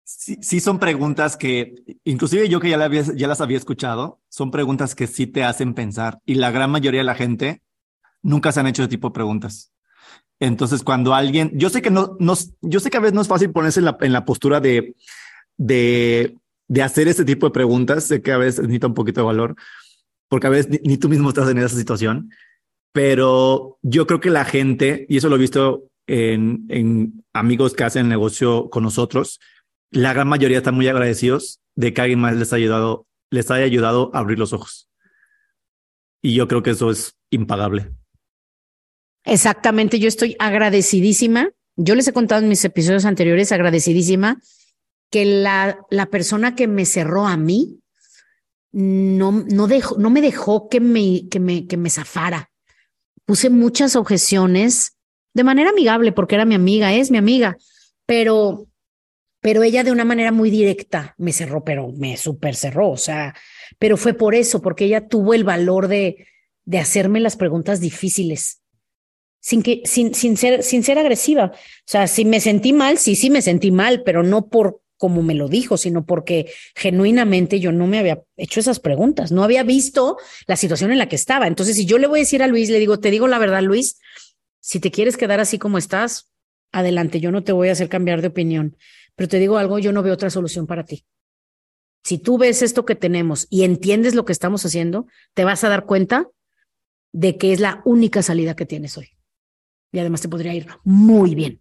Sí, 0.04 0.38
sí, 0.40 0.60
son 0.60 0.78
preguntas 0.78 1.36
que, 1.36 1.74
inclusive 2.04 2.48
yo 2.48 2.60
que 2.60 2.70
ya, 2.70 2.88
ya 2.88 3.26
las 3.26 3.40
había 3.40 3.58
escuchado, 3.58 4.20
son 4.28 4.52
preguntas 4.52 4.94
que 4.94 5.08
sí 5.08 5.26
te 5.26 5.42
hacen 5.42 5.74
pensar 5.74 6.20
y 6.24 6.36
la 6.36 6.52
gran 6.52 6.70
mayoría 6.70 7.00
de 7.00 7.06
la 7.06 7.16
gente 7.16 7.60
nunca 8.22 8.52
se 8.52 8.60
han 8.60 8.68
hecho 8.68 8.82
ese 8.82 8.90
tipo 8.90 9.08
de 9.08 9.14
preguntas. 9.14 9.72
Entonces, 10.40 10.82
cuando 10.82 11.14
alguien, 11.14 11.50
yo 11.54 11.70
sé 11.70 11.80
que 11.80 11.90
no, 11.90 12.16
no 12.20 12.34
yo 12.60 12.80
sé 12.80 12.90
que 12.90 12.96
a 12.98 13.00
veces 13.00 13.14
no 13.14 13.22
es 13.22 13.28
fácil 13.28 13.52
ponerse 13.52 13.80
en 13.80 13.86
la, 13.86 13.96
en 14.00 14.12
la 14.12 14.24
postura 14.24 14.60
de, 14.60 14.94
de, 15.56 16.36
de 16.68 16.82
hacer 16.82 17.08
este 17.08 17.24
tipo 17.24 17.46
de 17.46 17.52
preguntas, 17.52 18.04
sé 18.04 18.20
que 18.20 18.32
a 18.32 18.38
veces 18.38 18.60
necesita 18.60 18.86
un 18.86 18.94
poquito 18.94 19.20
de 19.20 19.26
valor, 19.26 19.56
porque 20.28 20.46
a 20.46 20.50
veces 20.50 20.80
ni 20.82 20.98
tú 20.98 21.08
mismo 21.08 21.30
estás 21.30 21.48
en 21.48 21.58
esa 21.58 21.76
situación, 21.76 22.30
pero 22.92 23.78
yo 23.82 24.06
creo 24.06 24.20
que 24.20 24.30
la 24.30 24.44
gente, 24.44 25.06
y 25.08 25.16
eso 25.16 25.28
lo 25.28 25.36
he 25.36 25.40
visto 25.40 25.84
en, 26.06 26.66
en 26.68 27.24
amigos 27.32 27.74
que 27.74 27.84
hacen 27.84 28.08
negocio 28.08 28.68
con 28.70 28.82
nosotros, 28.82 29.40
la 29.90 30.12
gran 30.12 30.28
mayoría 30.28 30.58
están 30.58 30.74
muy 30.74 30.88
agradecidos 30.88 31.60
de 31.74 31.94
que 31.94 32.00
alguien 32.00 32.20
más 32.20 32.36
les 32.36 32.52
haya 32.52 32.64
ayudado, 32.64 33.06
les 33.30 33.50
haya 33.50 33.64
ayudado 33.64 34.10
a 34.14 34.18
abrir 34.18 34.38
los 34.38 34.52
ojos. 34.52 34.88
Y 36.22 36.34
yo 36.34 36.48
creo 36.48 36.62
que 36.62 36.70
eso 36.70 36.90
es 36.90 37.16
impagable. 37.30 37.92
Exactamente, 39.26 39.98
yo 39.98 40.08
estoy 40.08 40.36
agradecidísima. 40.38 41.50
Yo 41.76 41.94
les 41.94 42.08
he 42.08 42.12
contado 42.14 42.42
en 42.42 42.48
mis 42.48 42.64
episodios 42.64 43.04
anteriores, 43.04 43.52
agradecidísima, 43.52 44.40
que 45.10 45.26
la, 45.26 45.78
la 45.90 46.06
persona 46.06 46.54
que 46.54 46.66
me 46.66 46.86
cerró 46.86 47.26
a 47.26 47.36
mí 47.36 47.80
no, 48.72 49.32
no, 49.32 49.66
dejó, 49.66 49.98
no 49.98 50.08
me 50.08 50.22
dejó 50.22 50.68
que 50.68 50.80
me, 50.80 51.28
que, 51.28 51.40
me, 51.40 51.66
que 51.66 51.76
me 51.76 51.90
zafara 51.90 52.50
puse 53.26 53.50
muchas 53.50 53.96
objeciones 53.96 54.96
de 55.34 55.44
manera 55.44 55.70
amigable, 55.70 56.12
porque 56.12 56.36
era 56.36 56.46
mi 56.46 56.54
amiga, 56.54 56.94
es 56.94 57.10
mi 57.10 57.18
amiga, 57.18 57.58
pero, 58.06 58.68
pero 59.40 59.62
ella 59.62 59.84
de 59.84 59.92
una 59.92 60.04
manera 60.04 60.32
muy 60.32 60.48
directa 60.48 61.14
me 61.18 61.32
cerró, 61.32 61.62
pero 61.62 61.92
me 61.92 62.16
super 62.16 62.54
cerró, 62.54 62.90
o 62.90 62.96
sea, 62.96 63.34
pero 63.78 63.98
fue 63.98 64.14
por 64.14 64.34
eso, 64.34 64.62
porque 64.62 64.86
ella 64.86 65.08
tuvo 65.08 65.34
el 65.34 65.44
valor 65.44 65.88
de, 65.88 66.26
de 66.64 66.78
hacerme 66.78 67.20
las 67.20 67.36
preguntas 67.36 67.80
difíciles. 67.80 68.62
Sin, 69.46 69.62
que, 69.62 69.82
sin, 69.84 70.12
sin, 70.12 70.36
ser, 70.36 70.64
sin 70.64 70.82
ser 70.82 70.98
agresiva. 70.98 71.52
O 71.54 71.84
sea, 71.84 72.08
si 72.08 72.24
me 72.24 72.40
sentí 72.40 72.72
mal, 72.72 72.98
sí, 72.98 73.14
sí 73.14 73.30
me 73.30 73.42
sentí 73.42 73.70
mal, 73.70 74.02
pero 74.02 74.24
no 74.24 74.48
por 74.48 74.80
como 74.96 75.22
me 75.22 75.34
lo 75.34 75.46
dijo, 75.46 75.76
sino 75.76 76.04
porque 76.04 76.50
genuinamente 76.74 77.60
yo 77.60 77.70
no 77.70 77.86
me 77.86 78.00
había 78.00 78.24
hecho 78.36 78.58
esas 78.58 78.80
preguntas, 78.80 79.30
no 79.30 79.44
había 79.44 79.62
visto 79.62 80.16
la 80.48 80.56
situación 80.56 80.90
en 80.90 80.98
la 80.98 81.08
que 81.08 81.14
estaba. 81.14 81.46
Entonces, 81.46 81.76
si 81.76 81.86
yo 81.86 81.98
le 81.98 82.08
voy 82.08 82.18
a 82.18 82.22
decir 82.22 82.42
a 82.42 82.48
Luis, 82.48 82.70
le 82.70 82.80
digo, 82.80 82.98
te 82.98 83.12
digo 83.12 83.28
la 83.28 83.38
verdad, 83.38 83.62
Luis, 83.62 84.00
si 84.58 84.80
te 84.80 84.90
quieres 84.90 85.16
quedar 85.16 85.38
así 85.38 85.60
como 85.60 85.78
estás, 85.78 86.32
adelante, 86.72 87.20
yo 87.20 87.30
no 87.30 87.44
te 87.44 87.52
voy 87.52 87.68
a 87.68 87.72
hacer 87.72 87.88
cambiar 87.88 88.22
de 88.22 88.28
opinión, 88.28 88.76
pero 89.14 89.28
te 89.28 89.38
digo 89.38 89.58
algo, 89.58 89.78
yo 89.78 89.92
no 89.92 90.02
veo 90.02 90.14
otra 90.14 90.30
solución 90.30 90.66
para 90.66 90.84
ti. 90.84 91.04
Si 92.02 92.18
tú 92.18 92.36
ves 92.36 92.62
esto 92.62 92.84
que 92.84 92.96
tenemos 92.96 93.46
y 93.48 93.62
entiendes 93.62 94.16
lo 94.16 94.24
que 94.24 94.32
estamos 94.32 94.66
haciendo, 94.66 95.06
te 95.34 95.44
vas 95.44 95.62
a 95.62 95.68
dar 95.68 95.86
cuenta 95.86 96.28
de 97.12 97.36
que 97.36 97.52
es 97.52 97.60
la 97.60 97.80
única 97.84 98.22
salida 98.22 98.56
que 98.56 98.66
tienes 98.66 98.98
hoy. 98.98 99.15
Y 99.92 99.98
además 99.98 100.20
te 100.20 100.28
podría 100.28 100.54
ir 100.54 100.66
muy 100.84 101.34
bien. 101.34 101.60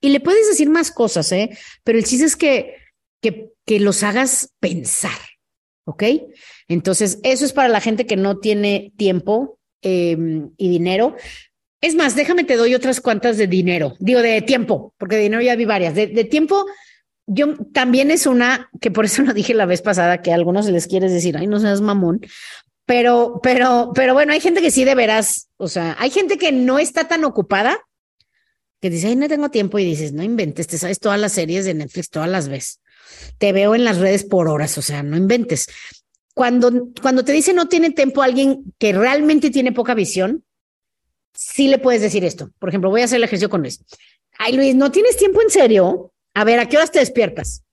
Y 0.00 0.10
le 0.10 0.20
puedes 0.20 0.48
decir 0.48 0.68
más 0.68 0.90
cosas, 0.90 1.32
¿eh? 1.32 1.50
Pero 1.82 1.98
el 1.98 2.04
chiste 2.04 2.26
es 2.26 2.36
que, 2.36 2.76
que, 3.20 3.52
que 3.64 3.80
los 3.80 4.02
hagas 4.02 4.52
pensar, 4.60 5.18
¿ok? 5.84 6.04
Entonces, 6.68 7.18
eso 7.22 7.44
es 7.44 7.52
para 7.52 7.68
la 7.68 7.80
gente 7.80 8.06
que 8.06 8.16
no 8.16 8.38
tiene 8.38 8.92
tiempo 8.96 9.58
em, 9.82 10.50
y 10.56 10.68
dinero. 10.68 11.16
Es 11.80 11.94
más, 11.94 12.16
déjame 12.16 12.44
te 12.44 12.56
doy 12.56 12.74
otras 12.74 13.00
cuantas 13.00 13.36
de 13.36 13.46
dinero, 13.46 13.94
digo 14.00 14.20
de 14.20 14.42
tiempo, 14.42 14.94
porque 14.98 15.16
de 15.16 15.22
dinero 15.22 15.42
ya 15.42 15.56
vi 15.56 15.64
varias. 15.64 15.94
De, 15.94 16.24
tiempo, 16.24 16.66
yo 17.26 17.56
también 17.72 18.10
es 18.10 18.26
una 18.26 18.70
que 18.80 18.90
por 18.90 19.04
eso 19.04 19.22
no 19.24 19.34
dije 19.34 19.54
la 19.54 19.66
vez 19.66 19.82
pasada 19.82 20.22
que 20.22 20.32
a 20.32 20.34
algunos 20.34 20.68
les 20.68 20.86
quieres 20.86 21.12
decir, 21.12 21.36
ay, 21.36 21.46
no 21.46 21.60
seas 21.60 21.80
mamón, 21.80 22.20
pero, 22.86 23.40
pero, 23.42 23.90
pero 23.94 24.14
bueno, 24.14 24.32
hay 24.32 24.40
gente 24.40 24.62
que 24.62 24.70
sí 24.70 24.84
de 24.84 24.94
veras, 24.94 25.48
o 25.56 25.68
sea, 25.68 25.96
hay 25.98 26.10
gente 26.10 26.38
que 26.38 26.52
no 26.52 26.78
está 26.78 27.08
tan 27.08 27.24
ocupada 27.24 27.80
que 28.80 28.90
dice, 28.90 29.08
ay, 29.08 29.16
no 29.16 29.28
tengo 29.28 29.50
tiempo 29.50 29.78
y 29.78 29.84
dices, 29.84 30.12
no 30.12 30.22
inventes, 30.22 30.68
te 30.68 30.78
sabes 30.78 31.00
todas 31.00 31.18
las 31.18 31.32
series 31.32 31.64
de 31.64 31.74
Netflix, 31.74 32.10
todas 32.10 32.28
las 32.28 32.48
ves. 32.48 32.80
Te 33.38 33.52
veo 33.52 33.74
en 33.74 33.84
las 33.84 33.98
redes 33.98 34.24
por 34.24 34.48
horas, 34.48 34.78
o 34.78 34.82
sea, 34.82 35.02
no 35.02 35.16
inventes. 35.16 35.66
Cuando, 36.32 36.90
cuando 37.00 37.24
te 37.24 37.32
dice 37.32 37.52
no 37.54 37.66
tiene 37.66 37.90
tiempo 37.90 38.22
alguien 38.22 38.74
que 38.78 38.92
realmente 38.92 39.50
tiene 39.50 39.72
poca 39.72 39.94
visión, 39.94 40.44
sí 41.34 41.66
le 41.66 41.78
puedes 41.78 42.02
decir 42.02 42.24
esto. 42.24 42.50
Por 42.58 42.68
ejemplo, 42.68 42.90
voy 42.90 43.00
a 43.00 43.04
hacer 43.06 43.16
el 43.16 43.24
ejercicio 43.24 43.50
con 43.50 43.62
Luis. 43.62 43.82
Ay, 44.38 44.52
Luis, 44.52 44.76
¿no 44.76 44.92
tienes 44.92 45.16
tiempo 45.16 45.42
en 45.42 45.50
serio? 45.50 46.12
A 46.34 46.44
ver, 46.44 46.60
¿a 46.60 46.68
qué 46.68 46.76
horas 46.76 46.92
te 46.92 46.98
despiertas? 47.00 47.64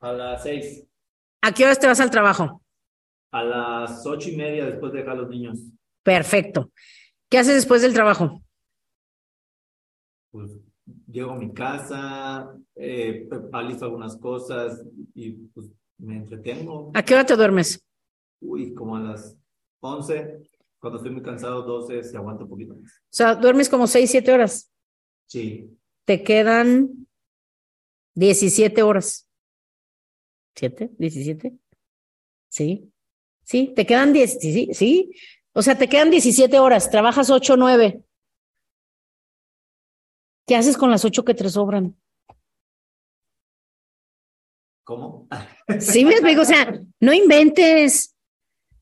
A 0.00 0.12
las 0.12 0.42
seis. 0.42 0.84
¿A 1.40 1.52
qué 1.52 1.64
horas 1.64 1.78
te 1.78 1.86
vas 1.86 2.00
al 2.00 2.10
trabajo? 2.10 2.62
A 3.30 3.44
las 3.44 4.06
ocho 4.06 4.30
y 4.30 4.36
media 4.36 4.66
después 4.66 4.92
de 4.92 5.00
dejar 5.00 5.14
a 5.14 5.20
los 5.20 5.28
niños. 5.28 5.58
Perfecto. 6.02 6.72
¿Qué 7.28 7.38
haces 7.38 7.54
después 7.54 7.82
del 7.82 7.92
trabajo? 7.92 8.42
pues 10.30 10.52
llego 11.06 11.32
a 11.32 11.36
mi 11.36 11.52
casa, 11.52 12.54
eh, 12.76 13.28
algunas 13.52 14.16
cosas 14.16 14.82
y 15.14 15.32
pues 15.32 15.68
me 15.98 16.16
entretengo. 16.16 16.92
¿A 16.94 17.04
qué 17.04 17.14
hora 17.14 17.26
te 17.26 17.36
duermes? 17.36 17.84
Uy, 18.40 18.74
como 18.74 18.96
a 18.96 19.00
las 19.00 19.36
11. 19.80 20.42
Cuando 20.78 20.98
estoy 20.98 21.12
muy 21.12 21.22
cansado, 21.22 21.62
12, 21.62 22.04
se 22.04 22.16
aguanta 22.16 22.44
un 22.44 22.50
poquito 22.50 22.76
más. 22.76 22.92
O 22.92 23.08
sea, 23.10 23.34
duermes 23.34 23.68
como 23.68 23.86
6, 23.86 24.08
7 24.08 24.32
horas. 24.32 24.70
Sí. 25.26 25.76
Te 26.04 26.22
quedan 26.22 27.08
17 28.14 28.82
horas. 28.82 29.28
¿7? 30.54 30.96
¿17? 30.96 31.58
Sí. 32.48 32.92
Sí, 33.48 33.72
te 33.74 33.86
quedan 33.86 34.12
10, 34.12 34.38
sí, 34.42 34.68
sí. 34.74 35.10
O 35.54 35.62
sea, 35.62 35.78
te 35.78 35.88
quedan 35.88 36.10
17 36.10 36.58
horas, 36.58 36.90
trabajas 36.90 37.30
8, 37.30 37.56
9. 37.56 38.04
¿Qué 40.46 40.54
haces 40.54 40.76
con 40.76 40.90
las 40.90 41.06
ocho 41.06 41.24
que 41.24 41.32
te 41.32 41.48
sobran? 41.48 41.96
¿Cómo? 44.84 45.28
Sí, 45.80 46.04
me 46.04 46.12
explico. 46.12 46.42
O 46.42 46.44
sea, 46.44 46.78
no 47.00 47.14
inventes. 47.14 48.14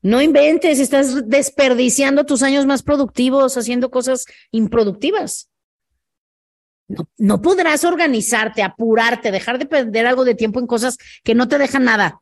No 0.01 0.21
inventes, 0.21 0.79
estás 0.79 1.29
desperdiciando 1.29 2.25
tus 2.25 2.43
años 2.43 2.65
más 2.65 2.83
productivos 2.83 3.55
haciendo 3.55 3.89
cosas 3.89 4.25
improductivas. 4.51 5.49
No, 6.89 7.09
no, 7.17 7.41
podrás 7.41 7.85
organizarte, 7.85 8.63
apurarte, 8.63 9.31
dejar 9.31 9.59
de 9.59 9.65
perder 9.65 10.07
algo 10.07 10.25
de 10.25 10.35
tiempo 10.35 10.59
en 10.59 10.67
cosas 10.67 10.97
que 11.23 11.35
no 11.35 11.47
te 11.47 11.57
dejan 11.57 11.85
nada 11.85 12.21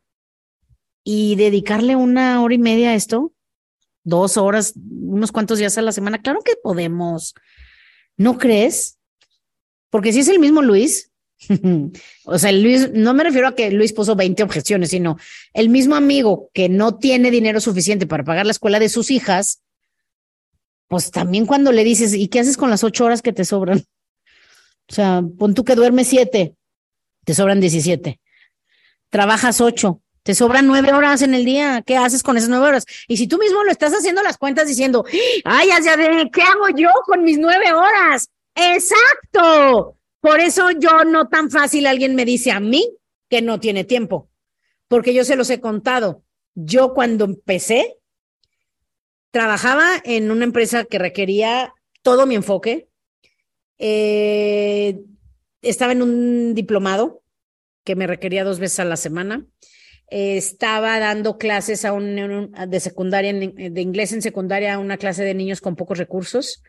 y 1.08 1.36
dedicarle 1.36 1.94
una 1.94 2.42
hora 2.42 2.52
y 2.52 2.58
media 2.58 2.90
a 2.90 2.94
esto, 2.96 3.32
dos 4.02 4.36
horas, 4.36 4.74
unos 4.74 5.30
cuantos 5.30 5.56
días 5.60 5.78
a 5.78 5.82
la 5.82 5.92
semana. 5.92 6.20
Claro 6.20 6.40
que 6.44 6.54
podemos. 6.60 7.32
¿No 8.16 8.38
crees? 8.38 8.98
Porque 9.88 10.12
si 10.12 10.18
es 10.18 10.26
el 10.26 10.40
mismo 10.40 10.62
Luis, 10.62 11.12
o 12.24 12.38
sea, 12.40 12.50
Luis, 12.50 12.90
no 12.92 13.14
me 13.14 13.22
refiero 13.22 13.46
a 13.46 13.54
que 13.54 13.70
Luis 13.70 13.92
puso 13.92 14.16
20 14.16 14.42
objeciones, 14.42 14.90
sino 14.90 15.16
el 15.54 15.68
mismo 15.68 15.94
amigo 15.94 16.50
que 16.52 16.68
no 16.68 16.96
tiene 16.98 17.30
dinero 17.30 17.60
suficiente 17.60 18.08
para 18.08 18.24
pagar 18.24 18.44
la 18.44 18.50
escuela 18.50 18.80
de 18.80 18.88
sus 18.88 19.12
hijas, 19.12 19.62
pues 20.88 21.12
también 21.12 21.46
cuando 21.46 21.70
le 21.70 21.84
dices, 21.84 22.14
¿y 22.14 22.26
qué 22.26 22.40
haces 22.40 22.56
con 22.56 22.68
las 22.68 22.82
ocho 22.82 23.04
horas 23.04 23.22
que 23.22 23.32
te 23.32 23.44
sobran? 23.44 23.84
O 24.88 24.92
sea, 24.92 25.22
pon 25.38 25.54
tú 25.54 25.64
que 25.64 25.76
duermes 25.76 26.08
siete, 26.08 26.56
te 27.24 27.32
sobran 27.32 27.60
17. 27.60 28.20
Trabajas 29.08 29.60
ocho, 29.60 30.02
te 30.26 30.34
sobran 30.34 30.66
nueve 30.66 30.92
horas 30.92 31.22
en 31.22 31.34
el 31.34 31.44
día. 31.44 31.84
¿Qué 31.86 31.96
haces 31.96 32.24
con 32.24 32.36
esas 32.36 32.48
nueve 32.48 32.66
horas? 32.66 32.84
Y 33.06 33.16
si 33.16 33.28
tú 33.28 33.38
mismo 33.38 33.62
lo 33.62 33.70
estás 33.70 33.92
haciendo 33.92 34.24
las 34.24 34.38
cuentas 34.38 34.66
diciendo, 34.66 35.04
ay, 35.44 35.68
ya 35.68 35.96
¿qué 36.32 36.42
hago 36.42 36.68
yo 36.74 36.90
con 37.04 37.22
mis 37.22 37.38
nueve 37.38 37.72
horas? 37.72 38.28
Exacto. 38.56 39.96
Por 40.20 40.40
eso 40.40 40.72
yo 40.72 41.04
no 41.04 41.28
tan 41.28 41.48
fácil 41.48 41.86
alguien 41.86 42.16
me 42.16 42.24
dice 42.24 42.50
a 42.50 42.58
mí 42.58 42.92
que 43.30 43.40
no 43.40 43.60
tiene 43.60 43.84
tiempo, 43.84 44.28
porque 44.88 45.14
yo 45.14 45.24
se 45.24 45.36
los 45.36 45.48
he 45.48 45.60
contado. 45.60 46.24
Yo 46.56 46.92
cuando 46.92 47.24
empecé, 47.24 47.96
trabajaba 49.30 49.92
en 50.02 50.32
una 50.32 50.42
empresa 50.42 50.86
que 50.86 50.98
requería 50.98 51.72
todo 52.02 52.26
mi 52.26 52.34
enfoque. 52.34 52.88
Eh, 53.78 54.98
estaba 55.62 55.92
en 55.92 56.02
un 56.02 56.54
diplomado 56.56 57.22
que 57.84 57.94
me 57.94 58.08
requería 58.08 58.42
dos 58.42 58.58
veces 58.58 58.80
a 58.80 58.84
la 58.84 58.96
semana. 58.96 59.46
Estaba 60.08 60.98
dando 60.98 61.38
clases 61.38 61.84
a 61.84 61.92
un, 61.92 62.52
de 62.68 62.80
secundaria, 62.80 63.32
de 63.32 63.80
inglés 63.80 64.12
en 64.12 64.22
secundaria, 64.22 64.74
a 64.74 64.78
una 64.78 64.96
clase 64.96 65.24
de 65.24 65.34
niños 65.34 65.60
con 65.60 65.76
pocos 65.76 65.98
recursos. 65.98 66.62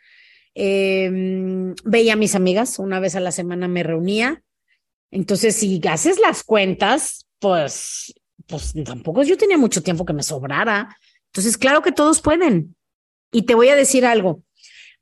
Eh, 0.56 1.74
veía 1.84 2.14
a 2.14 2.18
mis 2.18 2.34
amigas, 2.34 2.80
una 2.80 3.00
vez 3.00 3.16
a 3.16 3.20
la 3.20 3.32
semana 3.32 3.68
me 3.68 3.84
reunía. 3.84 4.42
Entonces, 5.12 5.56
si 5.56 5.80
haces 5.88 6.20
las 6.20 6.44
cuentas, 6.44 7.28
pues, 7.40 8.14
pues 8.48 8.74
tampoco 8.84 9.24
yo 9.24 9.38
tenía 9.38 9.58
mucho 9.58 9.84
tiempo 9.84 10.06
que 10.06 10.14
me 10.14 10.24
sobrara. 10.24 10.98
Entonces, 11.28 11.58
claro 11.58 11.82
que 11.82 11.92
todos 11.92 12.22
pueden. 12.22 12.76
Y 13.32 13.44
te 13.44 13.56
voy 13.56 13.70
a 13.70 13.76
decir 13.76 14.06
algo. 14.06 14.42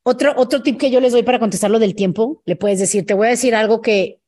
Otro, 0.04 0.34
otro 0.36 0.62
tip 0.62 0.78
que 0.78 0.92
yo 0.92 1.00
les 1.00 1.14
doy 1.14 1.24
para 1.24 1.40
contestar 1.40 1.72
lo 1.72 1.80
del 1.80 1.96
tiempo, 1.96 2.44
le 2.46 2.56
puedes 2.56 2.80
decir, 2.80 3.06
te 3.06 3.16
voy 3.16 3.28
a 3.28 3.32
decir 3.32 3.56
algo 3.56 3.82
que, 3.82 4.20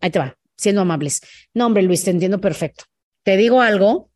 ahí 0.00 0.10
te 0.10 0.18
va, 0.18 0.38
siendo 0.56 0.80
amables. 0.80 1.20
No, 1.52 1.66
hombre, 1.66 1.82
Luis, 1.82 2.04
te 2.04 2.10
entiendo 2.10 2.40
perfecto. 2.40 2.84
Te 3.22 3.36
digo 3.36 3.60
algo. 3.60 4.10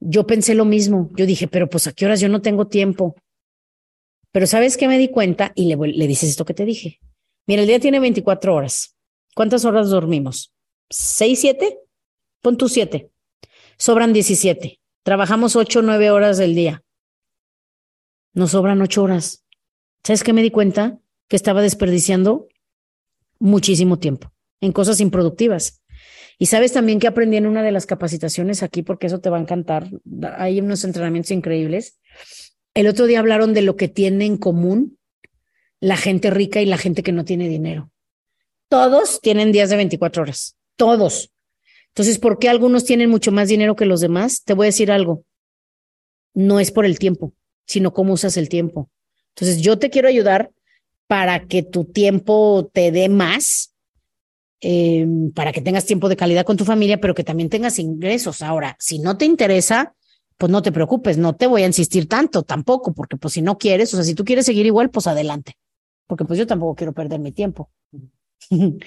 Yo 0.00 0.26
pensé 0.26 0.54
lo 0.54 0.64
mismo. 0.64 1.10
Yo 1.16 1.26
dije, 1.26 1.48
pero 1.48 1.68
pues 1.68 1.86
a 1.86 1.92
qué 1.92 2.06
horas 2.06 2.20
yo 2.20 2.28
no 2.28 2.42
tengo 2.42 2.68
tiempo. 2.68 3.16
Pero 4.32 4.46
¿sabes 4.46 4.76
qué 4.76 4.88
me 4.88 4.98
di 4.98 5.08
cuenta? 5.08 5.52
Y 5.54 5.66
le, 5.66 5.76
le 5.76 6.06
dices 6.06 6.30
esto 6.30 6.44
que 6.44 6.54
te 6.54 6.64
dije. 6.64 7.00
Mira, 7.46 7.62
el 7.62 7.68
día 7.68 7.80
tiene 7.80 8.00
24 8.00 8.54
horas. 8.54 8.96
¿Cuántas 9.34 9.64
horas 9.64 9.90
dormimos? 9.90 10.54
¿Seis, 10.90 11.40
siete? 11.40 11.78
Pon 12.40 12.56
tú 12.56 12.68
siete. 12.68 13.10
Sobran 13.78 14.12
17. 14.12 14.80
Trabajamos 15.02 15.56
ocho, 15.56 15.82
nueve 15.82 16.10
horas 16.10 16.38
del 16.38 16.54
día. 16.54 16.82
Nos 18.32 18.52
sobran 18.52 18.80
ocho 18.80 19.02
horas. 19.02 19.44
¿Sabes 20.02 20.22
qué 20.22 20.32
me 20.32 20.42
di 20.42 20.50
cuenta? 20.50 20.98
Que 21.28 21.36
estaba 21.36 21.62
desperdiciando 21.62 22.48
muchísimo 23.38 23.98
tiempo 23.98 24.32
en 24.60 24.72
cosas 24.72 25.00
improductivas. 25.00 25.83
Y 26.38 26.46
sabes 26.46 26.72
también 26.72 26.98
que 26.98 27.06
aprendí 27.06 27.36
en 27.36 27.46
una 27.46 27.62
de 27.62 27.72
las 27.72 27.86
capacitaciones 27.86 28.62
aquí, 28.62 28.82
porque 28.82 29.06
eso 29.06 29.20
te 29.20 29.30
va 29.30 29.38
a 29.38 29.40
encantar. 29.40 29.88
Hay 30.36 30.60
unos 30.60 30.84
entrenamientos 30.84 31.30
increíbles. 31.30 31.98
El 32.74 32.88
otro 32.88 33.06
día 33.06 33.20
hablaron 33.20 33.54
de 33.54 33.62
lo 33.62 33.76
que 33.76 33.88
tiene 33.88 34.26
en 34.26 34.36
común 34.36 34.98
la 35.80 35.96
gente 35.96 36.30
rica 36.30 36.62
y 36.62 36.66
la 36.66 36.78
gente 36.78 37.02
que 37.02 37.12
no 37.12 37.24
tiene 37.24 37.48
dinero. 37.48 37.90
Todos 38.68 39.20
tienen 39.20 39.52
días 39.52 39.70
de 39.70 39.76
24 39.76 40.22
horas, 40.22 40.56
todos. 40.76 41.30
Entonces, 41.88 42.18
¿por 42.18 42.38
qué 42.38 42.48
algunos 42.48 42.84
tienen 42.84 43.10
mucho 43.10 43.30
más 43.30 43.48
dinero 43.48 43.76
que 43.76 43.84
los 43.84 44.00
demás? 44.00 44.42
Te 44.42 44.54
voy 44.54 44.64
a 44.64 44.68
decir 44.68 44.90
algo. 44.90 45.24
No 46.32 46.58
es 46.58 46.72
por 46.72 46.86
el 46.86 46.98
tiempo, 46.98 47.34
sino 47.66 47.92
cómo 47.92 48.14
usas 48.14 48.36
el 48.36 48.48
tiempo. 48.48 48.90
Entonces, 49.28 49.62
yo 49.62 49.78
te 49.78 49.90
quiero 49.90 50.08
ayudar 50.08 50.50
para 51.06 51.46
que 51.46 51.62
tu 51.62 51.84
tiempo 51.84 52.70
te 52.72 52.90
dé 52.90 53.08
más, 53.08 53.73
eh, 54.66 55.06
para 55.34 55.52
que 55.52 55.60
tengas 55.60 55.84
tiempo 55.84 56.08
de 56.08 56.16
calidad 56.16 56.46
con 56.46 56.56
tu 56.56 56.64
familia, 56.64 56.98
pero 56.98 57.14
que 57.14 57.22
también 57.22 57.50
tengas 57.50 57.78
ingresos. 57.78 58.40
Ahora, 58.40 58.76
si 58.78 58.98
no 58.98 59.18
te 59.18 59.26
interesa, 59.26 59.94
pues 60.38 60.50
no 60.50 60.62
te 60.62 60.72
preocupes, 60.72 61.18
no 61.18 61.36
te 61.36 61.46
voy 61.46 61.64
a 61.64 61.66
insistir 61.66 62.08
tanto 62.08 62.44
tampoco, 62.44 62.94
porque 62.94 63.18
pues 63.18 63.34
si 63.34 63.42
no 63.42 63.58
quieres, 63.58 63.92
o 63.92 63.98
sea, 63.98 64.04
si 64.04 64.14
tú 64.14 64.24
quieres 64.24 64.46
seguir 64.46 64.64
igual, 64.64 64.88
pues 64.88 65.06
adelante, 65.06 65.58
porque 66.06 66.24
pues 66.24 66.38
yo 66.38 66.46
tampoco 66.46 66.76
quiero 66.76 66.94
perder 66.94 67.20
mi 67.20 67.30
tiempo. 67.30 67.70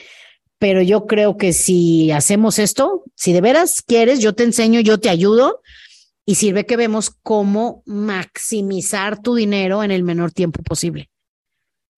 Pero 0.58 0.82
yo 0.82 1.06
creo 1.06 1.38
que 1.38 1.54
si 1.54 2.10
hacemos 2.10 2.58
esto, 2.58 3.04
si 3.14 3.32
de 3.32 3.42
veras 3.42 3.84
quieres, 3.84 4.20
yo 4.20 4.34
te 4.34 4.46
enseño, 4.46 4.80
yo 4.80 5.00
te 5.00 5.10
ayudo 5.10 5.62
y 6.26 6.34
sirve 6.34 6.66
que 6.66 6.76
vemos 6.76 7.12
cómo 7.22 7.84
maximizar 7.86 9.22
tu 9.22 9.36
dinero 9.36 9.84
en 9.84 9.92
el 9.92 10.02
menor 10.02 10.32
tiempo 10.32 10.64
posible, 10.64 11.12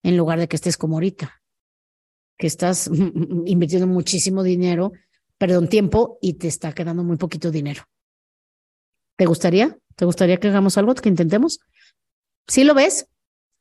en 0.03 0.17
lugar 0.17 0.37
de 0.37 0.49
que 0.49 0.57
estés 0.57 0.75
como 0.75 0.95
ahorita, 0.95 1.38
que 2.39 2.47
estás 2.47 2.87
invirtiendo 3.45 3.85
muchísimo 3.85 4.41
dinero, 4.41 4.93
perdón, 5.37 5.67
tiempo 5.67 6.17
y 6.21 6.33
te 6.33 6.47
está 6.47 6.73
quedando 6.73 7.03
muy 7.03 7.17
poquito 7.17 7.51
dinero. 7.51 7.83
¿Te 9.15 9.25
gustaría? 9.27 9.77
¿Te 9.95 10.05
gustaría 10.05 10.37
que 10.37 10.47
hagamos 10.47 10.77
algo, 10.77 10.95
que 10.95 11.09
intentemos? 11.09 11.59
¿Sí 12.47 12.63
lo 12.63 12.73
ves? 12.73 13.07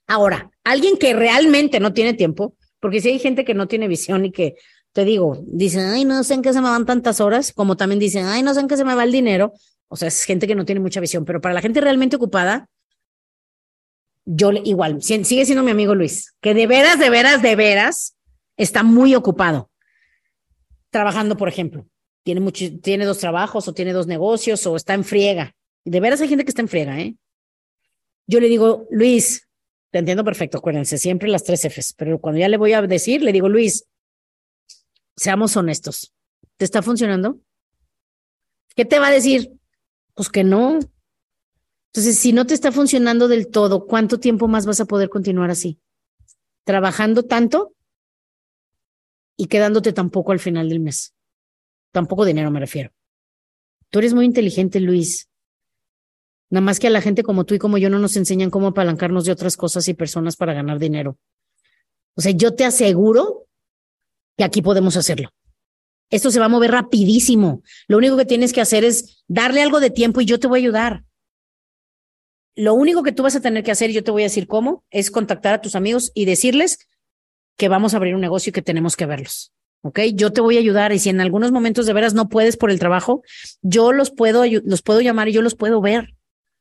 Ahora, 0.06 0.50
alguien 0.64 0.96
que 0.96 1.12
realmente 1.12 1.80
no 1.80 1.92
tiene 1.92 2.14
tiempo, 2.14 2.54
porque 2.80 3.00
si 3.00 3.08
hay 3.08 3.18
gente 3.18 3.44
que 3.44 3.52
no 3.52 3.66
tiene 3.66 3.88
visión 3.88 4.24
y 4.24 4.30
que, 4.30 4.54
te 4.92 5.04
digo, 5.04 5.42
dicen, 5.46 5.86
ay, 5.86 6.04
no 6.04 6.22
sé 6.22 6.34
en 6.34 6.42
qué 6.42 6.52
se 6.52 6.60
me 6.60 6.68
van 6.68 6.86
tantas 6.86 7.20
horas, 7.20 7.52
como 7.52 7.76
también 7.76 7.98
dicen, 7.98 8.26
ay, 8.26 8.42
no 8.42 8.54
sé 8.54 8.60
en 8.60 8.68
qué 8.68 8.76
se 8.76 8.84
me 8.84 8.94
va 8.94 9.02
el 9.04 9.12
dinero. 9.12 9.52
O 9.88 9.96
sea, 9.96 10.08
es 10.08 10.22
gente 10.22 10.46
que 10.46 10.54
no 10.54 10.64
tiene 10.64 10.80
mucha 10.80 11.00
visión, 11.00 11.24
pero 11.24 11.40
para 11.40 11.54
la 11.54 11.60
gente 11.60 11.80
realmente 11.80 12.16
ocupada, 12.16 12.68
yo 14.24 14.52
igual, 14.52 15.02
sigue 15.02 15.44
siendo 15.44 15.64
mi 15.64 15.72
amigo 15.72 15.94
Luis, 15.94 16.34
que 16.40 16.54
de 16.54 16.66
veras, 16.66 16.98
de 16.98 17.10
veras, 17.10 17.42
de 17.42 17.56
veras 17.56 18.17
está 18.58 18.82
muy 18.82 19.14
ocupado 19.14 19.70
trabajando, 20.90 21.36
por 21.38 21.48
ejemplo 21.48 21.88
tiene, 22.34 22.52
tiene 22.82 23.04
dos 23.06 23.18
trabajos 23.18 23.68
o 23.68 23.72
tiene 23.72 23.92
dos 23.92 24.06
negocios 24.06 24.66
o 24.66 24.76
está 24.76 24.94
en 24.94 25.04
friega. 25.04 25.54
De 25.84 26.00
veras 26.00 26.20
hay 26.20 26.28
gente 26.28 26.44
que 26.44 26.50
está 26.50 26.60
en 26.60 26.68
friega, 26.68 27.00
¿eh? 27.00 27.16
Yo 28.26 28.40
le 28.40 28.48
digo, 28.48 28.86
Luis, 28.90 29.48
te 29.90 30.00
entiendo 30.00 30.24
perfecto, 30.24 30.58
acuérdense, 30.58 30.98
siempre 30.98 31.30
las 31.30 31.44
tres 31.44 31.64
Fs, 31.64 31.94
pero 31.94 32.20
cuando 32.20 32.40
ya 32.40 32.48
le 32.48 32.58
voy 32.58 32.74
a 32.74 32.82
decir, 32.82 33.22
le 33.22 33.32
digo, 33.32 33.48
Luis, 33.48 33.86
seamos 35.16 35.56
honestos, 35.56 36.12
¿te 36.58 36.66
está 36.66 36.82
funcionando? 36.82 37.40
¿Qué 38.76 38.84
te 38.84 38.98
va 38.98 39.06
a 39.06 39.12
decir? 39.12 39.52
Pues 40.14 40.28
que 40.28 40.44
no. 40.44 40.78
Entonces, 41.92 42.18
si 42.18 42.34
no 42.34 42.46
te 42.46 42.52
está 42.52 42.70
funcionando 42.70 43.28
del 43.28 43.48
todo, 43.48 43.86
¿cuánto 43.86 44.20
tiempo 44.20 44.46
más 44.46 44.66
vas 44.66 44.80
a 44.80 44.84
poder 44.84 45.08
continuar 45.08 45.50
así? 45.50 45.80
Trabajando 46.64 47.22
tanto 47.22 47.74
y 49.38 49.46
quedándote 49.46 49.94
tampoco 49.94 50.33
al 50.33 50.40
final 50.40 50.68
del 50.68 50.81
mes. 50.81 51.14
Tampoco 51.92 52.27
dinero 52.27 52.51
me 52.51 52.61
refiero. 52.61 52.90
Tú 53.88 54.01
eres 54.01 54.12
muy 54.12 54.27
inteligente, 54.27 54.81
Luis. 54.81 55.31
Nada 56.51 56.64
más 56.64 56.79
que 56.79 56.88
a 56.88 56.90
la 56.90 57.01
gente 57.01 57.22
como 57.22 57.44
tú 57.44 57.55
y 57.55 57.59
como 57.59 57.79
yo 57.79 57.88
no 57.88 57.98
nos 57.98 58.16
enseñan 58.16 58.51
cómo 58.51 58.66
apalancarnos 58.66 59.24
de 59.24 59.33
otras 59.33 59.57
cosas 59.57 59.87
y 59.88 59.94
personas 59.94 60.37
para 60.37 60.53
ganar 60.53 60.79
dinero. 60.79 61.18
O 62.14 62.20
sea, 62.20 62.33
yo 62.33 62.55
te 62.55 62.64
aseguro 62.64 63.46
que 64.37 64.44
aquí 64.44 64.61
podemos 64.61 64.96
hacerlo. 64.96 65.31
Esto 66.11 66.31
se 66.31 66.40
va 66.40 66.46
a 66.46 66.51
mover 66.51 66.72
rapidísimo. 66.72 67.62
Lo 67.87 67.98
único 67.98 68.16
que 68.16 68.24
tienes 68.24 68.53
que 68.53 68.61
hacer 68.61 68.85
es 68.85 69.22
darle 69.29 69.62
algo 69.62 69.79
de 69.79 69.90
tiempo 69.90 70.20
y 70.20 70.24
yo 70.24 70.40
te 70.40 70.48
voy 70.48 70.61
a 70.61 70.62
ayudar. 70.62 71.05
Lo 72.57 72.74
único 72.74 73.05
que 73.05 73.12
tú 73.12 73.22
vas 73.22 73.37
a 73.37 73.40
tener 73.40 73.62
que 73.62 73.70
hacer, 73.70 73.90
y 73.90 73.92
yo 73.92 74.03
te 74.03 74.11
voy 74.11 74.22
a 74.22 74.27
decir 74.27 74.48
cómo, 74.48 74.85
es 74.90 75.12
contactar 75.12 75.55
a 75.55 75.61
tus 75.61 75.77
amigos 75.77 76.11
y 76.12 76.24
decirles 76.24 76.88
que 77.58 77.68
vamos 77.68 77.92
a 77.92 77.98
abrir 77.98 78.14
un 78.14 78.22
negocio 78.22 78.48
y 78.48 78.52
que 78.52 78.62
tenemos 78.62 78.96
que 78.96 79.04
verlos. 79.04 79.52
¿ok? 79.82 80.00
Yo 80.14 80.32
te 80.32 80.40
voy 80.40 80.56
a 80.56 80.60
ayudar 80.60 80.92
y 80.92 80.98
si 80.98 81.10
en 81.10 81.20
algunos 81.20 81.52
momentos 81.52 81.84
de 81.84 81.92
veras 81.92 82.14
no 82.14 82.28
puedes 82.28 82.56
por 82.56 82.70
el 82.70 82.78
trabajo, 82.78 83.22
yo 83.60 83.92
los 83.92 84.10
puedo, 84.10 84.44
los 84.64 84.82
puedo 84.82 85.00
llamar 85.00 85.28
y 85.28 85.32
yo 85.32 85.42
los 85.42 85.54
puedo 85.54 85.80
ver, 85.80 86.14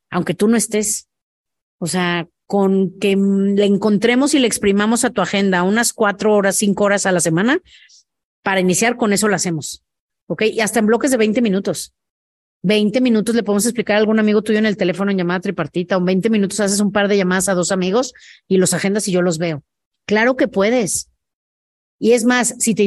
aunque 0.10 0.34
tú 0.34 0.48
no 0.48 0.58
estés. 0.58 1.08
O 1.80 1.88
sea, 1.88 2.28
con 2.48 2.98
que 3.00 3.16
le 3.16 3.66
encontremos 3.66 4.34
y 4.34 4.40
le 4.40 4.48
exprimamos 4.48 5.06
a 5.06 5.12
tu 5.12 5.22
agenda 5.22 5.64
unas 5.64 5.94
cuatro 5.94 6.34
horas, 6.34 6.56
cinco 6.56 6.86
horas 6.86 7.06
a 7.06 7.12
la 7.12 7.20
semana, 7.20 7.60
para 8.42 8.60
iniciar 8.60 8.98
con 8.98 9.14
eso 9.14 9.28
lo 9.28 9.36
hacemos. 9.36 9.84
¿ok? 10.28 10.44
Y 10.44 10.62
hasta 10.62 10.80
en 10.80 10.88
bloques 10.88 11.12
de 11.12 11.18
20 11.18 11.42
minutos. 11.42 11.94
20 12.64 13.02
minutos 13.02 13.36
le 13.36 13.44
podemos 13.44 13.66
explicar 13.66 13.98
a 13.98 14.00
algún 14.00 14.20
amigo 14.20 14.42
tuyo 14.42 14.58
en 14.58 14.66
el 14.66 14.78
teléfono 14.78 15.12
en 15.12 15.18
llamada 15.18 15.42
tripartita, 15.42 15.96
o 15.96 16.00
en 16.00 16.06
20 16.06 16.30
minutos 16.32 16.60
haces 16.60 16.80
un 16.80 16.92
par 16.92 17.08
de 17.08 17.18
llamadas 17.18 17.50
a 17.50 17.54
dos 17.54 17.72
amigos 17.72 18.14
y 18.48 18.58
los 18.58 18.74
agendas 18.74 19.08
y 19.08 19.12
yo 19.12 19.22
los 19.22 19.38
veo. 19.38 19.64
Claro 20.08 20.36
que 20.36 20.48
puedes. 20.48 21.12
Y 22.00 22.14
es 22.14 22.24
más, 22.24 22.56
si 22.58 22.74
te 22.74 22.84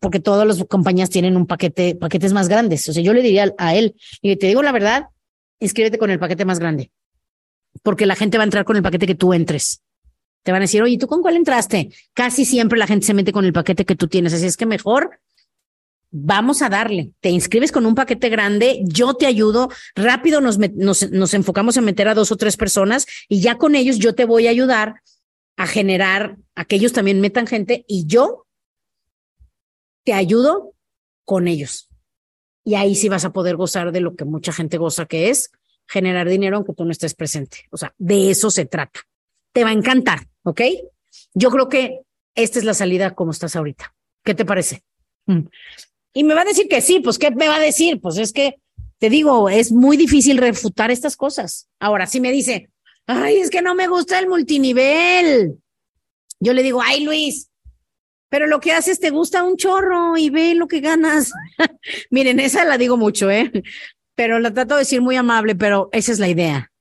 porque 0.00 0.20
todas 0.20 0.46
las 0.46 0.64
compañías 0.64 1.10
tienen 1.10 1.36
un 1.36 1.46
paquete, 1.46 1.94
paquetes 1.94 2.32
más 2.32 2.48
grandes. 2.48 2.88
O 2.88 2.92
sea, 2.92 3.02
yo 3.02 3.12
le 3.12 3.22
diría 3.22 3.54
a 3.58 3.74
él, 3.74 3.94
y 4.22 4.34
te 4.36 4.46
digo 4.46 4.62
la 4.62 4.72
verdad, 4.72 5.08
inscríbete 5.60 5.98
con 5.98 6.10
el 6.10 6.18
paquete 6.18 6.44
más 6.44 6.58
grande, 6.58 6.90
porque 7.82 8.06
la 8.06 8.16
gente 8.16 8.38
va 8.38 8.44
a 8.44 8.46
entrar 8.46 8.64
con 8.64 8.76
el 8.76 8.82
paquete 8.82 9.06
que 9.06 9.14
tú 9.14 9.34
entres. 9.34 9.82
Te 10.42 10.50
van 10.50 10.62
a 10.62 10.64
decir, 10.64 10.82
oye, 10.82 10.98
¿tú 10.98 11.06
con 11.06 11.20
cuál 11.20 11.36
entraste? 11.36 11.90
Casi 12.14 12.44
siempre 12.44 12.78
la 12.78 12.86
gente 12.86 13.06
se 13.06 13.14
mete 13.14 13.32
con 13.32 13.44
el 13.44 13.52
paquete 13.52 13.84
que 13.84 13.94
tú 13.94 14.08
tienes. 14.08 14.32
Así 14.32 14.46
es 14.46 14.56
que 14.56 14.66
mejor 14.66 15.20
vamos 16.10 16.62
a 16.62 16.68
darle. 16.68 17.12
Te 17.20 17.28
inscribes 17.28 17.70
con 17.70 17.86
un 17.86 17.94
paquete 17.94 18.28
grande, 18.28 18.80
yo 18.84 19.14
te 19.14 19.26
ayudo, 19.26 19.70
rápido 19.94 20.40
nos, 20.40 20.58
nos, 20.58 21.10
nos, 21.10 21.34
enfocamos 21.34 21.76
en 21.76 21.84
meter 21.84 22.08
a 22.08 22.14
dos 22.14 22.32
o 22.32 22.36
tres 22.36 22.56
personas 22.56 23.06
y 23.28 23.40
ya 23.40 23.56
con 23.56 23.74
ellos 23.74 23.98
yo 23.98 24.14
te 24.14 24.24
voy 24.24 24.46
a 24.46 24.50
ayudar 24.50 24.96
a 25.62 25.66
generar 25.68 26.38
a 26.56 26.64
que 26.64 26.74
ellos 26.74 26.92
también 26.92 27.20
metan 27.20 27.46
gente 27.46 27.84
y 27.86 28.04
yo 28.08 28.48
te 30.04 30.12
ayudo 30.12 30.74
con 31.24 31.46
ellos. 31.46 31.88
Y 32.64 32.74
ahí 32.74 32.96
sí 32.96 33.08
vas 33.08 33.24
a 33.24 33.32
poder 33.32 33.54
gozar 33.54 33.92
de 33.92 34.00
lo 34.00 34.16
que 34.16 34.24
mucha 34.24 34.52
gente 34.52 34.76
goza, 34.76 35.06
que 35.06 35.30
es 35.30 35.52
generar 35.86 36.28
dinero 36.28 36.56
aunque 36.56 36.72
tú 36.74 36.84
no 36.84 36.90
estés 36.90 37.14
presente. 37.14 37.58
O 37.70 37.76
sea, 37.76 37.94
de 37.96 38.32
eso 38.32 38.50
se 38.50 38.66
trata. 38.66 39.02
Te 39.52 39.62
va 39.62 39.70
a 39.70 39.74
encantar, 39.74 40.26
¿ok? 40.42 40.62
Yo 41.32 41.48
creo 41.50 41.68
que 41.68 42.00
esta 42.34 42.58
es 42.58 42.64
la 42.64 42.74
salida 42.74 43.14
como 43.14 43.30
estás 43.30 43.54
ahorita. 43.54 43.94
¿Qué 44.24 44.34
te 44.34 44.44
parece? 44.44 44.82
Mm. 45.26 45.42
Y 46.12 46.24
me 46.24 46.34
va 46.34 46.40
a 46.40 46.46
decir 46.46 46.66
que 46.66 46.80
sí, 46.80 46.98
pues 46.98 47.20
¿qué 47.20 47.30
me 47.30 47.46
va 47.46 47.54
a 47.54 47.60
decir? 47.60 48.00
Pues 48.00 48.18
es 48.18 48.32
que, 48.32 48.56
te 48.98 49.10
digo, 49.10 49.48
es 49.48 49.70
muy 49.70 49.96
difícil 49.96 50.38
refutar 50.38 50.90
estas 50.90 51.16
cosas. 51.16 51.68
Ahora, 51.78 52.08
si 52.08 52.20
me 52.20 52.32
dice, 52.32 52.71
ay, 53.06 53.38
es 53.38 53.50
que 53.50 53.62
no 53.62 53.74
me 53.74 53.88
gusta 53.88 54.18
el 54.18 54.28
multinivel. 54.28 55.58
Yo 56.40 56.52
le 56.52 56.62
digo, 56.62 56.82
ay, 56.82 57.04
Luis, 57.04 57.50
pero 58.28 58.46
lo 58.46 58.60
que 58.60 58.72
haces 58.72 58.98
te 58.98 59.10
gusta 59.10 59.44
un 59.44 59.56
chorro 59.56 60.16
y 60.16 60.30
ve 60.30 60.54
lo 60.54 60.66
que 60.66 60.80
ganas. 60.80 61.32
Miren, 62.10 62.40
esa 62.40 62.64
la 62.64 62.78
digo 62.78 62.96
mucho, 62.96 63.30
¿eh? 63.30 63.52
Pero 64.14 64.38
la 64.38 64.52
trato 64.52 64.74
de 64.74 64.80
decir 64.80 65.02
muy 65.02 65.16
amable, 65.16 65.54
pero 65.54 65.90
esa 65.92 66.12
es 66.12 66.18
la 66.18 66.28
idea. 66.28 66.72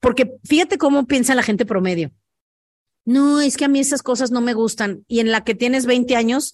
Porque 0.00 0.34
fíjate 0.44 0.78
cómo 0.78 1.06
piensa 1.06 1.34
la 1.34 1.42
gente 1.42 1.64
promedio. 1.64 2.12
No, 3.04 3.40
es 3.40 3.56
que 3.56 3.64
a 3.64 3.68
mí 3.68 3.80
esas 3.80 4.02
cosas 4.02 4.30
no 4.30 4.40
me 4.40 4.52
gustan. 4.52 5.04
Y 5.08 5.20
en 5.20 5.30
la 5.30 5.44
que 5.44 5.54
tienes 5.54 5.86
20 5.86 6.14
años, 6.14 6.52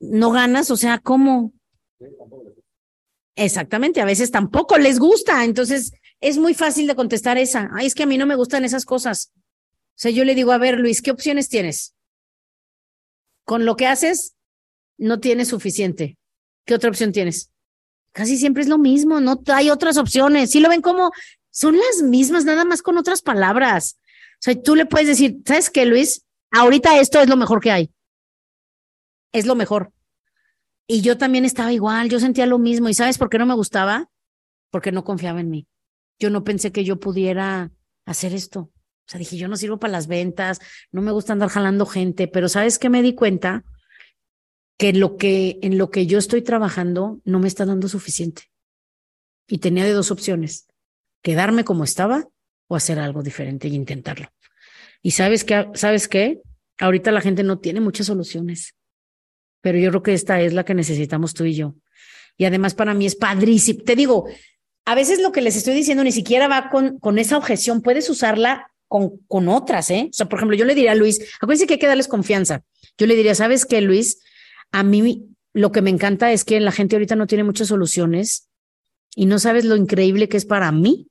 no 0.00 0.32
ganas, 0.32 0.70
o 0.70 0.76
sea, 0.76 0.98
¿cómo? 0.98 1.52
Exactamente, 3.36 4.00
a 4.00 4.06
veces 4.06 4.30
tampoco 4.30 4.76
les 4.76 4.98
gusta. 4.98 5.44
Entonces, 5.44 5.92
es 6.20 6.38
muy 6.38 6.54
fácil 6.54 6.86
de 6.86 6.96
contestar 6.96 7.38
esa. 7.38 7.70
Ay, 7.74 7.86
es 7.86 7.94
que 7.94 8.04
a 8.04 8.06
mí 8.06 8.18
no 8.18 8.26
me 8.26 8.36
gustan 8.36 8.64
esas 8.64 8.84
cosas. 8.84 9.32
O 9.34 9.98
sea, 9.98 10.10
yo 10.10 10.24
le 10.24 10.34
digo, 10.34 10.52
a 10.52 10.58
ver, 10.58 10.78
Luis, 10.78 11.02
¿qué 11.02 11.10
opciones 11.10 11.48
tienes? 11.48 11.96
con 13.46 13.64
lo 13.64 13.76
que 13.76 13.86
haces, 13.86 14.36
no 14.98 15.20
tienes 15.20 15.48
suficiente. 15.48 16.18
¿Qué 16.66 16.74
otra 16.74 16.90
opción 16.90 17.12
tienes? 17.12 17.52
Casi 18.12 18.36
siempre 18.36 18.62
es 18.62 18.68
lo 18.68 18.76
mismo, 18.76 19.20
no 19.20 19.40
hay 19.54 19.70
otras 19.70 19.96
opciones. 19.96 20.50
Si 20.50 20.60
lo 20.60 20.68
ven 20.68 20.82
como 20.82 21.12
son 21.50 21.76
las 21.76 22.02
mismas, 22.02 22.44
nada 22.44 22.64
más 22.64 22.82
con 22.82 22.98
otras 22.98 23.22
palabras. 23.22 23.98
O 24.34 24.40
sea, 24.40 24.60
tú 24.60 24.74
le 24.74 24.84
puedes 24.84 25.06
decir, 25.06 25.38
¿sabes 25.46 25.70
qué, 25.70 25.86
Luis? 25.86 26.26
Ahorita 26.50 26.98
esto 26.98 27.20
es 27.20 27.28
lo 27.28 27.36
mejor 27.36 27.60
que 27.60 27.70
hay. 27.70 27.92
Es 29.32 29.46
lo 29.46 29.54
mejor. 29.54 29.92
Y 30.88 31.02
yo 31.02 31.16
también 31.16 31.44
estaba 31.44 31.72
igual, 31.72 32.08
yo 32.08 32.18
sentía 32.18 32.46
lo 32.46 32.58
mismo. 32.58 32.88
¿Y 32.88 32.94
sabes 32.94 33.16
por 33.16 33.30
qué 33.30 33.38
no 33.38 33.46
me 33.46 33.54
gustaba? 33.54 34.10
Porque 34.70 34.90
no 34.90 35.04
confiaba 35.04 35.40
en 35.40 35.50
mí. 35.50 35.68
Yo 36.18 36.30
no 36.30 36.44
pensé 36.44 36.72
que 36.72 36.84
yo 36.84 36.98
pudiera 36.98 37.70
hacer 38.04 38.34
esto. 38.34 38.60
O 38.60 39.08
sea, 39.08 39.18
dije, 39.18 39.36
yo 39.36 39.48
no 39.48 39.56
sirvo 39.56 39.78
para 39.78 39.92
las 39.92 40.08
ventas, 40.08 40.60
no 40.90 41.00
me 41.00 41.12
gusta 41.12 41.32
andar 41.32 41.48
jalando 41.48 41.86
gente, 41.86 42.26
pero 42.26 42.48
¿sabes 42.48 42.78
qué 42.78 42.90
me 42.90 43.02
di 43.02 43.14
cuenta? 43.14 43.64
Que 44.78 44.92
lo 44.92 45.16
que 45.16 45.58
en 45.62 45.78
lo 45.78 45.90
que 45.90 46.06
yo 46.06 46.18
estoy 46.18 46.42
trabajando 46.42 47.20
no 47.24 47.38
me 47.38 47.46
está 47.46 47.64
dando 47.64 47.88
suficiente. 47.88 48.42
Y 49.46 49.58
tenía 49.58 49.84
de 49.84 49.92
dos 49.92 50.10
opciones, 50.10 50.66
quedarme 51.22 51.64
como 51.64 51.84
estaba 51.84 52.28
o 52.66 52.74
hacer 52.74 52.98
algo 52.98 53.22
diferente 53.22 53.68
y 53.68 53.74
intentarlo. 53.74 54.28
Y 55.02 55.12
sabes 55.12 55.44
qué, 55.44 55.68
sabes 55.74 56.08
qué? 56.08 56.40
Ahorita 56.78 57.12
la 57.12 57.20
gente 57.20 57.44
no 57.44 57.60
tiene 57.60 57.80
muchas 57.80 58.06
soluciones, 58.06 58.74
pero 59.60 59.78
yo 59.78 59.90
creo 59.90 60.02
que 60.02 60.14
esta 60.14 60.40
es 60.40 60.52
la 60.52 60.64
que 60.64 60.74
necesitamos 60.74 61.32
tú 61.32 61.44
y 61.44 61.54
yo. 61.54 61.76
Y 62.36 62.44
además 62.44 62.74
para 62.74 62.92
mí 62.92 63.06
es 63.06 63.14
padrísimo. 63.14 63.84
Te 63.84 63.94
digo, 63.94 64.26
a 64.86 64.94
veces 64.94 65.20
lo 65.20 65.32
que 65.32 65.42
les 65.42 65.56
estoy 65.56 65.74
diciendo 65.74 66.04
ni 66.04 66.12
siquiera 66.12 66.46
va 66.46 66.70
con, 66.70 66.98
con 67.00 67.18
esa 67.18 67.36
objeción. 67.36 67.82
Puedes 67.82 68.08
usarla 68.08 68.70
con, 68.86 69.18
con 69.26 69.48
otras, 69.48 69.90
¿eh? 69.90 70.08
O 70.10 70.12
sea, 70.12 70.28
por 70.28 70.38
ejemplo, 70.38 70.56
yo 70.56 70.64
le 70.64 70.76
diría 70.76 70.92
a 70.92 70.94
Luis, 70.94 71.20
acuérdense 71.40 71.66
que 71.66 71.74
hay 71.74 71.80
que 71.80 71.88
darles 71.88 72.06
confianza. 72.06 72.62
Yo 72.96 73.08
le 73.08 73.16
diría, 73.16 73.34
¿sabes 73.34 73.66
qué, 73.66 73.80
Luis? 73.80 74.20
A 74.70 74.84
mí 74.84 75.26
lo 75.52 75.72
que 75.72 75.82
me 75.82 75.90
encanta 75.90 76.30
es 76.30 76.44
que 76.44 76.60
la 76.60 76.70
gente 76.70 76.94
ahorita 76.94 77.16
no 77.16 77.26
tiene 77.26 77.42
muchas 77.42 77.66
soluciones 77.66 78.48
y 79.16 79.26
no 79.26 79.40
sabes 79.40 79.64
lo 79.64 79.74
increíble 79.74 80.28
que 80.28 80.36
es 80.36 80.46
para 80.46 80.70
mí 80.70 81.08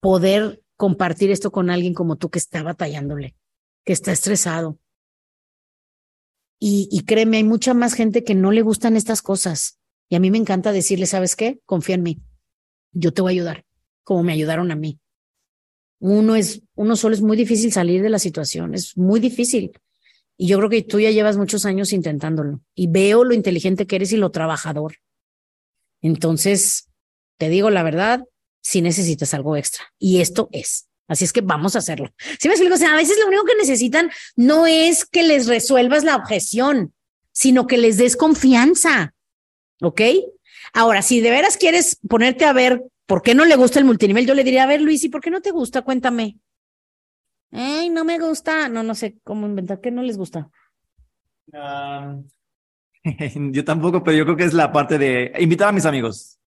poder 0.00 0.62
compartir 0.76 1.30
esto 1.30 1.50
con 1.50 1.70
alguien 1.70 1.94
como 1.94 2.16
tú 2.16 2.28
que 2.28 2.38
está 2.38 2.62
batallándole, 2.62 3.36
que 3.86 3.94
está 3.94 4.12
estresado. 4.12 4.78
Y, 6.58 6.88
y 6.92 7.04
créeme, 7.04 7.38
hay 7.38 7.44
mucha 7.44 7.72
más 7.72 7.94
gente 7.94 8.22
que 8.22 8.34
no 8.34 8.52
le 8.52 8.60
gustan 8.60 8.96
estas 8.96 9.22
cosas. 9.22 9.78
Y 10.10 10.16
a 10.16 10.20
mí 10.20 10.30
me 10.30 10.38
encanta 10.38 10.72
decirle, 10.72 11.06
¿sabes 11.06 11.36
qué? 11.36 11.60
Confía 11.64 11.94
en 11.94 12.02
mí. 12.02 12.22
Yo 12.92 13.12
te 13.12 13.22
voy 13.22 13.32
a 13.32 13.34
ayudar, 13.34 13.64
como 14.04 14.22
me 14.22 14.32
ayudaron 14.32 14.70
a 14.70 14.76
mí 14.76 15.00
uno 16.02 16.34
es, 16.34 16.62
uno 16.74 16.96
solo 16.96 17.14
es 17.14 17.22
muy 17.22 17.36
difícil 17.36 17.72
salir 17.72 18.02
de 18.02 18.10
la 18.10 18.18
situación, 18.18 18.74
es 18.74 18.96
muy 18.96 19.20
difícil. 19.20 19.70
Y 20.36 20.48
yo 20.48 20.58
creo 20.58 20.68
que 20.68 20.82
tú 20.82 20.98
ya 20.98 21.12
llevas 21.12 21.36
muchos 21.36 21.64
años 21.64 21.92
intentándolo 21.92 22.60
y 22.74 22.88
veo 22.88 23.22
lo 23.22 23.34
inteligente 23.34 23.86
que 23.86 23.96
eres 23.96 24.12
y 24.12 24.16
lo 24.16 24.32
trabajador. 24.32 24.96
Entonces, 26.00 26.88
te 27.38 27.48
digo 27.48 27.70
la 27.70 27.84
verdad, 27.84 28.24
si 28.60 28.82
necesitas 28.82 29.32
algo 29.32 29.56
extra 29.56 29.84
y 29.96 30.20
esto 30.20 30.48
es. 30.50 30.88
Así 31.06 31.24
es 31.24 31.32
que 31.32 31.40
vamos 31.40 31.76
a 31.76 31.78
hacerlo. 31.78 32.12
Si 32.40 32.48
me 32.48 32.54
explico, 32.54 32.74
o 32.74 32.78
sea, 32.78 32.94
a 32.94 32.96
veces 32.96 33.18
lo 33.20 33.28
único 33.28 33.44
que 33.44 33.54
necesitan 33.54 34.10
no 34.34 34.66
es 34.66 35.04
que 35.04 35.22
les 35.22 35.46
resuelvas 35.46 36.02
la 36.02 36.16
objeción, 36.16 36.92
sino 37.30 37.68
que 37.68 37.78
les 37.78 37.96
des 37.96 38.16
confianza. 38.16 39.14
¿Ok? 39.80 40.00
Ahora, 40.72 41.02
si 41.02 41.20
de 41.20 41.30
veras 41.30 41.56
quieres 41.56 41.98
ponerte 42.08 42.44
a 42.44 42.52
ver 42.52 42.84
¿por 43.12 43.20
qué 43.20 43.34
no 43.34 43.44
le 43.44 43.56
gusta 43.56 43.78
el 43.78 43.84
multinivel? 43.84 44.26
Yo 44.26 44.34
le 44.34 44.42
diría, 44.42 44.62
a 44.62 44.66
ver, 44.66 44.80
Luis, 44.80 45.04
¿y 45.04 45.10
por 45.10 45.20
qué 45.20 45.30
no 45.30 45.42
te 45.42 45.50
gusta? 45.50 45.82
Cuéntame. 45.82 46.38
Ay, 47.50 47.90
no 47.90 48.06
me 48.06 48.18
gusta. 48.18 48.70
No, 48.70 48.82
no 48.82 48.94
sé 48.94 49.18
cómo 49.22 49.46
inventar. 49.46 49.82
¿Qué 49.82 49.90
no 49.90 50.02
les 50.02 50.16
gusta? 50.16 50.50
yo 53.52 53.64
tampoco, 53.64 54.02
pero 54.02 54.16
yo 54.16 54.24
creo 54.24 54.36
que 54.36 54.44
es 54.44 54.54
la 54.54 54.72
parte 54.72 54.96
de 54.96 55.30
invitar 55.40 55.68
a 55.68 55.72
mis 55.72 55.84
amigos. 55.84 56.38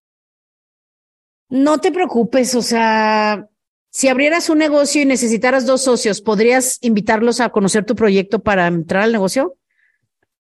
No 1.49 1.77
te 1.79 1.91
preocupes, 1.91 2.55
o 2.55 2.63
sea, 2.63 3.47
si 3.91 4.07
abrieras 4.07 4.49
un 4.49 4.57
negocio 4.57 5.03
y 5.03 5.05
necesitaras 5.05 5.67
dos 5.67 5.83
socios, 5.83 6.21
¿podrías 6.21 6.79
invitarlos 6.81 7.39
a 7.39 7.49
conocer 7.49 7.85
tu 7.85 7.93
proyecto 7.95 8.41
para 8.41 8.65
entrar 8.65 9.03
al 9.03 9.11
negocio? 9.11 9.55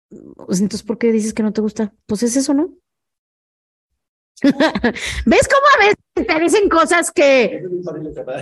Pues, 0.07 0.61
entonces, 0.61 0.83
¿por 0.83 0.97
qué 0.97 1.11
dices 1.11 1.33
que 1.33 1.43
no 1.43 1.51
te 1.51 1.59
gusta? 1.59 1.93
Pues 2.05 2.23
es 2.23 2.38
eso, 2.38 2.53
¿no? 2.53 2.69
¿Ves 4.41 5.48
cómo 5.48 5.65
a 5.76 5.80
veces 5.80 5.95
te 6.13 6.39
dicen 6.39 6.69
cosas 6.69 7.12
que, 7.12 7.63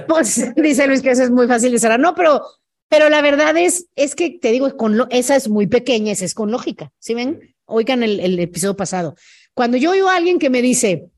pues, 0.07 0.53
dice 0.55 0.87
Luis 0.87 1.01
que 1.01 1.11
eso 1.11 1.23
es 1.23 1.31
muy 1.31 1.47
fácil 1.47 1.71
de 1.71 1.79
cerrar. 1.79 1.99
No, 1.99 2.15
pero, 2.15 2.41
pero 2.89 3.09
la 3.09 3.21
verdad 3.21 3.55
es, 3.57 3.87
es 3.95 4.15
que 4.15 4.31
te 4.31 4.51
digo, 4.51 4.75
con 4.75 5.07
esa 5.11 5.35
es 5.35 5.49
muy 5.49 5.67
pequeña, 5.67 6.11
esa 6.11 6.25
es 6.25 6.33
con 6.33 6.51
lógica. 6.51 6.91
¿Sí 6.99 7.13
ven? 7.13 7.55
Oigan 7.65 8.03
el, 8.03 8.19
el 8.19 8.39
episodio 8.39 8.75
pasado. 8.75 9.15
Cuando 9.53 9.77
yo 9.77 9.91
oigo 9.91 10.09
a 10.09 10.15
alguien 10.15 10.39
que 10.39 10.49
me 10.49 10.61
dice, 10.61 11.09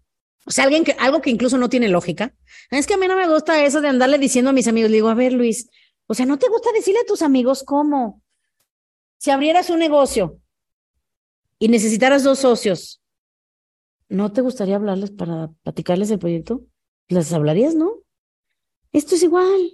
o 0.46 0.52
sea, 0.52 0.66
alguien 0.66 0.84
que, 0.84 0.96
algo 1.00 1.22
que 1.22 1.30
incluso 1.30 1.58
no 1.58 1.70
tiene 1.70 1.88
lógica, 1.88 2.34
es 2.70 2.86
que 2.86 2.94
a 2.94 2.98
mí 2.98 3.08
no 3.08 3.16
me 3.16 3.28
gusta 3.28 3.64
eso 3.64 3.82
de 3.82 3.88
andarle 3.88 4.18
diciendo 4.18 4.50
a 4.50 4.54
mis 4.54 4.68
amigos, 4.68 4.92
digo, 4.92 5.10
a 5.10 5.16
ver, 5.16 5.34
Luis, 5.34 5.70
o 6.08 6.14
sea, 6.14 6.26
¿no 6.26 6.38
te 6.38 6.50
gusta 6.50 6.72
decirle 6.72 7.00
a 7.00 7.06
tus 7.06 7.22
amigos 7.22 7.64
cómo? 7.64 8.22
Si 9.18 9.32
abrieras 9.32 9.70
un 9.70 9.80
negocio 9.80 10.40
y 11.58 11.68
necesitaras 11.68 12.24
dos 12.24 12.40
socios, 12.40 13.02
¿no 14.10 14.32
te 14.32 14.42
gustaría 14.42 14.76
hablarles 14.76 15.12
para 15.12 15.50
platicarles 15.64 16.12
el 16.12 16.20
proyecto? 16.20 16.64
¿Les 17.08 17.32
hablarías, 17.34 17.76
no? 17.76 17.92
Esto 18.92 19.16
es 19.16 19.24
igual. 19.24 19.72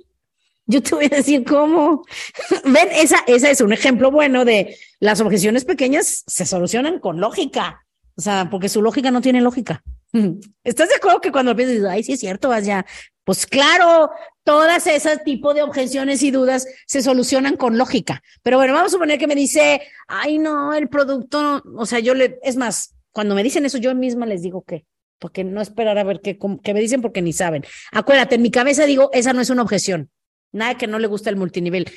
Yo 0.65 0.81
te 0.81 0.95
voy 0.95 1.05
a 1.05 1.17
decir 1.17 1.43
cómo. 1.43 2.03
Ven, 2.65 2.89
esa, 2.93 3.17
esa 3.27 3.49
es 3.49 3.61
un 3.61 3.73
ejemplo 3.73 4.11
bueno 4.11 4.45
de 4.45 4.75
las 4.99 5.21
objeciones 5.21 5.65
pequeñas 5.65 6.23
se 6.27 6.45
solucionan 6.45 6.99
con 6.99 7.19
lógica. 7.19 7.85
O 8.15 8.21
sea, 8.21 8.49
porque 8.49 8.69
su 8.69 8.81
lógica 8.81 9.11
no 9.11 9.21
tiene 9.21 9.41
lógica. 9.41 9.83
¿Estás 10.63 10.89
de 10.89 10.95
acuerdo 10.95 11.21
que 11.21 11.31
cuando 11.31 11.55
piensas, 11.55 11.89
ay, 11.89 12.03
sí 12.03 12.13
es 12.13 12.19
cierto, 12.19 12.49
vas 12.49 12.65
ya, 12.65 12.85
Pues 13.23 13.45
claro, 13.45 14.11
todas 14.43 14.87
esas 14.87 15.23
tipos 15.23 15.55
de 15.55 15.61
objeciones 15.61 16.23
y 16.23 16.31
dudas 16.31 16.67
se 16.85 17.01
solucionan 17.01 17.57
con 17.57 17.77
lógica. 17.77 18.21
Pero 18.43 18.57
bueno, 18.57 18.73
vamos 18.73 18.91
a 18.91 18.95
suponer 18.95 19.19
que 19.19 19.27
me 19.27 19.35
dice, 19.35 19.81
ay, 20.07 20.37
no, 20.37 20.73
el 20.73 20.89
producto, 20.89 21.63
o 21.75 21.85
sea, 21.85 21.99
yo 21.99 22.13
le, 22.13 22.39
es 22.43 22.57
más, 22.57 22.95
cuando 23.11 23.35
me 23.35 23.43
dicen 23.43 23.65
eso, 23.65 23.77
yo 23.77 23.93
misma 23.95 24.25
les 24.25 24.41
digo 24.41 24.63
que, 24.63 24.85
porque 25.19 25.43
no 25.43 25.61
esperar 25.61 25.97
a 25.97 26.03
ver 26.03 26.21
qué, 26.21 26.37
qué 26.63 26.73
me 26.73 26.79
dicen 26.79 27.01
porque 27.01 27.21
ni 27.21 27.33
saben. 27.33 27.63
Acuérdate, 27.91 28.35
en 28.35 28.41
mi 28.41 28.51
cabeza 28.51 28.85
digo, 28.85 29.09
esa 29.13 29.33
no 29.33 29.41
es 29.41 29.49
una 29.49 29.61
objeción. 29.61 30.09
Nada 30.51 30.77
que 30.77 30.87
no 30.87 30.99
le 30.99 31.07
gusta 31.07 31.29
el 31.29 31.35
multinivel. 31.35 31.89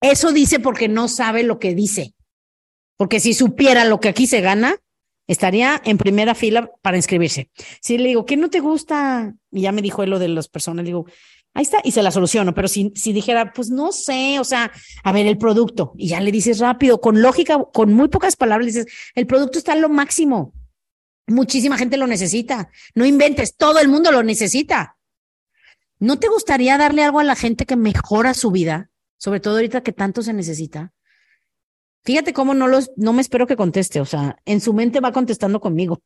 Eso 0.00 0.32
dice 0.32 0.60
porque 0.60 0.88
no 0.88 1.08
sabe 1.08 1.42
lo 1.42 1.58
que 1.58 1.74
dice. 1.74 2.14
Porque 2.96 3.20
si 3.20 3.34
supiera 3.34 3.84
lo 3.84 4.00
que 4.00 4.08
aquí 4.08 4.26
se 4.26 4.40
gana, 4.40 4.76
estaría 5.26 5.80
en 5.84 5.98
primera 5.98 6.34
fila 6.34 6.70
para 6.82 6.96
inscribirse. 6.96 7.50
Si 7.80 7.98
le 7.98 8.08
digo, 8.08 8.24
¿qué 8.26 8.36
no 8.36 8.50
te 8.50 8.60
gusta? 8.60 9.34
Y 9.50 9.62
ya 9.62 9.72
me 9.72 9.82
dijo 9.82 10.02
él 10.02 10.10
lo 10.10 10.18
de 10.18 10.28
las 10.28 10.48
personas, 10.48 10.84
le 10.84 10.90
digo, 10.90 11.06
ahí 11.56 11.62
está, 11.62 11.78
y 11.82 11.92
se 11.92 12.02
la 12.02 12.10
soluciono. 12.10 12.54
Pero 12.54 12.68
si, 12.68 12.92
si 12.94 13.12
dijera, 13.12 13.52
pues 13.52 13.70
no 13.70 13.90
sé, 13.90 14.38
o 14.38 14.44
sea, 14.44 14.70
a 15.02 15.12
ver, 15.12 15.26
el 15.26 15.38
producto, 15.38 15.94
y 15.96 16.08
ya 16.08 16.20
le 16.20 16.30
dices 16.30 16.58
rápido, 16.58 17.00
con 17.00 17.22
lógica, 17.22 17.58
con 17.72 17.92
muy 17.92 18.08
pocas 18.08 18.36
palabras, 18.36 18.66
dices, 18.66 18.86
el 19.14 19.26
producto 19.26 19.58
está 19.58 19.72
en 19.72 19.80
lo 19.80 19.88
máximo. 19.88 20.52
Muchísima 21.26 21.78
gente 21.78 21.96
lo 21.96 22.06
necesita. 22.06 22.70
No 22.94 23.06
inventes, 23.06 23.56
todo 23.56 23.78
el 23.78 23.88
mundo 23.88 24.12
lo 24.12 24.22
necesita. 24.22 24.96
¿No 25.98 26.18
te 26.18 26.28
gustaría 26.28 26.76
darle 26.76 27.02
algo 27.02 27.20
a 27.20 27.24
la 27.24 27.34
gente 27.34 27.64
que 27.64 27.74
mejora 27.74 28.34
su 28.34 28.50
vida? 28.50 28.90
Sobre 29.16 29.40
todo 29.40 29.54
ahorita 29.54 29.82
que 29.82 29.92
tanto 29.92 30.22
se 30.22 30.34
necesita. 30.34 30.92
Fíjate 32.04 32.34
cómo 32.34 32.54
no 32.54 32.68
los, 32.68 32.92
no 32.96 33.14
me 33.14 33.22
espero 33.22 33.46
que 33.46 33.56
conteste, 33.56 34.00
o 34.00 34.04
sea, 34.04 34.36
en 34.44 34.60
su 34.60 34.74
mente 34.74 35.00
va 35.00 35.10
contestando 35.10 35.58
conmigo. 35.58 36.02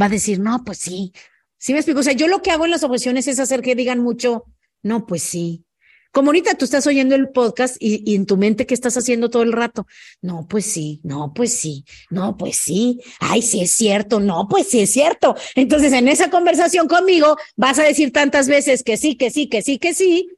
Va 0.00 0.06
a 0.06 0.08
decir, 0.08 0.38
no, 0.38 0.62
pues 0.64 0.78
sí. 0.78 1.12
Sí 1.58 1.72
me 1.72 1.80
explico. 1.80 2.00
O 2.00 2.02
sea, 2.02 2.14
yo 2.14 2.28
lo 2.28 2.40
que 2.40 2.52
hago 2.52 2.64
en 2.64 2.70
las 2.70 2.84
objeciones 2.84 3.26
es 3.28 3.38
hacer 3.38 3.60
que 3.60 3.74
digan 3.74 3.98
mucho, 3.98 4.46
no, 4.82 5.06
pues 5.06 5.22
sí. 5.22 5.64
Como 6.12 6.28
ahorita 6.28 6.56
tú 6.56 6.66
estás 6.66 6.86
oyendo 6.86 7.14
el 7.14 7.30
podcast 7.30 7.76
y, 7.80 8.02
y, 8.04 8.16
en 8.16 8.26
tu 8.26 8.36
mente, 8.36 8.66
¿qué 8.66 8.74
estás 8.74 8.98
haciendo 8.98 9.30
todo 9.30 9.42
el 9.42 9.52
rato? 9.52 9.86
No, 10.20 10.46
pues 10.46 10.66
sí, 10.66 11.00
no, 11.04 11.32
pues 11.34 11.54
sí, 11.54 11.86
no, 12.10 12.36
pues 12.36 12.56
sí. 12.56 13.00
Ay, 13.18 13.40
sí 13.40 13.62
es 13.62 13.70
cierto, 13.72 14.20
no, 14.20 14.46
pues 14.48 14.68
sí 14.68 14.80
es 14.80 14.90
cierto. 14.90 15.34
Entonces, 15.54 15.90
en 15.94 16.08
esa 16.08 16.28
conversación 16.28 16.86
conmigo, 16.86 17.38
vas 17.56 17.78
a 17.78 17.84
decir 17.84 18.12
tantas 18.12 18.46
veces 18.46 18.82
que 18.82 18.98
sí, 18.98 19.16
que 19.16 19.30
sí, 19.30 19.48
que 19.48 19.62
sí, 19.62 19.78
que 19.78 19.94
sí, 19.94 20.28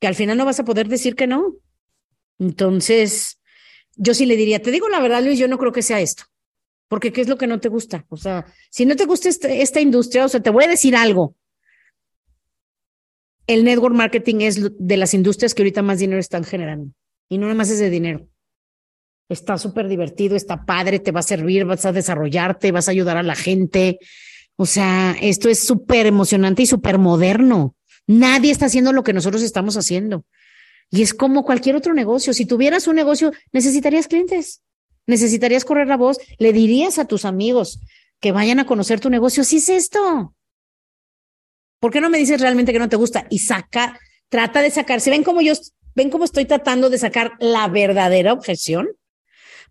que 0.00 0.06
al 0.06 0.14
final 0.14 0.38
no 0.38 0.46
vas 0.46 0.60
a 0.60 0.64
poder 0.64 0.88
decir 0.88 1.16
que 1.16 1.26
no. 1.26 1.56
Entonces, 2.38 3.40
yo 3.96 4.14
sí 4.14 4.24
le 4.24 4.36
diría, 4.36 4.62
te 4.62 4.70
digo 4.70 4.88
la 4.88 5.00
verdad, 5.00 5.22
Luis, 5.22 5.38
yo 5.38 5.48
no 5.48 5.58
creo 5.58 5.72
que 5.72 5.82
sea 5.82 6.00
esto. 6.00 6.24
Porque 6.88 7.12
¿qué 7.12 7.20
es 7.20 7.28
lo 7.28 7.36
que 7.36 7.46
no 7.46 7.60
te 7.60 7.68
gusta? 7.68 8.06
O 8.08 8.16
sea, 8.16 8.46
si 8.70 8.86
no 8.86 8.96
te 8.96 9.04
gusta 9.04 9.28
este, 9.28 9.60
esta 9.60 9.80
industria, 9.80 10.24
o 10.24 10.28
sea, 10.28 10.40
te 10.40 10.50
voy 10.50 10.64
a 10.64 10.68
decir 10.68 10.96
algo. 10.96 11.34
El 13.48 13.64
network 13.64 13.94
marketing 13.94 14.42
es 14.42 14.60
de 14.78 14.96
las 14.98 15.14
industrias 15.14 15.54
que 15.54 15.62
ahorita 15.62 15.80
más 15.80 15.98
dinero 15.98 16.20
están 16.20 16.44
generando. 16.44 16.92
Y 17.30 17.38
no 17.38 17.46
nada 17.46 17.56
más 17.56 17.70
es 17.70 17.78
de 17.78 17.88
dinero. 17.88 18.28
Está 19.30 19.56
súper 19.56 19.88
divertido, 19.88 20.36
está 20.36 20.66
padre, 20.66 20.98
te 20.98 21.12
va 21.12 21.20
a 21.20 21.22
servir, 21.24 21.64
vas 21.64 21.86
a 21.86 21.92
desarrollarte, 21.92 22.72
vas 22.72 22.88
a 22.88 22.90
ayudar 22.90 23.16
a 23.16 23.22
la 23.22 23.34
gente. 23.34 23.98
O 24.56 24.66
sea, 24.66 25.16
esto 25.20 25.48
es 25.48 25.60
súper 25.60 26.04
emocionante 26.04 26.62
y 26.62 26.66
súper 26.66 26.98
moderno. 26.98 27.74
Nadie 28.06 28.52
está 28.52 28.66
haciendo 28.66 28.92
lo 28.92 29.02
que 29.02 29.14
nosotros 29.14 29.42
estamos 29.42 29.78
haciendo. 29.78 30.26
Y 30.90 31.00
es 31.00 31.14
como 31.14 31.42
cualquier 31.42 31.76
otro 31.76 31.94
negocio. 31.94 32.34
Si 32.34 32.44
tuvieras 32.44 32.86
un 32.86 32.96
negocio, 32.96 33.32
necesitarías 33.52 34.08
clientes, 34.08 34.62
necesitarías 35.06 35.64
correr 35.64 35.86
la 35.86 35.96
voz, 35.96 36.18
le 36.38 36.52
dirías 36.52 36.98
a 36.98 37.06
tus 37.06 37.24
amigos 37.24 37.80
que 38.20 38.32
vayan 38.32 38.60
a 38.60 38.66
conocer 38.66 39.00
tu 39.00 39.08
negocio. 39.08 39.42
Si 39.42 39.56
es 39.56 39.70
esto. 39.70 40.34
¿Por 41.80 41.92
qué 41.92 42.00
no 42.00 42.10
me 42.10 42.18
dices 42.18 42.40
realmente 42.40 42.72
que 42.72 42.78
no 42.78 42.88
te 42.88 42.96
gusta? 42.96 43.26
Y 43.30 43.40
saca, 43.40 43.98
trata 44.28 44.62
de 44.62 44.70
sacar. 44.70 45.00
¿Se 45.00 45.10
ven 45.10 45.22
cómo 45.22 45.40
yo, 45.40 45.52
ven 45.94 46.10
cómo 46.10 46.24
estoy 46.24 46.44
tratando 46.44 46.90
de 46.90 46.98
sacar 46.98 47.32
la 47.38 47.68
verdadera 47.68 48.32
objeción? 48.32 48.88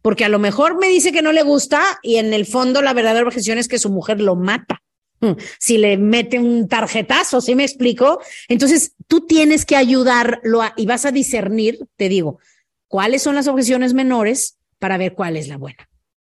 Porque 0.01 0.25
a 0.25 0.29
lo 0.29 0.39
mejor 0.39 0.77
me 0.77 0.87
dice 0.87 1.11
que 1.11 1.21
no 1.21 1.31
le 1.31 1.43
gusta 1.43 1.99
y 2.01 2.17
en 2.17 2.33
el 2.33 2.45
fondo 2.45 2.81
la 2.81 2.93
verdadera 2.93 3.25
objeción 3.25 3.57
es 3.57 3.67
que 3.67 3.79
su 3.79 3.89
mujer 3.89 4.21
lo 4.21 4.35
mata. 4.35 4.81
Mm, 5.19 5.31
si 5.59 5.77
le 5.77 5.97
mete 5.97 6.39
un 6.39 6.67
tarjetazo, 6.67 7.41
¿sí 7.41 7.55
me 7.55 7.63
explico? 7.63 8.21
Entonces, 8.47 8.93
tú 9.07 9.25
tienes 9.25 9.65
que 9.65 9.75
ayudarlo 9.75 10.61
y 10.75 10.85
vas 10.85 11.05
a 11.05 11.11
discernir, 11.11 11.79
te 11.95 12.07
digo, 12.07 12.39
cuáles 12.87 13.23
son 13.23 13.35
las 13.35 13.47
objeciones 13.47 13.93
menores 13.93 14.57
para 14.79 14.97
ver 14.97 15.13
cuál 15.13 15.37
es 15.37 15.47
la 15.47 15.57
buena. 15.57 15.89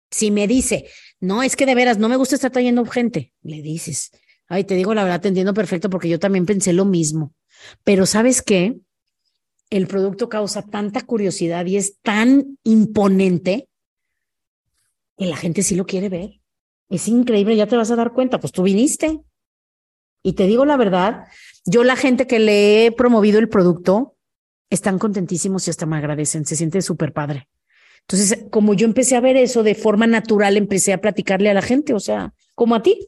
Si 0.09 0.31
me 0.31 0.47
dice, 0.47 0.87
no, 1.19 1.43
es 1.43 1.55
que 1.55 1.65
de 1.65 1.75
veras 1.75 1.99
no 1.99 2.09
me 2.09 2.15
gusta 2.15 2.35
estar 2.35 2.51
trayendo 2.51 2.83
gente, 2.85 3.33
le 3.43 3.61
dices, 3.61 4.11
ay, 4.51 4.65
te 4.65 4.75
digo 4.75 4.93
la 4.93 5.05
verdad, 5.05 5.21
te 5.21 5.29
entiendo 5.29 5.53
perfecto 5.53 5.89
porque 5.89 6.09
yo 6.09 6.19
también 6.19 6.45
pensé 6.45 6.73
lo 6.73 6.83
mismo. 6.83 7.33
Pero 7.85 8.05
¿sabes 8.05 8.41
qué? 8.41 8.81
El 9.69 9.87
producto 9.87 10.27
causa 10.27 10.61
tanta 10.61 11.01
curiosidad 11.05 11.65
y 11.65 11.77
es 11.77 12.01
tan 12.01 12.57
imponente 12.65 13.69
que 15.17 15.25
la 15.25 15.37
gente 15.37 15.63
sí 15.63 15.75
lo 15.75 15.85
quiere 15.85 16.09
ver. 16.09 16.41
Es 16.89 17.07
increíble, 17.07 17.55
ya 17.55 17.65
te 17.65 17.77
vas 17.77 17.91
a 17.91 17.95
dar 17.95 18.11
cuenta, 18.11 18.41
pues 18.41 18.51
tú 18.51 18.63
viniste. 18.63 19.21
Y 20.21 20.33
te 20.33 20.47
digo 20.47 20.65
la 20.65 20.75
verdad, 20.75 21.27
yo 21.65 21.85
la 21.85 21.95
gente 21.95 22.27
que 22.27 22.39
le 22.39 22.85
he 22.85 22.91
promovido 22.91 23.39
el 23.39 23.47
producto, 23.47 24.17
están 24.69 24.99
contentísimos 24.99 25.65
y 25.67 25.69
hasta 25.69 25.85
me 25.85 25.95
agradecen, 25.95 26.45
se 26.45 26.57
siente 26.57 26.81
súper 26.81 27.13
padre. 27.13 27.47
Entonces, 28.01 28.47
como 28.49 28.73
yo 28.73 28.85
empecé 28.85 29.15
a 29.15 29.21
ver 29.21 29.37
eso 29.37 29.63
de 29.63 29.75
forma 29.75 30.07
natural, 30.07 30.57
empecé 30.57 30.91
a 30.91 30.99
platicarle 30.99 31.49
a 31.49 31.53
la 31.53 31.61
gente, 31.61 31.93
o 31.93 31.99
sea, 32.01 32.33
como 32.53 32.75
a 32.75 32.83
ti. 32.83 33.07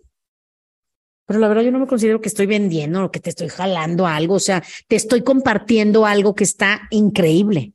Pero 1.26 1.40
la 1.40 1.48
verdad 1.48 1.64
yo 1.64 1.72
no 1.72 1.80
me 1.80 1.88
considero 1.88 2.20
que 2.20 2.28
estoy 2.28 2.46
vendiendo 2.46 3.06
o 3.06 3.12
que 3.12 3.20
te 3.20 3.30
estoy 3.30 3.50
jalando 3.50 4.06
algo, 4.06 4.36
o 4.36 4.40
sea, 4.40 4.64
te 4.88 4.96
estoy 4.96 5.22
compartiendo 5.22 6.06
algo 6.06 6.36
que 6.36 6.44
está 6.44 6.82
increíble. 6.90 7.74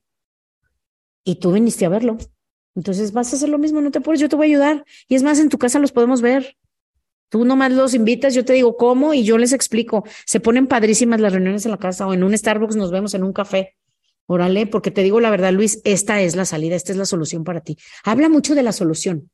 Y 1.25 1.37
tú 1.37 1.53
viniste 1.53 1.87
a 1.87 1.89
verlo. 1.89 2.19
Entonces 2.75 3.13
vas 3.13 3.33
a 3.33 3.37
hacer 3.37 3.49
lo 3.49 3.59
mismo, 3.59 3.81
no 3.81 3.91
te 3.91 4.01
puedes, 4.01 4.21
yo 4.21 4.29
te 4.29 4.37
voy 4.37 4.47
a 4.47 4.51
ayudar. 4.51 4.85
Y 5.09 5.15
es 5.15 5.23
más, 5.23 5.39
en 5.39 5.49
tu 5.49 5.59
casa 5.59 5.79
los 5.79 5.93
podemos 5.93 6.23
ver. 6.23 6.57
Tú 7.29 7.45
nomás 7.45 7.73
los 7.73 7.93
invitas, 7.93 8.35
yo 8.35 8.45
te 8.45 8.55
digo 8.55 8.77
cómo 8.77 9.13
y 9.13 9.25
yo 9.25 9.37
les 9.37 9.53
explico. 9.53 10.05
Se 10.25 10.41
ponen 10.41 10.67
padrísimas 10.67 11.21
las 11.21 11.33
reuniones 11.33 11.65
en 11.65 11.73
la 11.73 11.79
casa 11.79 12.07
o 12.07 12.15
en 12.15 12.23
un 12.23 12.37
Starbucks 12.37 12.77
nos 12.77 12.91
vemos 12.91 13.15
en 13.15 13.25
un 13.25 13.33
café. 13.33 13.77
Órale, 14.27 14.67
porque 14.67 14.91
te 14.91 15.03
digo 15.03 15.21
la 15.21 15.31
verdad, 15.31 15.53
Luis, 15.53 15.81
esta 15.85 16.21
es 16.21 16.37
la 16.37 16.45
salida, 16.45 16.77
esta 16.77 16.93
es 16.93 16.99
la 16.99 17.07
solución 17.07 17.45
para 17.45 17.61
ti. 17.61 17.79
Habla 18.05 18.29
mucho 18.29 18.55
de 18.55 18.63
la 18.63 18.73
solución. 18.73 19.31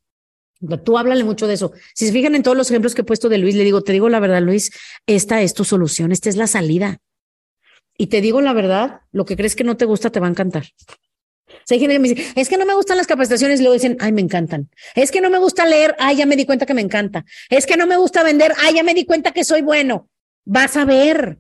Tú 0.84 0.98
háblale 0.98 1.24
mucho 1.24 1.46
de 1.46 1.54
eso. 1.54 1.72
Si 1.94 2.06
se 2.06 2.12
fijan 2.12 2.34
en 2.34 2.42
todos 2.42 2.56
los 2.56 2.70
ejemplos 2.70 2.94
que 2.94 3.02
he 3.02 3.04
puesto 3.04 3.28
de 3.28 3.38
Luis, 3.38 3.54
le 3.54 3.64
digo, 3.64 3.82
te 3.82 3.92
digo 3.92 4.08
la 4.08 4.20
verdad, 4.20 4.42
Luis, 4.42 4.70
esta 5.06 5.42
es 5.42 5.54
tu 5.54 5.64
solución, 5.64 6.12
esta 6.12 6.28
es 6.28 6.36
la 6.36 6.46
salida. 6.46 6.98
Y 7.96 8.06
te 8.06 8.20
digo 8.20 8.40
la 8.40 8.52
verdad, 8.52 9.02
lo 9.12 9.24
que 9.24 9.36
crees 9.36 9.56
que 9.56 9.64
no 9.64 9.76
te 9.76 9.84
gusta 9.84 10.10
te 10.10 10.20
va 10.20 10.26
a 10.26 10.30
encantar 10.30 10.64
hay 11.70 11.78
gente 11.80 11.94
que 11.94 11.98
me 11.98 12.08
dice, 12.08 12.32
es 12.36 12.48
que 12.48 12.56
no 12.56 12.66
me 12.66 12.74
gustan 12.74 12.96
las 12.96 13.06
capacitaciones 13.06 13.60
luego 13.60 13.74
dicen, 13.74 13.96
ay, 14.00 14.12
me 14.12 14.20
encantan. 14.20 14.70
Es 14.94 15.10
que 15.10 15.20
no 15.20 15.30
me 15.30 15.38
gusta 15.38 15.66
leer, 15.66 15.96
ay, 15.98 16.16
ya 16.16 16.26
me 16.26 16.36
di 16.36 16.44
cuenta 16.44 16.66
que 16.66 16.74
me 16.74 16.82
encanta. 16.82 17.24
Es 17.48 17.66
que 17.66 17.76
no 17.76 17.86
me 17.86 17.96
gusta 17.96 18.22
vender, 18.22 18.52
ay, 18.62 18.74
ya 18.74 18.82
me 18.82 18.94
di 18.94 19.04
cuenta 19.04 19.32
que 19.32 19.44
soy 19.44 19.62
bueno. 19.62 20.08
Vas 20.44 20.76
a 20.76 20.84
ver. 20.84 21.38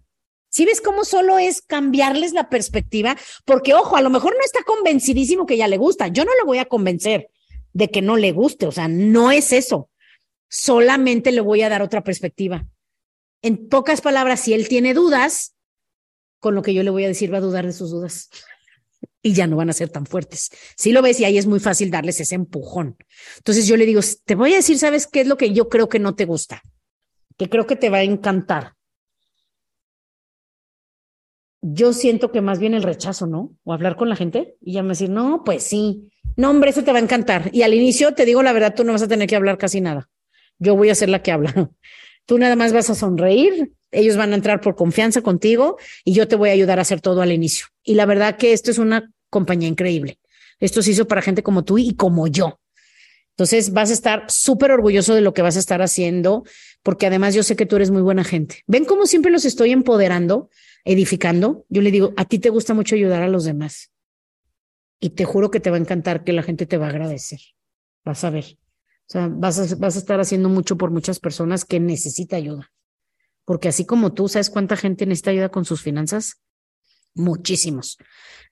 Si 0.48 0.64
ves 0.64 0.80
cómo 0.80 1.04
solo 1.04 1.38
es 1.38 1.62
cambiarles 1.62 2.32
la 2.32 2.48
perspectiva, 2.48 3.16
porque 3.44 3.74
ojo, 3.74 3.96
a 3.96 4.02
lo 4.02 4.10
mejor 4.10 4.34
no 4.34 4.44
está 4.44 4.62
convencidísimo 4.62 5.46
que 5.46 5.56
ya 5.56 5.68
le 5.68 5.78
gusta. 5.78 6.08
Yo 6.08 6.24
no 6.24 6.30
le 6.38 6.44
voy 6.44 6.58
a 6.58 6.66
convencer 6.66 7.28
de 7.74 7.90
que 7.90 8.00
no 8.00 8.16
le 8.16 8.32
guste, 8.32 8.66
o 8.66 8.72
sea, 8.72 8.88
no 8.88 9.30
es 9.30 9.52
eso. 9.52 9.90
Solamente 10.48 11.32
le 11.32 11.40
voy 11.42 11.62
a 11.62 11.68
dar 11.68 11.82
otra 11.82 12.02
perspectiva. 12.02 12.66
En 13.42 13.68
pocas 13.68 14.00
palabras, 14.00 14.40
si 14.40 14.54
él 14.54 14.68
tiene 14.68 14.94
dudas, 14.94 15.54
con 16.38 16.54
lo 16.54 16.62
que 16.62 16.72
yo 16.72 16.82
le 16.82 16.90
voy 16.90 17.04
a 17.04 17.08
decir 17.08 17.32
va 17.32 17.38
a 17.38 17.42
dudar 17.42 17.66
de 17.66 17.72
sus 17.72 17.90
dudas 17.90 18.30
y 19.22 19.32
ya 19.32 19.46
no 19.46 19.56
van 19.56 19.70
a 19.70 19.72
ser 19.72 19.88
tan 19.88 20.06
fuertes. 20.06 20.50
Si 20.76 20.92
lo 20.92 21.02
ves 21.02 21.18
y 21.18 21.24
ahí 21.24 21.38
es 21.38 21.46
muy 21.46 21.58
fácil 21.58 21.90
darles 21.90 22.20
ese 22.20 22.34
empujón. 22.34 22.96
Entonces 23.38 23.66
yo 23.66 23.76
le 23.76 23.86
digo, 23.86 24.00
te 24.24 24.34
voy 24.34 24.52
a 24.52 24.56
decir, 24.56 24.78
¿sabes 24.78 25.06
qué 25.06 25.22
es 25.22 25.26
lo 25.26 25.36
que 25.36 25.52
yo 25.52 25.68
creo 25.68 25.88
que 25.88 25.98
no 25.98 26.14
te 26.14 26.26
gusta? 26.26 26.62
Que 27.36 27.48
creo 27.48 27.66
que 27.66 27.76
te 27.76 27.90
va 27.90 27.98
a 27.98 28.02
encantar. 28.02 28.74
Yo 31.66 31.94
siento 31.94 32.30
que 32.30 32.42
más 32.42 32.58
bien 32.58 32.74
el 32.74 32.82
rechazo, 32.82 33.26
¿no? 33.26 33.56
O 33.64 33.72
hablar 33.72 33.96
con 33.96 34.10
la 34.10 34.16
gente 34.16 34.56
y 34.60 34.74
ya 34.74 34.82
me 34.82 34.90
decir, 34.90 35.08
no, 35.08 35.44
pues 35.44 35.62
sí, 35.62 36.10
no, 36.36 36.50
hombre, 36.50 36.68
eso 36.68 36.84
te 36.84 36.92
va 36.92 36.98
a 36.98 37.02
encantar. 37.02 37.48
Y 37.54 37.62
al 37.62 37.72
inicio 37.72 38.12
te 38.12 38.26
digo 38.26 38.42
la 38.42 38.52
verdad, 38.52 38.74
tú 38.74 38.84
no 38.84 38.92
vas 38.92 39.00
a 39.00 39.08
tener 39.08 39.26
que 39.26 39.36
hablar 39.36 39.56
casi 39.56 39.80
nada. 39.80 40.10
Yo 40.58 40.76
voy 40.76 40.90
a 40.90 40.94
ser 40.94 41.08
la 41.08 41.22
que 41.22 41.32
habla. 41.32 41.70
Tú 42.26 42.38
nada 42.38 42.56
más 42.56 42.72
vas 42.72 42.88
a 42.88 42.94
sonreír, 42.94 43.72
ellos 43.90 44.16
van 44.16 44.32
a 44.32 44.34
entrar 44.34 44.62
por 44.62 44.76
confianza 44.76 45.20
contigo 45.20 45.76
y 46.04 46.14
yo 46.14 46.26
te 46.26 46.36
voy 46.36 46.48
a 46.48 46.52
ayudar 46.52 46.78
a 46.78 46.82
hacer 46.82 47.02
todo 47.02 47.20
al 47.20 47.32
inicio. 47.32 47.66
Y 47.82 47.94
la 47.94 48.06
verdad 48.06 48.38
que 48.38 48.54
esto 48.54 48.70
es 48.70 48.78
una 48.78 49.12
compañía 49.28 49.68
increíble. 49.68 50.18
Esto 50.58 50.82
se 50.82 50.92
hizo 50.92 51.06
para 51.06 51.20
gente 51.20 51.42
como 51.42 51.64
tú 51.64 51.76
y 51.76 51.94
como 51.94 52.26
yo. 52.26 52.60
Entonces 53.36 53.72
vas 53.72 53.90
a 53.90 53.92
estar 53.92 54.24
súper 54.28 54.70
orgulloso 54.70 55.14
de 55.14 55.20
lo 55.20 55.34
que 55.34 55.42
vas 55.42 55.56
a 55.56 55.58
estar 55.58 55.82
haciendo, 55.82 56.44
porque 56.82 57.06
además 57.06 57.34
yo 57.34 57.42
sé 57.42 57.56
que 57.56 57.66
tú 57.66 57.76
eres 57.76 57.90
muy 57.90 58.00
buena 58.00 58.24
gente. 58.24 58.62
Ven 58.66 58.84
cómo 58.84 59.06
siempre 59.06 59.32
los 59.32 59.44
estoy 59.44 59.72
empoderando, 59.72 60.48
edificando. 60.84 61.64
Yo 61.68 61.82
le 61.82 61.90
digo, 61.90 62.12
a 62.16 62.24
ti 62.24 62.38
te 62.38 62.50
gusta 62.50 62.74
mucho 62.74 62.94
ayudar 62.94 63.22
a 63.22 63.28
los 63.28 63.44
demás. 63.44 63.90
Y 65.00 65.10
te 65.10 65.24
juro 65.24 65.50
que 65.50 65.60
te 65.60 65.70
va 65.70 65.76
a 65.76 65.80
encantar 65.80 66.24
que 66.24 66.32
la 66.32 66.42
gente 66.42 66.66
te 66.66 66.78
va 66.78 66.86
a 66.86 66.90
agradecer. 66.90 67.40
Vas 68.04 68.24
a 68.24 68.30
ver. 68.30 68.58
O 69.06 69.12
sea, 69.12 69.28
vas 69.28 69.58
a, 69.58 69.76
vas 69.76 69.96
a 69.96 69.98
estar 69.98 70.20
haciendo 70.20 70.48
mucho 70.48 70.76
por 70.76 70.90
muchas 70.90 71.20
personas 71.20 71.64
que 71.64 71.80
necesita 71.80 72.36
ayuda. 72.36 72.70
porque 73.44 73.68
así 73.68 73.84
como 73.84 74.14
tú, 74.14 74.28
¿sabes 74.28 74.50
cuánta 74.50 74.76
gente 74.76 75.06
necesita 75.06 75.30
ayuda 75.30 75.50
con 75.50 75.64
sus 75.64 75.82
finanzas? 75.82 76.40
Muchísimos. 77.14 77.98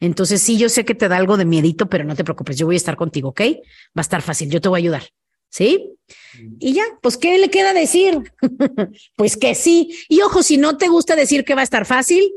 Entonces, 0.00 0.42
sí, 0.42 0.58
yo 0.58 0.68
sé 0.68 0.84
que 0.84 0.94
te 0.94 1.08
da 1.08 1.16
algo 1.16 1.36
de 1.36 1.44
miedito, 1.44 1.88
pero 1.88 2.04
no 2.04 2.14
te 2.14 2.24
preocupes, 2.24 2.58
yo 2.58 2.66
voy 2.66 2.76
a 2.76 2.76
estar 2.76 2.96
contigo, 2.96 3.30
¿ok? 3.30 3.40
Va 3.40 3.56
a 3.96 4.00
estar 4.02 4.22
fácil, 4.22 4.50
yo 4.50 4.60
te 4.60 4.68
voy 4.68 4.78
a 4.78 4.82
ayudar. 4.82 5.02
¿Sí? 5.52 5.98
Y 6.58 6.72
ya, 6.72 6.82
pues, 7.02 7.18
¿qué 7.18 7.36
le 7.38 7.50
queda 7.50 7.74
decir? 7.74 8.32
pues 9.16 9.36
que 9.36 9.54
sí. 9.54 9.94
Y 10.08 10.22
ojo, 10.22 10.42
si 10.42 10.56
no 10.56 10.78
te 10.78 10.88
gusta 10.88 11.14
decir 11.14 11.44
que 11.44 11.54
va 11.54 11.60
a 11.60 11.64
estar 11.64 11.84
fácil, 11.84 12.32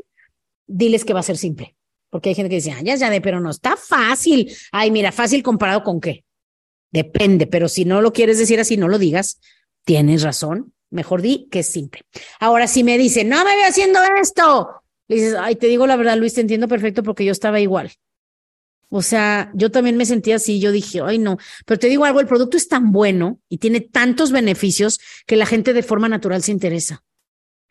diles 0.68 1.06
que 1.06 1.14
va 1.14 1.22
a 1.22 1.24
ser 1.24 1.38
simple. 1.38 1.78
Porque 2.10 2.30
hay 2.30 2.36
gente 2.36 2.50
que 2.50 2.58
dice, 2.58 2.72
ah, 2.72 2.82
ya, 2.84 2.96
ya, 2.96 3.10
de, 3.10 3.22
pero 3.22 3.40
no 3.40 3.50
está 3.50 3.78
fácil. 3.78 4.54
Ay, 4.72 4.92
mira, 4.92 5.14
fácil 5.14 5.44
comparado 5.44 5.82
con 5.84 6.02
qué. 6.02 6.26
Depende, 6.92 7.48
pero 7.48 7.70
si 7.70 7.86
no 7.86 8.02
lo 8.02 8.12
quieres 8.12 8.38
decir 8.38 8.60
así, 8.60 8.76
no 8.76 8.90
lo 8.90 9.00
digas. 9.00 9.40
Tienes 9.86 10.22
razón. 10.22 10.74
Mejor 10.90 11.22
di 11.22 11.48
que 11.50 11.60
es 11.60 11.68
simple. 11.68 12.02
Ahora, 12.42 12.68
si 12.68 12.84
me 12.84 12.98
dice, 12.98 13.24
no 13.24 13.46
me 13.46 13.56
veo 13.56 13.68
haciendo 13.68 14.00
esto, 14.22 14.82
le 15.08 15.16
dices, 15.16 15.36
ay, 15.40 15.56
te 15.56 15.68
digo 15.68 15.88
la 15.88 15.96
verdad, 15.96 16.18
Luis, 16.18 16.34
te 16.34 16.42
entiendo 16.42 16.68
perfecto 16.68 17.02
porque 17.02 17.24
yo 17.24 17.32
estaba 17.32 17.62
igual. 17.62 17.92
O 18.90 19.02
sea, 19.02 19.52
yo 19.54 19.72
también 19.72 19.98
me 19.98 20.06
sentía 20.06 20.36
así, 20.36 20.60
yo 20.60 20.72
dije, 20.72 21.02
ay, 21.04 21.18
no, 21.18 21.38
pero 21.66 21.80
te 21.80 21.88
digo 21.88 22.06
algo, 22.06 22.20
el 22.20 22.28
producto 22.28 22.56
es 22.56 22.68
tan 22.68 22.92
bueno 22.92 23.40
y 23.50 23.58
tiene 23.58 23.82
tantos 23.82 24.32
beneficios 24.32 25.00
que 25.26 25.36
la 25.36 25.46
gente 25.46 25.74
de 25.74 25.84
forma 25.84 26.08
natural 26.08 26.44
se 26.44 26.52
interesa. 26.52 27.04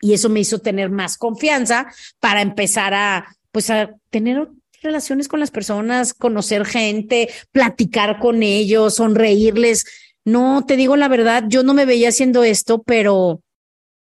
Y 0.01 0.13
eso 0.13 0.29
me 0.29 0.41
hizo 0.41 0.59
tener 0.59 0.89
más 0.89 1.17
confianza 1.17 1.87
para 2.19 2.41
empezar 2.41 2.93
a, 2.93 3.35
pues, 3.51 3.69
a 3.69 3.95
tener 4.09 4.49
relaciones 4.81 5.27
con 5.27 5.39
las 5.39 5.51
personas, 5.51 6.13
conocer 6.13 6.65
gente, 6.65 7.29
platicar 7.51 8.19
con 8.19 8.43
ellos, 8.43 8.95
sonreírles. 8.95 9.85
No, 10.23 10.65
te 10.65 10.75
digo 10.75 10.95
la 10.95 11.07
verdad, 11.07 11.45
yo 11.47 11.63
no 11.63 11.73
me 11.73 11.85
veía 11.85 12.09
haciendo 12.09 12.43
esto, 12.43 12.83
pero 12.83 13.41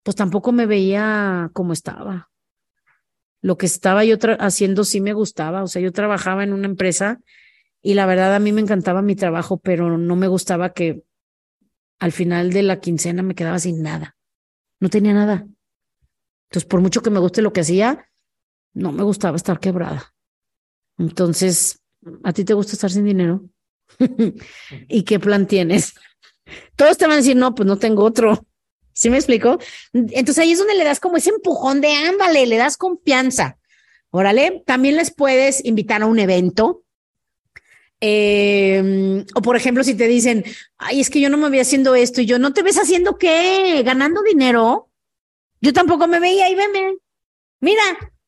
pues 0.03 0.15
tampoco 0.15 0.51
me 0.51 0.65
veía 0.65 1.49
como 1.53 1.73
estaba. 1.73 2.30
Lo 3.41 3.57
que 3.57 3.65
estaba 3.65 4.05
yo 4.05 4.17
haciendo 4.39 4.83
sí 4.83 5.01
me 5.01 5.13
gustaba, 5.13 5.63
o 5.63 5.67
sea, 5.67 5.81
yo 5.81 5.91
trabajaba 5.91 6.43
en 6.43 6.53
una 6.53 6.67
empresa 6.67 7.19
y 7.81 7.95
la 7.95 8.05
verdad 8.05 8.35
a 8.35 8.39
mí 8.39 8.51
me 8.51 8.61
encantaba 8.61 9.01
mi 9.01 9.15
trabajo, 9.15 9.57
pero 9.57 9.97
no 9.97 10.15
me 10.15 10.27
gustaba 10.27 10.73
que 10.73 11.03
al 11.99 12.11
final 12.11 12.51
de 12.51 12.63
la 12.63 12.79
quincena 12.79 13.23
me 13.23 13.35
quedaba 13.35 13.59
sin 13.59 13.81
nada. 13.81 14.15
No 14.79 14.89
tenía 14.89 15.13
nada. 15.13 15.47
Entonces, 16.49 16.67
por 16.67 16.81
mucho 16.81 17.01
que 17.01 17.09
me 17.09 17.19
guste 17.19 17.41
lo 17.41 17.53
que 17.53 17.61
hacía, 17.61 18.09
no 18.73 18.91
me 18.91 19.03
gustaba 19.03 19.37
estar 19.37 19.59
quebrada. 19.59 20.13
Entonces, 20.97 21.81
¿a 22.23 22.33
ti 22.33 22.43
te 22.43 22.53
gusta 22.53 22.73
estar 22.73 22.91
sin 22.91 23.05
dinero? 23.05 23.43
¿Y 24.87 25.03
qué 25.03 25.19
plan 25.19 25.47
tienes? 25.47 25.93
Todos 26.75 26.97
te 26.97 27.05
van 27.05 27.13
a 27.13 27.17
decir, 27.17 27.35
no, 27.35 27.55
pues 27.55 27.67
no 27.67 27.77
tengo 27.77 28.03
otro. 28.03 28.45
¿Sí 28.93 29.09
me 29.09 29.17
explico? 29.17 29.59
Entonces 29.93 30.39
ahí 30.39 30.51
es 30.51 30.59
donde 30.59 30.75
le 30.75 30.83
das 30.83 30.99
como 30.99 31.17
ese 31.17 31.29
empujón 31.29 31.81
de 31.81 31.93
ándale, 31.93 32.45
le 32.45 32.57
das 32.57 32.77
confianza. 32.77 33.57
Órale, 34.09 34.63
también 34.65 34.97
les 34.97 35.13
puedes 35.13 35.63
invitar 35.63 36.01
a 36.01 36.05
un 36.05 36.19
evento. 36.19 36.83
Em, 38.01 39.25
o 39.35 39.41
por 39.41 39.55
ejemplo, 39.55 39.83
si 39.83 39.93
te 39.93 40.07
dicen, 40.07 40.43
ay, 40.77 40.99
es 40.99 41.09
que 41.09 41.21
yo 41.21 41.29
no 41.29 41.37
me 41.37 41.49
voy 41.49 41.59
haciendo 41.59 41.95
esto 41.95 42.19
y 42.21 42.25
yo 42.25 42.39
no 42.39 42.51
te 42.51 42.63
ves 42.63 42.77
haciendo 42.77 43.17
qué, 43.17 43.81
ganando 43.85 44.21
dinero. 44.23 44.89
Yo 45.61 45.71
tampoco 45.71 46.07
me 46.07 46.19
veía 46.19 46.49
y 46.49 46.55
veme. 46.55 46.97
Mira, 47.59 47.83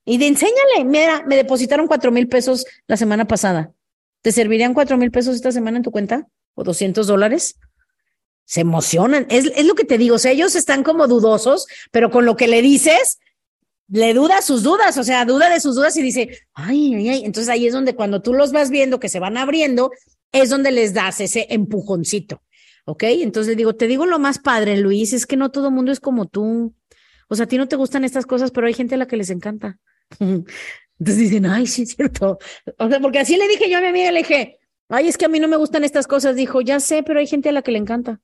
y 0.05 0.17
de 0.19 0.27
enséñale, 0.27 0.85
mira, 0.85 1.23
me 1.25 1.35
depositaron 1.35 1.87
cuatro 1.87 2.11
mil 2.11 2.27
pesos 2.27 2.65
la 2.87 2.97
semana 2.97 3.25
pasada. 3.25 3.73
¿Te 4.21 4.31
servirían 4.31 4.73
cuatro 4.73 4.97
mil 4.97 5.11
pesos 5.11 5.35
esta 5.35 5.51
semana 5.51 5.77
en 5.77 5.83
tu 5.83 5.91
cuenta? 5.91 6.27
¿O 6.53 6.63
200 6.63 7.07
dólares? 7.07 7.57
Se 8.45 8.61
emocionan. 8.61 9.25
Es, 9.29 9.45
es 9.55 9.65
lo 9.65 9.75
que 9.75 9.85
te 9.85 9.97
digo. 9.97 10.15
O 10.15 10.19
sea, 10.19 10.31
ellos 10.31 10.55
están 10.55 10.83
como 10.83 11.07
dudosos, 11.07 11.65
pero 11.91 12.11
con 12.11 12.25
lo 12.25 12.35
que 12.35 12.47
le 12.47 12.61
dices, 12.61 13.19
le 13.87 14.13
duda 14.13 14.41
sus 14.41 14.63
dudas, 14.63 14.97
o 14.97 15.03
sea, 15.03 15.25
duda 15.25 15.49
de 15.49 15.59
sus 15.59 15.75
dudas 15.75 15.95
y 15.97 16.01
dice, 16.01 16.39
ay, 16.53 16.95
ay, 16.95 17.09
ay. 17.09 17.25
Entonces 17.25 17.49
ahí 17.49 17.67
es 17.67 17.73
donde 17.73 17.95
cuando 17.95 18.21
tú 18.21 18.33
los 18.33 18.51
vas 18.51 18.69
viendo 18.69 18.99
que 18.99 19.09
se 19.09 19.19
van 19.19 19.37
abriendo, 19.37 19.91
es 20.31 20.49
donde 20.49 20.71
les 20.71 20.93
das 20.93 21.21
ese 21.21 21.47
empujoncito. 21.49 22.41
¿Ok? 22.85 23.03
Entonces 23.03 23.55
digo, 23.55 23.75
te 23.75 23.87
digo 23.87 24.05
lo 24.05 24.19
más 24.19 24.39
padre, 24.39 24.77
Luis, 24.77 25.13
es 25.13 25.25
que 25.25 25.37
no 25.37 25.51
todo 25.51 25.71
mundo 25.71 25.91
es 25.91 25.99
como 25.99 26.27
tú. 26.27 26.73
O 27.29 27.35
sea, 27.35 27.45
a 27.45 27.47
ti 27.47 27.57
no 27.57 27.67
te 27.67 27.75
gustan 27.75 28.03
estas 28.03 28.25
cosas, 28.25 28.51
pero 28.51 28.67
hay 28.67 28.73
gente 28.73 28.95
a 28.95 28.97
la 28.97 29.07
que 29.07 29.15
les 29.15 29.29
encanta. 29.29 29.79
Entonces 30.19 31.17
dicen, 31.17 31.45
ay, 31.45 31.67
sí, 31.67 31.83
es 31.83 31.95
cierto. 31.95 32.39
O 32.77 32.89
sea, 32.89 32.99
porque 32.99 33.19
así 33.19 33.37
le 33.37 33.47
dije 33.47 33.69
yo 33.69 33.77
a 33.77 33.81
mi 33.81 33.87
amiga, 33.87 34.11
le 34.11 34.19
dije, 34.19 34.59
ay, 34.89 35.07
es 35.07 35.17
que 35.17 35.25
a 35.25 35.29
mí 35.29 35.39
no 35.39 35.47
me 35.47 35.57
gustan 35.57 35.83
estas 35.83 36.07
cosas. 36.07 36.35
Dijo, 36.35 36.61
ya 36.61 36.79
sé, 36.79 37.03
pero 37.03 37.19
hay 37.19 37.27
gente 37.27 37.49
a 37.49 37.51
la 37.51 37.61
que 37.61 37.71
le 37.71 37.79
encanta. 37.79 38.21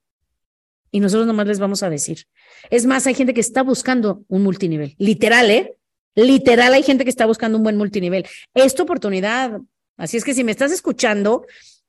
Y 0.92 1.00
nosotros 1.00 1.28
nomás 1.28 1.48
les 1.48 1.60
vamos 1.60 1.84
a 1.84 1.90
decir. 1.90 2.26
Es 2.70 2.86
más, 2.86 3.06
hay 3.08 3.14
gente 3.14 3.34
que 3.34 3.42
está 3.42 3.64
buscando 3.64 4.24
un 4.28 4.44
multinivel. 4.44 4.96
Literal, 4.98 5.50
¿eh? 5.52 5.76
Literal, 6.16 6.74
hay 6.74 6.84
gente 6.84 7.04
que 7.04 7.10
está 7.10 7.26
buscando 7.26 7.58
un 7.58 7.64
buen 7.64 7.78
multinivel. 7.78 8.26
Es 8.54 8.76
tu 8.76 8.84
oportunidad. 8.84 9.60
Así 9.98 10.18
es 10.18 10.24
que 10.24 10.34
si 10.34 10.44
me 10.44 10.52
estás 10.52 10.72
escuchando, 10.72 11.46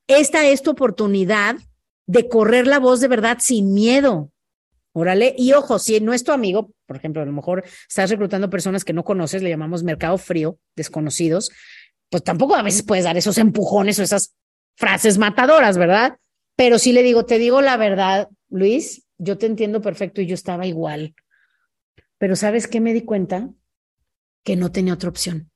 esta 0.07 0.47
es 0.47 0.63
tu 0.63 0.71
oportunidad 0.71 1.57
de 2.07 2.29
correr 2.29 2.67
la 2.67 2.79
voz 2.79 3.01
de 3.01 3.09
verdad 3.09 3.39
sin 3.41 3.73
miedo. 3.73 4.31
Órale, 4.93 5.35
y 5.39 5.53
ojo, 5.53 5.79
si 5.79 6.01
no 6.01 6.13
es 6.13 6.25
tu 6.25 6.33
amigo, 6.33 6.73
por 6.87 6.97
ejemplo, 6.97 7.23
a 7.23 7.25
lo 7.25 7.33
mejor 7.33 7.65
estás 7.89 8.11
reclutando 8.11 8.51
personas 8.51 8.85
que 8.85 8.93
no 8.93 9.05
conoces, 9.05 9.43
le 9.43 9.49
llamamos 9.49 9.85
mercado 9.85 10.19
frío, 10.19 10.59
desconocidos, 10.75 11.53
pues 12.11 12.25
tampoco 12.25 12.57
a 12.57 12.63
veces 12.63 12.83
puedes 12.83 13.05
dar 13.05 13.17
esos 13.17 13.39
empujones 13.39 14.01
o 14.01 14.03
esas 14.03 14.35
frases 14.77 15.17
matadoras, 15.17 15.79
¿verdad? 15.79 16.19
Pero 16.57 16.81
sí 16.81 16.93
le 16.93 17.05
digo, 17.05 17.25
te 17.25 17.39
digo 17.39 17.63
la 17.63 17.77
verdad, 17.77 18.29
Luis, 18.51 19.07
yo 19.19 19.39
te 19.39 19.47
entiendo 19.47 19.81
perfecto 19.81 20.21
y 20.21 20.27
yo 20.27 20.35
estaba 20.35 20.67
igual. 20.67 21.15
Pero 22.19 22.37
¿sabes 22.37 22.69
qué 22.69 22.81
me 22.81 22.93
di 22.93 23.03
cuenta? 23.03 23.51
Que 24.45 24.57
no 24.57 24.71
tenía 24.71 24.95
otra 24.95 25.09
opción. 25.09 25.51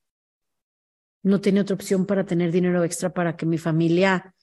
No 1.22 1.40
tenía 1.40 1.62
otra 1.62 1.74
opción 1.74 2.07
para 2.07 2.24
tener 2.24 2.53
dinero 2.53 2.84
extra 2.84 3.12
para 3.12 3.36
que 3.36 3.47
mi 3.47 3.59
familia 3.59 4.34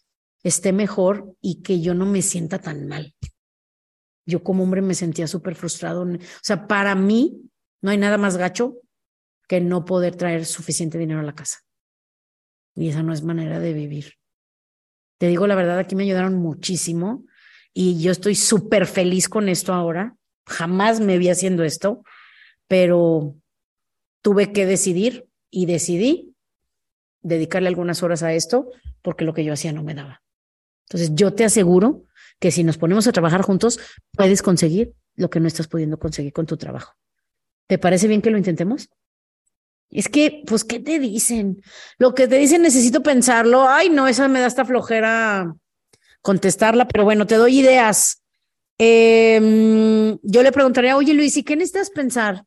esté 0.43 0.73
mejor 0.73 1.35
y 1.41 1.61
que 1.61 1.81
yo 1.81 1.93
no 1.93 2.05
me 2.05 2.21
sienta 2.21 2.59
tan 2.59 2.87
mal 2.87 3.15
yo 4.25 4.43
como 4.43 4.63
hombre 4.63 4.81
me 4.81 4.95
sentía 4.95 5.27
súper 5.27 5.55
frustrado. 5.55 6.03
O 6.03 6.17
sea, 6.41 6.67
para 6.67 6.95
mí 6.95 7.41
no 7.81 7.91
hay 7.91 7.97
nada 7.97 8.17
más 8.17 8.37
gacho 8.37 8.77
que 9.47 9.61
no 9.61 9.85
poder 9.85 10.15
traer 10.15 10.45
suficiente 10.45 10.97
dinero 10.97 11.19
a 11.19 11.23
la 11.23 11.35
casa. 11.35 11.59
Y 12.75 12.89
esa 12.89 13.03
no 13.03 13.13
es 13.13 13.23
manera 13.23 13.59
de 13.59 13.73
vivir. 13.73 14.13
Te 15.17 15.27
digo 15.27 15.45
la 15.45 15.55
verdad, 15.55 15.77
aquí 15.77 15.95
me 15.95 16.03
ayudaron 16.03 16.35
muchísimo 16.35 17.25
y 17.73 18.01
yo 18.01 18.11
estoy 18.11 18.35
súper 18.35 18.85
feliz 18.85 19.29
con 19.29 19.49
esto 19.49 19.73
ahora. 19.73 20.15
Jamás 20.45 20.99
me 20.99 21.17
vi 21.17 21.29
haciendo 21.29 21.63
esto, 21.63 22.03
pero 22.67 23.35
tuve 24.21 24.51
que 24.51 24.65
decidir 24.65 25.27
y 25.49 25.65
decidí 25.65 26.35
dedicarle 27.21 27.69
algunas 27.69 28.03
horas 28.03 28.23
a 28.23 28.33
esto 28.33 28.69
porque 29.01 29.25
lo 29.25 29.33
que 29.33 29.43
yo 29.43 29.53
hacía 29.53 29.71
no 29.71 29.83
me 29.83 29.93
daba. 29.93 30.21
Entonces, 30.87 31.11
yo 31.13 31.33
te 31.33 31.45
aseguro 31.45 32.03
que 32.39 32.51
si 32.51 32.63
nos 32.63 32.77
ponemos 32.77 33.07
a 33.07 33.11
trabajar 33.11 33.41
juntos, 33.41 33.79
puedes 34.11 34.41
conseguir 34.41 34.93
lo 35.15 35.29
que 35.29 35.39
no 35.39 35.47
estás 35.47 35.67
pudiendo 35.67 35.99
conseguir 35.99 36.33
con 36.33 36.45
tu 36.45 36.57
trabajo. 36.57 36.95
¿Te 37.67 37.77
parece 37.77 38.07
bien 38.07 38.21
que 38.21 38.31
lo 38.31 38.37
intentemos? 38.37 38.89
Es 39.89 40.09
que, 40.09 40.43
pues, 40.45 40.63
¿qué 40.63 40.79
te 40.79 40.99
dicen? 40.99 41.61
Lo 41.97 42.13
que 42.13 42.27
te 42.27 42.37
dicen 42.37 42.61
necesito 42.61 43.03
pensarlo. 43.03 43.67
Ay, 43.67 43.89
no, 43.89 44.07
esa 44.07 44.27
me 44.27 44.39
da 44.39 44.47
esta 44.47 44.65
flojera 44.65 45.53
contestarla, 46.21 46.87
pero 46.87 47.03
bueno, 47.03 47.27
te 47.27 47.35
doy 47.35 47.59
ideas. 47.59 48.23
Em, 48.77 50.17
yo 50.23 50.43
le 50.43 50.51
preguntaría, 50.51 50.97
oye 50.97 51.13
Luis, 51.13 51.37
¿y 51.37 51.43
qué 51.43 51.55
necesitas 51.55 51.89
pensar? 51.89 52.45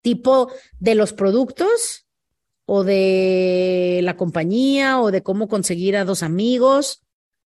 ¿Tipo 0.00 0.52
de 0.78 0.94
los 0.94 1.12
productos 1.12 2.06
o 2.66 2.84
de 2.84 4.00
la 4.02 4.16
compañía 4.16 5.00
o 5.00 5.10
de 5.10 5.22
cómo 5.22 5.48
conseguir 5.48 5.96
a 5.96 6.04
dos 6.04 6.22
amigos? 6.22 7.04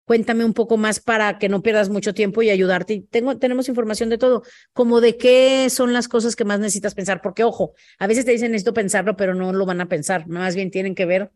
Cuéntame 0.06 0.44
un 0.44 0.54
poco 0.54 0.76
más 0.76 1.00
para 1.00 1.38
que 1.38 1.48
no 1.48 1.62
pierdas 1.62 1.88
mucho 1.88 2.14
tiempo 2.14 2.40
y 2.42 2.50
ayudarte. 2.50 3.04
Tengo, 3.10 3.38
tenemos 3.38 3.68
información 3.68 4.08
de 4.08 4.18
todo, 4.18 4.44
como 4.72 5.00
de 5.00 5.16
qué 5.16 5.68
son 5.68 5.92
las 5.92 6.06
cosas 6.06 6.36
que 6.36 6.44
más 6.44 6.60
necesitas 6.60 6.94
pensar, 6.94 7.20
porque 7.22 7.42
ojo, 7.42 7.74
a 7.98 8.06
veces 8.06 8.24
te 8.24 8.30
dicen 8.30 8.52
necesito 8.52 8.72
pensarlo, 8.72 9.16
pero 9.16 9.34
no 9.34 9.52
lo 9.52 9.66
van 9.66 9.80
a 9.80 9.88
pensar, 9.88 10.28
más 10.28 10.54
bien 10.54 10.70
tienen 10.70 10.94
que 10.94 11.06
ver 11.06 11.32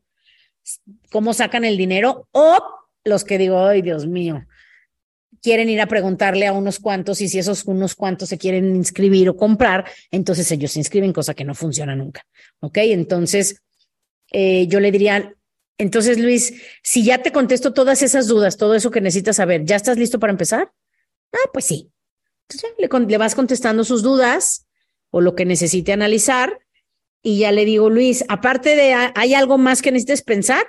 cómo 1.10 1.34
sacan 1.34 1.64
el 1.64 1.76
dinero 1.76 2.28
o 2.30 2.79
los 3.04 3.24
que 3.24 3.38
digo, 3.38 3.58
ay 3.64 3.82
Dios 3.82 4.06
mío, 4.06 4.46
quieren 5.42 5.68
ir 5.68 5.80
a 5.80 5.86
preguntarle 5.86 6.46
a 6.46 6.52
unos 6.52 6.78
cuantos 6.78 7.20
y 7.20 7.28
si 7.28 7.38
esos 7.38 7.64
unos 7.64 7.94
cuantos 7.94 8.28
se 8.28 8.38
quieren 8.38 8.76
inscribir 8.76 9.28
o 9.28 9.36
comprar, 9.36 9.86
entonces 10.10 10.50
ellos 10.52 10.72
se 10.72 10.80
inscriben, 10.80 11.12
cosa 11.12 11.34
que 11.34 11.44
no 11.44 11.54
funciona 11.54 11.96
nunca. 11.96 12.22
¿Ok? 12.60 12.78
Entonces, 12.78 13.62
eh, 14.32 14.66
yo 14.66 14.80
le 14.80 14.92
diría, 14.92 15.34
entonces, 15.78 16.18
Luis, 16.18 16.60
si 16.82 17.04
ya 17.04 17.22
te 17.22 17.32
contesto 17.32 17.72
todas 17.72 18.02
esas 18.02 18.26
dudas, 18.26 18.58
todo 18.58 18.74
eso 18.74 18.90
que 18.90 19.00
necesitas 19.00 19.36
saber, 19.36 19.64
¿ya 19.64 19.76
estás 19.76 19.96
listo 19.96 20.18
para 20.18 20.30
empezar? 20.30 20.70
Ah, 21.32 21.48
pues 21.52 21.64
sí. 21.64 21.90
Entonces, 22.48 23.08
le, 23.08 23.18
vas 23.18 23.34
contestando 23.34 23.84
sus 23.84 24.02
dudas 24.02 24.66
o 25.10 25.20
lo 25.20 25.34
que 25.34 25.46
necesite 25.46 25.92
analizar 25.92 26.58
y 27.22 27.38
ya 27.38 27.52
le 27.52 27.64
digo, 27.64 27.88
Luis, 27.88 28.24
aparte 28.28 28.76
de, 28.76 28.92
¿hay 28.92 29.34
algo 29.34 29.56
más 29.56 29.82
que 29.82 29.90
necesites 29.90 30.22
pensar? 30.22 30.66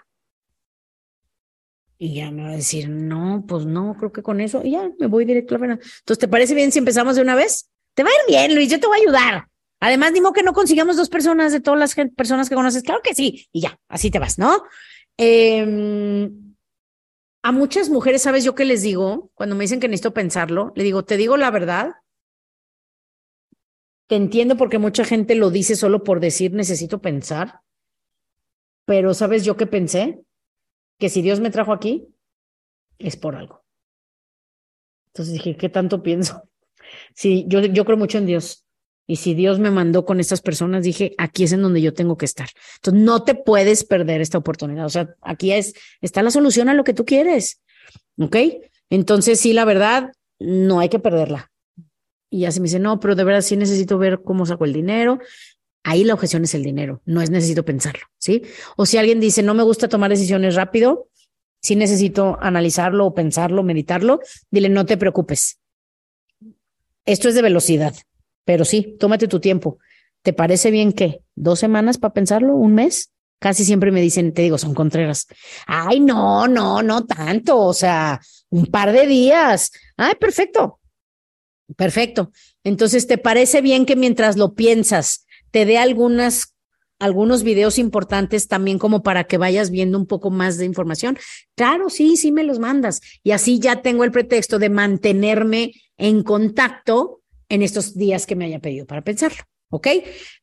Y 2.03 2.15
ya 2.15 2.31
me 2.31 2.41
va 2.41 2.49
a 2.49 2.55
decir, 2.55 2.89
no, 2.89 3.45
pues 3.47 3.67
no, 3.67 3.95
creo 3.95 4.11
que 4.11 4.23
con 4.23 4.41
eso, 4.41 4.63
y 4.63 4.71
ya 4.71 4.89
me 4.97 5.05
voy 5.05 5.23
directo 5.23 5.53
a 5.53 5.59
la 5.59 5.65
Entonces, 5.73 6.17
¿te 6.17 6.27
parece 6.27 6.55
bien 6.55 6.71
si 6.71 6.79
empezamos 6.79 7.15
de 7.15 7.21
una 7.21 7.35
vez? 7.35 7.69
Te 7.93 8.01
va 8.01 8.09
a 8.09 8.11
ir 8.11 8.21
bien, 8.27 8.55
Luis, 8.55 8.71
yo 8.71 8.79
te 8.79 8.87
voy 8.87 8.97
a 8.97 9.01
ayudar. 9.03 9.47
Además, 9.79 10.11
ni 10.11 10.19
modo 10.19 10.33
que 10.33 10.41
no 10.41 10.53
consigamos 10.53 10.97
dos 10.97 11.09
personas 11.09 11.51
de 11.51 11.59
todas 11.59 11.79
las 11.79 11.93
personas 12.15 12.49
que 12.49 12.55
conoces. 12.55 12.81
Claro 12.81 13.01
que 13.03 13.13
sí. 13.13 13.47
Y 13.51 13.61
ya, 13.61 13.79
así 13.87 14.09
te 14.09 14.17
vas, 14.17 14.39
¿no? 14.39 14.63
Em, 15.15 16.55
a 17.43 17.51
muchas 17.51 17.87
mujeres, 17.91 18.23
¿sabes 18.23 18.43
yo 18.43 18.55
qué 18.55 18.65
les 18.65 18.81
digo? 18.81 19.29
Cuando 19.35 19.55
me 19.55 19.65
dicen 19.65 19.79
que 19.79 19.87
necesito 19.87 20.11
pensarlo, 20.11 20.73
le 20.75 20.83
digo, 20.83 21.05
te 21.05 21.17
digo 21.17 21.37
la 21.37 21.51
verdad. 21.51 21.91
Te 24.07 24.15
entiendo 24.15 24.57
porque 24.57 24.79
mucha 24.79 25.05
gente 25.05 25.35
lo 25.35 25.51
dice 25.51 25.75
solo 25.75 26.03
por 26.03 26.19
decir 26.19 26.51
necesito 26.51 26.99
pensar. 26.99 27.61
Pero 28.87 29.13
¿sabes 29.13 29.45
yo 29.45 29.55
qué 29.55 29.67
pensé? 29.67 30.23
Que 31.01 31.09
si 31.09 31.23
Dios 31.23 31.39
me 31.39 31.49
trajo 31.49 31.73
aquí, 31.73 32.07
es 32.99 33.17
por 33.17 33.35
algo. 33.35 33.65
Entonces 35.07 35.33
dije, 35.33 35.57
¿qué 35.57 35.67
tanto 35.67 36.03
pienso? 36.03 36.43
Sí, 37.13 37.45
yo, 37.47 37.61
yo 37.61 37.85
creo 37.85 37.97
mucho 37.97 38.17
en 38.17 38.25
Dios. 38.25 38.65
Y 39.07 39.15
si 39.15 39.33
Dios 39.33 39.59
me 39.59 39.71
mandó 39.71 40.03
con 40.03 40.19
estas 40.19 40.41
personas, 40.41 40.83
dije, 40.83 41.15
aquí 41.17 41.45
es 41.45 41.53
en 41.53 41.61
donde 41.61 41.81
yo 41.81 41.93
tengo 41.93 42.17
que 42.17 42.25
estar. 42.25 42.49
Entonces, 42.75 43.01
no 43.01 43.23
te 43.23 43.33
puedes 43.33 43.85
perder 43.85 44.19
esta 44.19 44.37
oportunidad. 44.37 44.85
O 44.85 44.89
sea, 44.89 45.15
aquí 45.21 45.53
es, 45.53 45.73
está 46.01 46.21
la 46.21 46.31
solución 46.31 46.67
a 46.67 46.73
lo 46.73 46.83
que 46.83 46.93
tú 46.93 47.05
quieres. 47.05 47.61
¿Ok? 48.19 48.35
Entonces, 48.89 49.39
sí, 49.39 49.53
la 49.53 49.63
verdad, 49.63 50.11
no 50.37 50.81
hay 50.81 50.89
que 50.89 50.99
perderla. 50.99 51.49
Y 52.29 52.41
ya 52.41 52.51
se 52.51 52.59
me 52.59 52.65
dice, 52.65 52.79
no, 52.79 52.99
pero 52.99 53.15
de 53.15 53.23
verdad 53.23 53.41
sí 53.41 53.55
necesito 53.55 53.97
ver 53.97 54.21
cómo 54.21 54.45
saco 54.45 54.65
el 54.65 54.73
dinero. 54.73 55.19
Ahí 55.83 56.03
la 56.03 56.13
objeción 56.13 56.43
es 56.43 56.53
el 56.53 56.63
dinero, 56.63 57.01
no 57.05 57.21
es 57.21 57.29
necesito 57.29 57.65
pensarlo, 57.65 58.05
¿sí? 58.17 58.43
O 58.77 58.85
si 58.85 58.97
alguien 58.97 59.19
dice, 59.19 59.41
no 59.41 59.53
me 59.53 59.63
gusta 59.63 59.89
tomar 59.89 60.11
decisiones 60.11 60.55
rápido, 60.55 61.09
sí 61.61 61.75
necesito 61.75 62.37
analizarlo 62.39 63.07
o 63.07 63.13
pensarlo, 63.13 63.63
meditarlo, 63.63 64.19
dile, 64.51 64.69
no 64.69 64.85
te 64.85 64.97
preocupes. 64.97 65.59
Esto 67.05 67.29
es 67.29 67.35
de 67.35 67.41
velocidad. 67.41 67.95
Pero 68.45 68.65
sí, 68.65 68.95
tómate 68.99 69.27
tu 69.27 69.39
tiempo. 69.39 69.77
¿Te 70.23 70.33
parece 70.33 70.71
bien 70.71 70.93
que 70.93 71.21
dos 71.35 71.59
semanas 71.59 71.97
para 71.97 72.13
pensarlo? 72.13 72.55
¿Un 72.55 72.75
mes? 72.75 73.11
Casi 73.39 73.65
siempre 73.65 73.91
me 73.91 74.01
dicen, 74.01 74.33
te 74.33 74.43
digo, 74.43 74.57
son 74.57 74.73
contreras. 74.75 75.27
Ay, 75.65 75.99
no, 75.99 76.47
no, 76.47 76.83
no 76.83 77.05
tanto. 77.05 77.57
O 77.59 77.73
sea, 77.73 78.19
un 78.49 78.67
par 78.67 78.91
de 78.91 79.07
días. 79.07 79.71
Ay, 79.97 80.13
perfecto. 80.19 80.79
Perfecto. 81.75 82.31
Entonces, 82.63 83.07
¿te 83.07 83.17
parece 83.17 83.61
bien 83.61 83.85
que 83.85 83.95
mientras 83.95 84.37
lo 84.37 84.53
piensas, 84.53 85.25
te 85.51 85.65
dé 85.65 85.77
algunas, 85.77 86.55
algunos 86.99 87.43
videos 87.43 87.77
importantes 87.77 88.47
también 88.47 88.79
como 88.79 89.03
para 89.03 89.25
que 89.25 89.37
vayas 89.37 89.69
viendo 89.69 89.97
un 89.97 90.07
poco 90.07 90.31
más 90.31 90.57
de 90.57 90.65
información? 90.65 91.17
Claro, 91.55 91.89
sí, 91.89 92.17
sí 92.17 92.31
me 92.31 92.43
los 92.43 92.59
mandas. 92.59 93.01
Y 93.23 93.31
así 93.31 93.59
ya 93.59 93.81
tengo 93.81 94.03
el 94.03 94.11
pretexto 94.11 94.59
de 94.59 94.69
mantenerme 94.69 95.73
en 95.97 96.23
contacto 96.23 97.21
en 97.49 97.61
estos 97.61 97.95
días 97.95 98.25
que 98.25 98.35
me 98.35 98.45
haya 98.45 98.59
pedido 98.59 98.85
para 98.85 99.03
pensarlo. 99.03 99.43
¿Ok? 99.69 99.87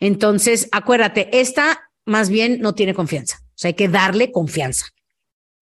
Entonces, 0.01 0.69
acuérdate, 0.73 1.41
esta 1.41 1.91
más 2.07 2.31
bien 2.31 2.61
no 2.61 2.75
tiene 2.75 2.95
confianza. 2.95 3.39
O 3.43 3.53
sea, 3.57 3.69
hay 3.69 3.75
que 3.75 3.89
darle 3.89 4.31
confianza. 4.33 4.87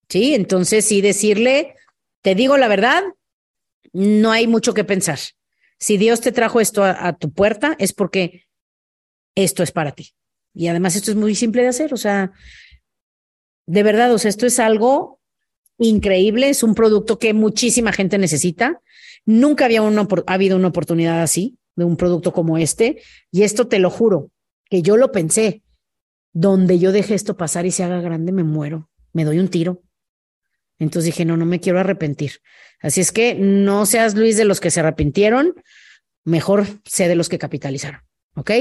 ¿Sí? 0.09 0.35
Entonces, 0.35 0.85
sí 0.85 1.01
decirle, 1.01 1.75
te 2.21 2.35
digo 2.35 2.57
la 2.57 2.69
verdad, 2.69 3.03
no 3.91 4.31
hay 4.31 4.47
mucho 4.47 4.73
que 4.73 4.83
pensar. 4.83 5.19
Si 5.79 5.97
Dios 5.97 6.21
te 6.21 6.31
trajo 6.31 6.61
esto 6.61 6.83
a, 6.83 7.07
a 7.07 7.17
tu 7.17 7.31
puerta, 7.31 7.75
es 7.77 7.93
porque 7.93 8.46
esto 9.37 9.61
es 9.61 9.71
para 9.71 9.91
ti. 9.91 10.13
Y 10.53 10.67
además 10.67 10.95
esto 10.95 11.11
es 11.11 11.17
muy 11.17 11.35
simple 11.35 11.61
de 11.61 11.67
hacer. 11.67 11.93
O 11.93 11.97
sea, 11.97 12.31
de 13.67 13.83
verdad, 13.83 14.11
o 14.11 14.17
sea, 14.17 14.29
esto 14.29 14.47
es 14.47 14.59
algo 14.59 15.19
increíble, 15.77 16.49
es 16.49 16.63
un 16.63 16.73
producto 16.73 17.19
que 17.19 17.33
muchísima 17.33 17.93
gente 17.93 18.17
necesita. 18.17 18.81
Nunca 19.25 19.65
había 19.65 19.83
una, 19.83 20.07
ha 20.25 20.33
habido 20.33 20.57
una 20.57 20.69
oportunidad 20.69 21.21
así 21.21 21.59
de 21.75 21.85
un 21.85 21.97
producto 21.97 22.33
como 22.33 22.57
este. 22.57 23.03
Y 23.31 23.43
esto 23.43 23.67
te 23.67 23.77
lo 23.77 23.91
juro, 23.91 24.31
que 24.65 24.81
yo 24.81 24.97
lo 24.97 25.11
pensé. 25.11 25.61
Donde 26.33 26.79
yo 26.79 26.91
deje 26.91 27.13
esto 27.13 27.37
pasar 27.37 27.65
y 27.65 27.71
se 27.71 27.83
haga 27.83 28.01
grande, 28.01 28.31
me 28.31 28.43
muero, 28.43 28.89
me 29.13 29.23
doy 29.23 29.39
un 29.39 29.49
tiro. 29.49 29.83
Entonces 30.79 31.05
dije, 31.05 31.25
no, 31.25 31.37
no 31.37 31.45
me 31.45 31.59
quiero 31.59 31.79
arrepentir. 31.79 32.41
Así 32.79 33.01
es 33.01 33.11
que 33.11 33.35
no 33.35 33.85
seas 33.85 34.15
Luis 34.15 34.37
de 34.37 34.45
los 34.45 34.59
que 34.59 34.69
se 34.69 34.79
arrepintieron, 34.79 35.55
mejor 36.23 36.65
sé 36.85 37.07
de 37.07 37.15
los 37.15 37.29
que 37.29 37.39
capitalizaron. 37.39 38.06
¿Ok? 38.37 38.51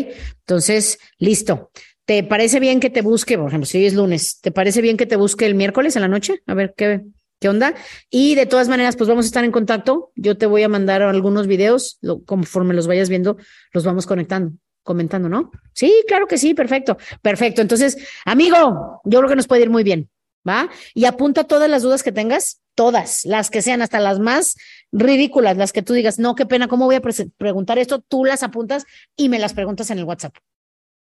Entonces, 0.40 0.98
listo. 1.18 1.70
¿Te 2.04 2.22
parece 2.22 2.60
bien 2.60 2.80
que 2.80 2.90
te 2.90 3.02
busque, 3.02 3.36
por 3.36 3.48
ejemplo, 3.48 3.66
si 3.66 3.84
es 3.84 3.94
lunes, 3.94 4.40
¿te 4.40 4.52
parece 4.52 4.80
bien 4.80 4.96
que 4.96 5.06
te 5.06 5.16
busque 5.16 5.44
el 5.44 5.54
miércoles 5.54 5.96
en 5.96 6.02
la 6.02 6.08
noche? 6.08 6.40
A 6.46 6.54
ver 6.54 6.72
qué, 6.76 7.02
¿Qué 7.38 7.50
onda? 7.50 7.74
Y 8.08 8.34
de 8.34 8.46
todas 8.46 8.68
maneras, 8.68 8.96
pues 8.96 9.08
vamos 9.08 9.26
a 9.26 9.28
estar 9.28 9.44
en 9.44 9.52
contacto. 9.52 10.10
Yo 10.14 10.38
te 10.38 10.46
voy 10.46 10.62
a 10.62 10.68
mandar 10.68 11.02
algunos 11.02 11.46
videos, 11.46 11.98
conforme 12.24 12.72
los 12.72 12.86
vayas 12.86 13.10
viendo, 13.10 13.36
los 13.72 13.84
vamos 13.84 14.06
conectando, 14.06 14.52
comentando, 14.82 15.28
¿no? 15.28 15.50
Sí, 15.74 16.04
claro 16.08 16.26
que 16.26 16.38
sí, 16.38 16.54
perfecto, 16.54 16.96
perfecto. 17.20 17.60
Entonces, 17.60 17.98
amigo, 18.24 19.02
yo 19.04 19.18
creo 19.18 19.28
que 19.28 19.36
nos 19.36 19.46
puede 19.46 19.62
ir 19.62 19.70
muy 19.70 19.84
bien, 19.84 20.08
¿va? 20.48 20.70
Y 20.94 21.04
apunta 21.04 21.44
todas 21.44 21.68
las 21.68 21.82
dudas 21.82 22.02
que 22.02 22.12
tengas, 22.12 22.62
todas, 22.74 23.26
las 23.26 23.50
que 23.50 23.60
sean, 23.60 23.82
hasta 23.82 24.00
las 24.00 24.18
más 24.18 24.56
ridículas, 24.92 25.56
las 25.56 25.72
que 25.72 25.82
tú 25.82 25.92
digas, 25.92 26.18
no, 26.18 26.34
qué 26.34 26.46
pena, 26.46 26.68
¿cómo 26.68 26.86
voy 26.86 26.96
a 26.96 27.02
preguntar 27.36 27.78
esto? 27.78 28.00
Tú 28.00 28.24
las 28.24 28.42
apuntas 28.42 28.84
y 29.16 29.28
me 29.28 29.38
las 29.38 29.52
preguntas 29.54 29.90
en 29.90 29.98
el 29.98 30.04
WhatsApp. 30.04 30.34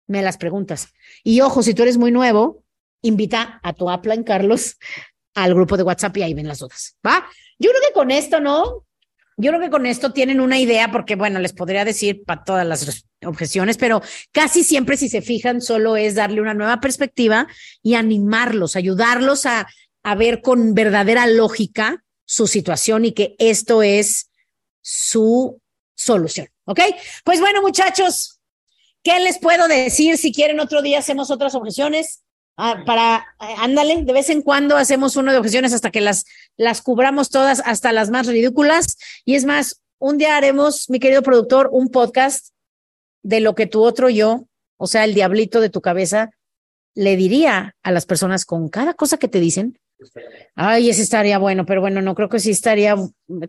Me 0.07 0.21
las 0.21 0.37
preguntas. 0.37 0.93
Y 1.23 1.41
ojo, 1.41 1.63
si 1.63 1.73
tú 1.73 1.83
eres 1.83 1.97
muy 1.97 2.11
nuevo, 2.11 2.63
invita 3.01 3.59
a 3.63 3.73
tu 3.73 3.89
en 3.89 4.23
Carlos 4.23 4.77
al 5.35 5.53
grupo 5.53 5.77
de 5.77 5.83
WhatsApp 5.83 6.17
y 6.17 6.23
ahí 6.23 6.33
ven 6.33 6.47
las 6.47 6.59
dudas, 6.59 6.97
¿va? 7.05 7.27
Yo 7.59 7.69
creo 7.69 7.81
que 7.87 7.93
con 7.93 8.11
esto, 8.11 8.39
¿no? 8.39 8.85
Yo 9.39 9.51
creo 9.51 9.61
que 9.61 9.69
con 9.69 9.85
esto 9.85 10.11
tienen 10.13 10.39
una 10.39 10.57
idea, 10.57 10.91
porque 10.91 11.15
bueno, 11.15 11.39
les 11.39 11.53
podría 11.53 11.85
decir 11.85 12.23
para 12.23 12.43
todas 12.43 12.65
las 12.65 13.05
objeciones, 13.23 13.77
pero 13.77 14.01
casi 14.31 14.63
siempre, 14.63 14.97
si 14.97 15.09
se 15.09 15.21
fijan, 15.21 15.61
solo 15.61 15.95
es 15.95 16.15
darle 16.15 16.41
una 16.41 16.55
nueva 16.55 16.79
perspectiva 16.79 17.47
y 17.83 17.93
animarlos, 17.93 18.75
ayudarlos 18.75 19.45
a, 19.45 19.67
a 20.01 20.15
ver 20.15 20.41
con 20.41 20.73
verdadera 20.73 21.27
lógica 21.27 22.03
su 22.27 22.45
situación 22.45 23.05
y 23.05 23.13
que 23.13 23.35
esto 23.39 23.81
es 23.81 24.29
su 24.81 25.59
solución. 25.95 26.49
¿Ok? 26.65 26.81
Pues 27.23 27.39
bueno, 27.39 27.61
muchachos, 27.61 28.39
¿qué 29.01 29.19
les 29.19 29.39
puedo 29.39 29.67
decir? 29.67 30.17
Si 30.17 30.33
quieren, 30.33 30.59
otro 30.59 30.81
día 30.81 30.99
hacemos 30.99 31.31
otras 31.31 31.55
objeciones. 31.55 32.23
Ah, 32.57 32.83
para, 32.85 33.25
eh, 33.39 33.55
ándale, 33.59 34.03
de 34.03 34.13
vez 34.13 34.29
en 34.29 34.41
cuando 34.41 34.77
hacemos 34.77 35.15
uno 35.15 35.31
de 35.31 35.37
objeciones 35.37 35.73
hasta 35.73 35.91
que 35.91 36.01
las, 36.01 36.25
las 36.57 36.81
cubramos 36.81 37.29
todas, 37.29 37.61
hasta 37.65 37.93
las 37.93 38.09
más 38.09 38.27
ridículas. 38.27 38.97
Y 39.25 39.35
es 39.35 39.45
más, 39.45 39.81
un 39.99 40.17
día 40.17 40.35
haremos, 40.35 40.89
mi 40.89 40.99
querido 40.99 41.21
productor, 41.21 41.69
un 41.71 41.89
podcast 41.89 42.49
de 43.23 43.39
lo 43.39 43.55
que 43.55 43.67
tu 43.67 43.83
otro 43.83 44.09
yo, 44.09 44.47
o 44.77 44.87
sea, 44.87 45.05
el 45.05 45.13
diablito 45.13 45.61
de 45.61 45.69
tu 45.69 45.81
cabeza, 45.81 46.31
le 46.93 47.15
diría 47.15 47.75
a 47.83 47.91
las 47.91 48.05
personas 48.05 48.43
con 48.43 48.69
cada 48.69 48.95
cosa 48.95 49.17
que 49.17 49.27
te 49.27 49.39
dicen. 49.39 49.79
Ay, 50.55 50.89
ese 50.89 51.01
estaría 51.01 51.37
bueno, 51.37 51.65
pero 51.65 51.81
bueno, 51.81 52.01
no 52.01 52.13
creo 52.13 52.29
que 52.29 52.39
sí 52.39 52.51
estaría, 52.51 52.95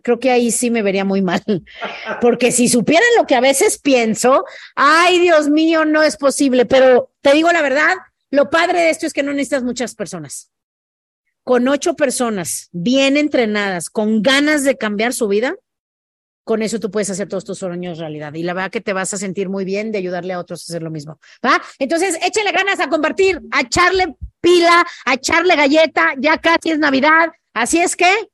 creo 0.01 0.19
que 0.19 0.31
ahí 0.31 0.51
sí 0.51 0.71
me 0.71 0.81
vería 0.81 1.05
muy 1.05 1.21
mal, 1.21 1.43
porque 2.21 2.51
si 2.51 2.67
supieran 2.67 3.07
lo 3.17 3.25
que 3.25 3.35
a 3.35 3.41
veces 3.41 3.79
pienso, 3.79 4.45
ay, 4.75 5.19
Dios 5.19 5.49
mío, 5.49 5.85
no 5.85 6.01
es 6.01 6.17
posible, 6.17 6.65
pero 6.65 7.11
te 7.21 7.33
digo 7.33 7.51
la 7.51 7.61
verdad, 7.61 7.95
lo 8.31 8.49
padre 8.49 8.81
de 8.81 8.89
esto 8.89 9.05
es 9.05 9.13
que 9.13 9.23
no 9.23 9.31
necesitas 9.31 9.63
muchas 9.63 9.95
personas. 9.95 10.51
Con 11.43 11.67
ocho 11.67 11.95
personas 11.95 12.69
bien 12.71 13.17
entrenadas, 13.17 13.89
con 13.89 14.21
ganas 14.21 14.63
de 14.63 14.77
cambiar 14.77 15.13
su 15.13 15.27
vida, 15.27 15.55
con 16.43 16.63
eso 16.63 16.79
tú 16.79 16.89
puedes 16.89 17.09
hacer 17.11 17.27
todos 17.27 17.45
tus 17.45 17.59
sueños 17.59 17.99
realidad. 17.99 18.33
Y 18.33 18.43
la 18.43 18.53
verdad 18.53 18.71
que 18.71 18.81
te 18.81 18.93
vas 18.93 19.13
a 19.13 19.17
sentir 19.17 19.49
muy 19.49 19.65
bien 19.65 19.91
de 19.91 19.99
ayudarle 19.99 20.33
a 20.33 20.39
otros 20.39 20.61
a 20.61 20.73
hacer 20.73 20.81
lo 20.81 20.89
mismo. 20.89 21.19
¿Va? 21.45 21.61
Entonces, 21.77 22.17
échale 22.23 22.51
ganas 22.51 22.79
a 22.79 22.89
compartir, 22.89 23.39
a 23.51 23.61
echarle 23.61 24.15
pila, 24.41 24.85
a 25.05 25.13
echarle 25.13 25.55
galleta. 25.55 26.13
Ya 26.17 26.37
casi 26.37 26.71
es 26.71 26.79
Navidad. 26.79 27.31
Así 27.53 27.79
es 27.79 27.95
que 27.95 28.29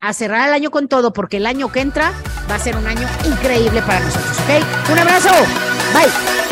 a 0.00 0.12
cerrar 0.12 0.48
el 0.48 0.54
año 0.54 0.70
con 0.70 0.86
todo, 0.86 1.12
porque 1.12 1.38
el 1.38 1.46
año 1.46 1.72
que 1.72 1.80
entra 1.80 2.12
va 2.50 2.56
a 2.56 2.58
ser 2.58 2.76
un 2.76 2.86
año 2.86 3.08
increíble 3.24 3.80
para 3.82 4.00
nosotros. 4.00 4.38
¿Ok? 4.40 4.92
Un 4.92 4.98
abrazo. 4.98 5.30
Bye. 5.94 6.43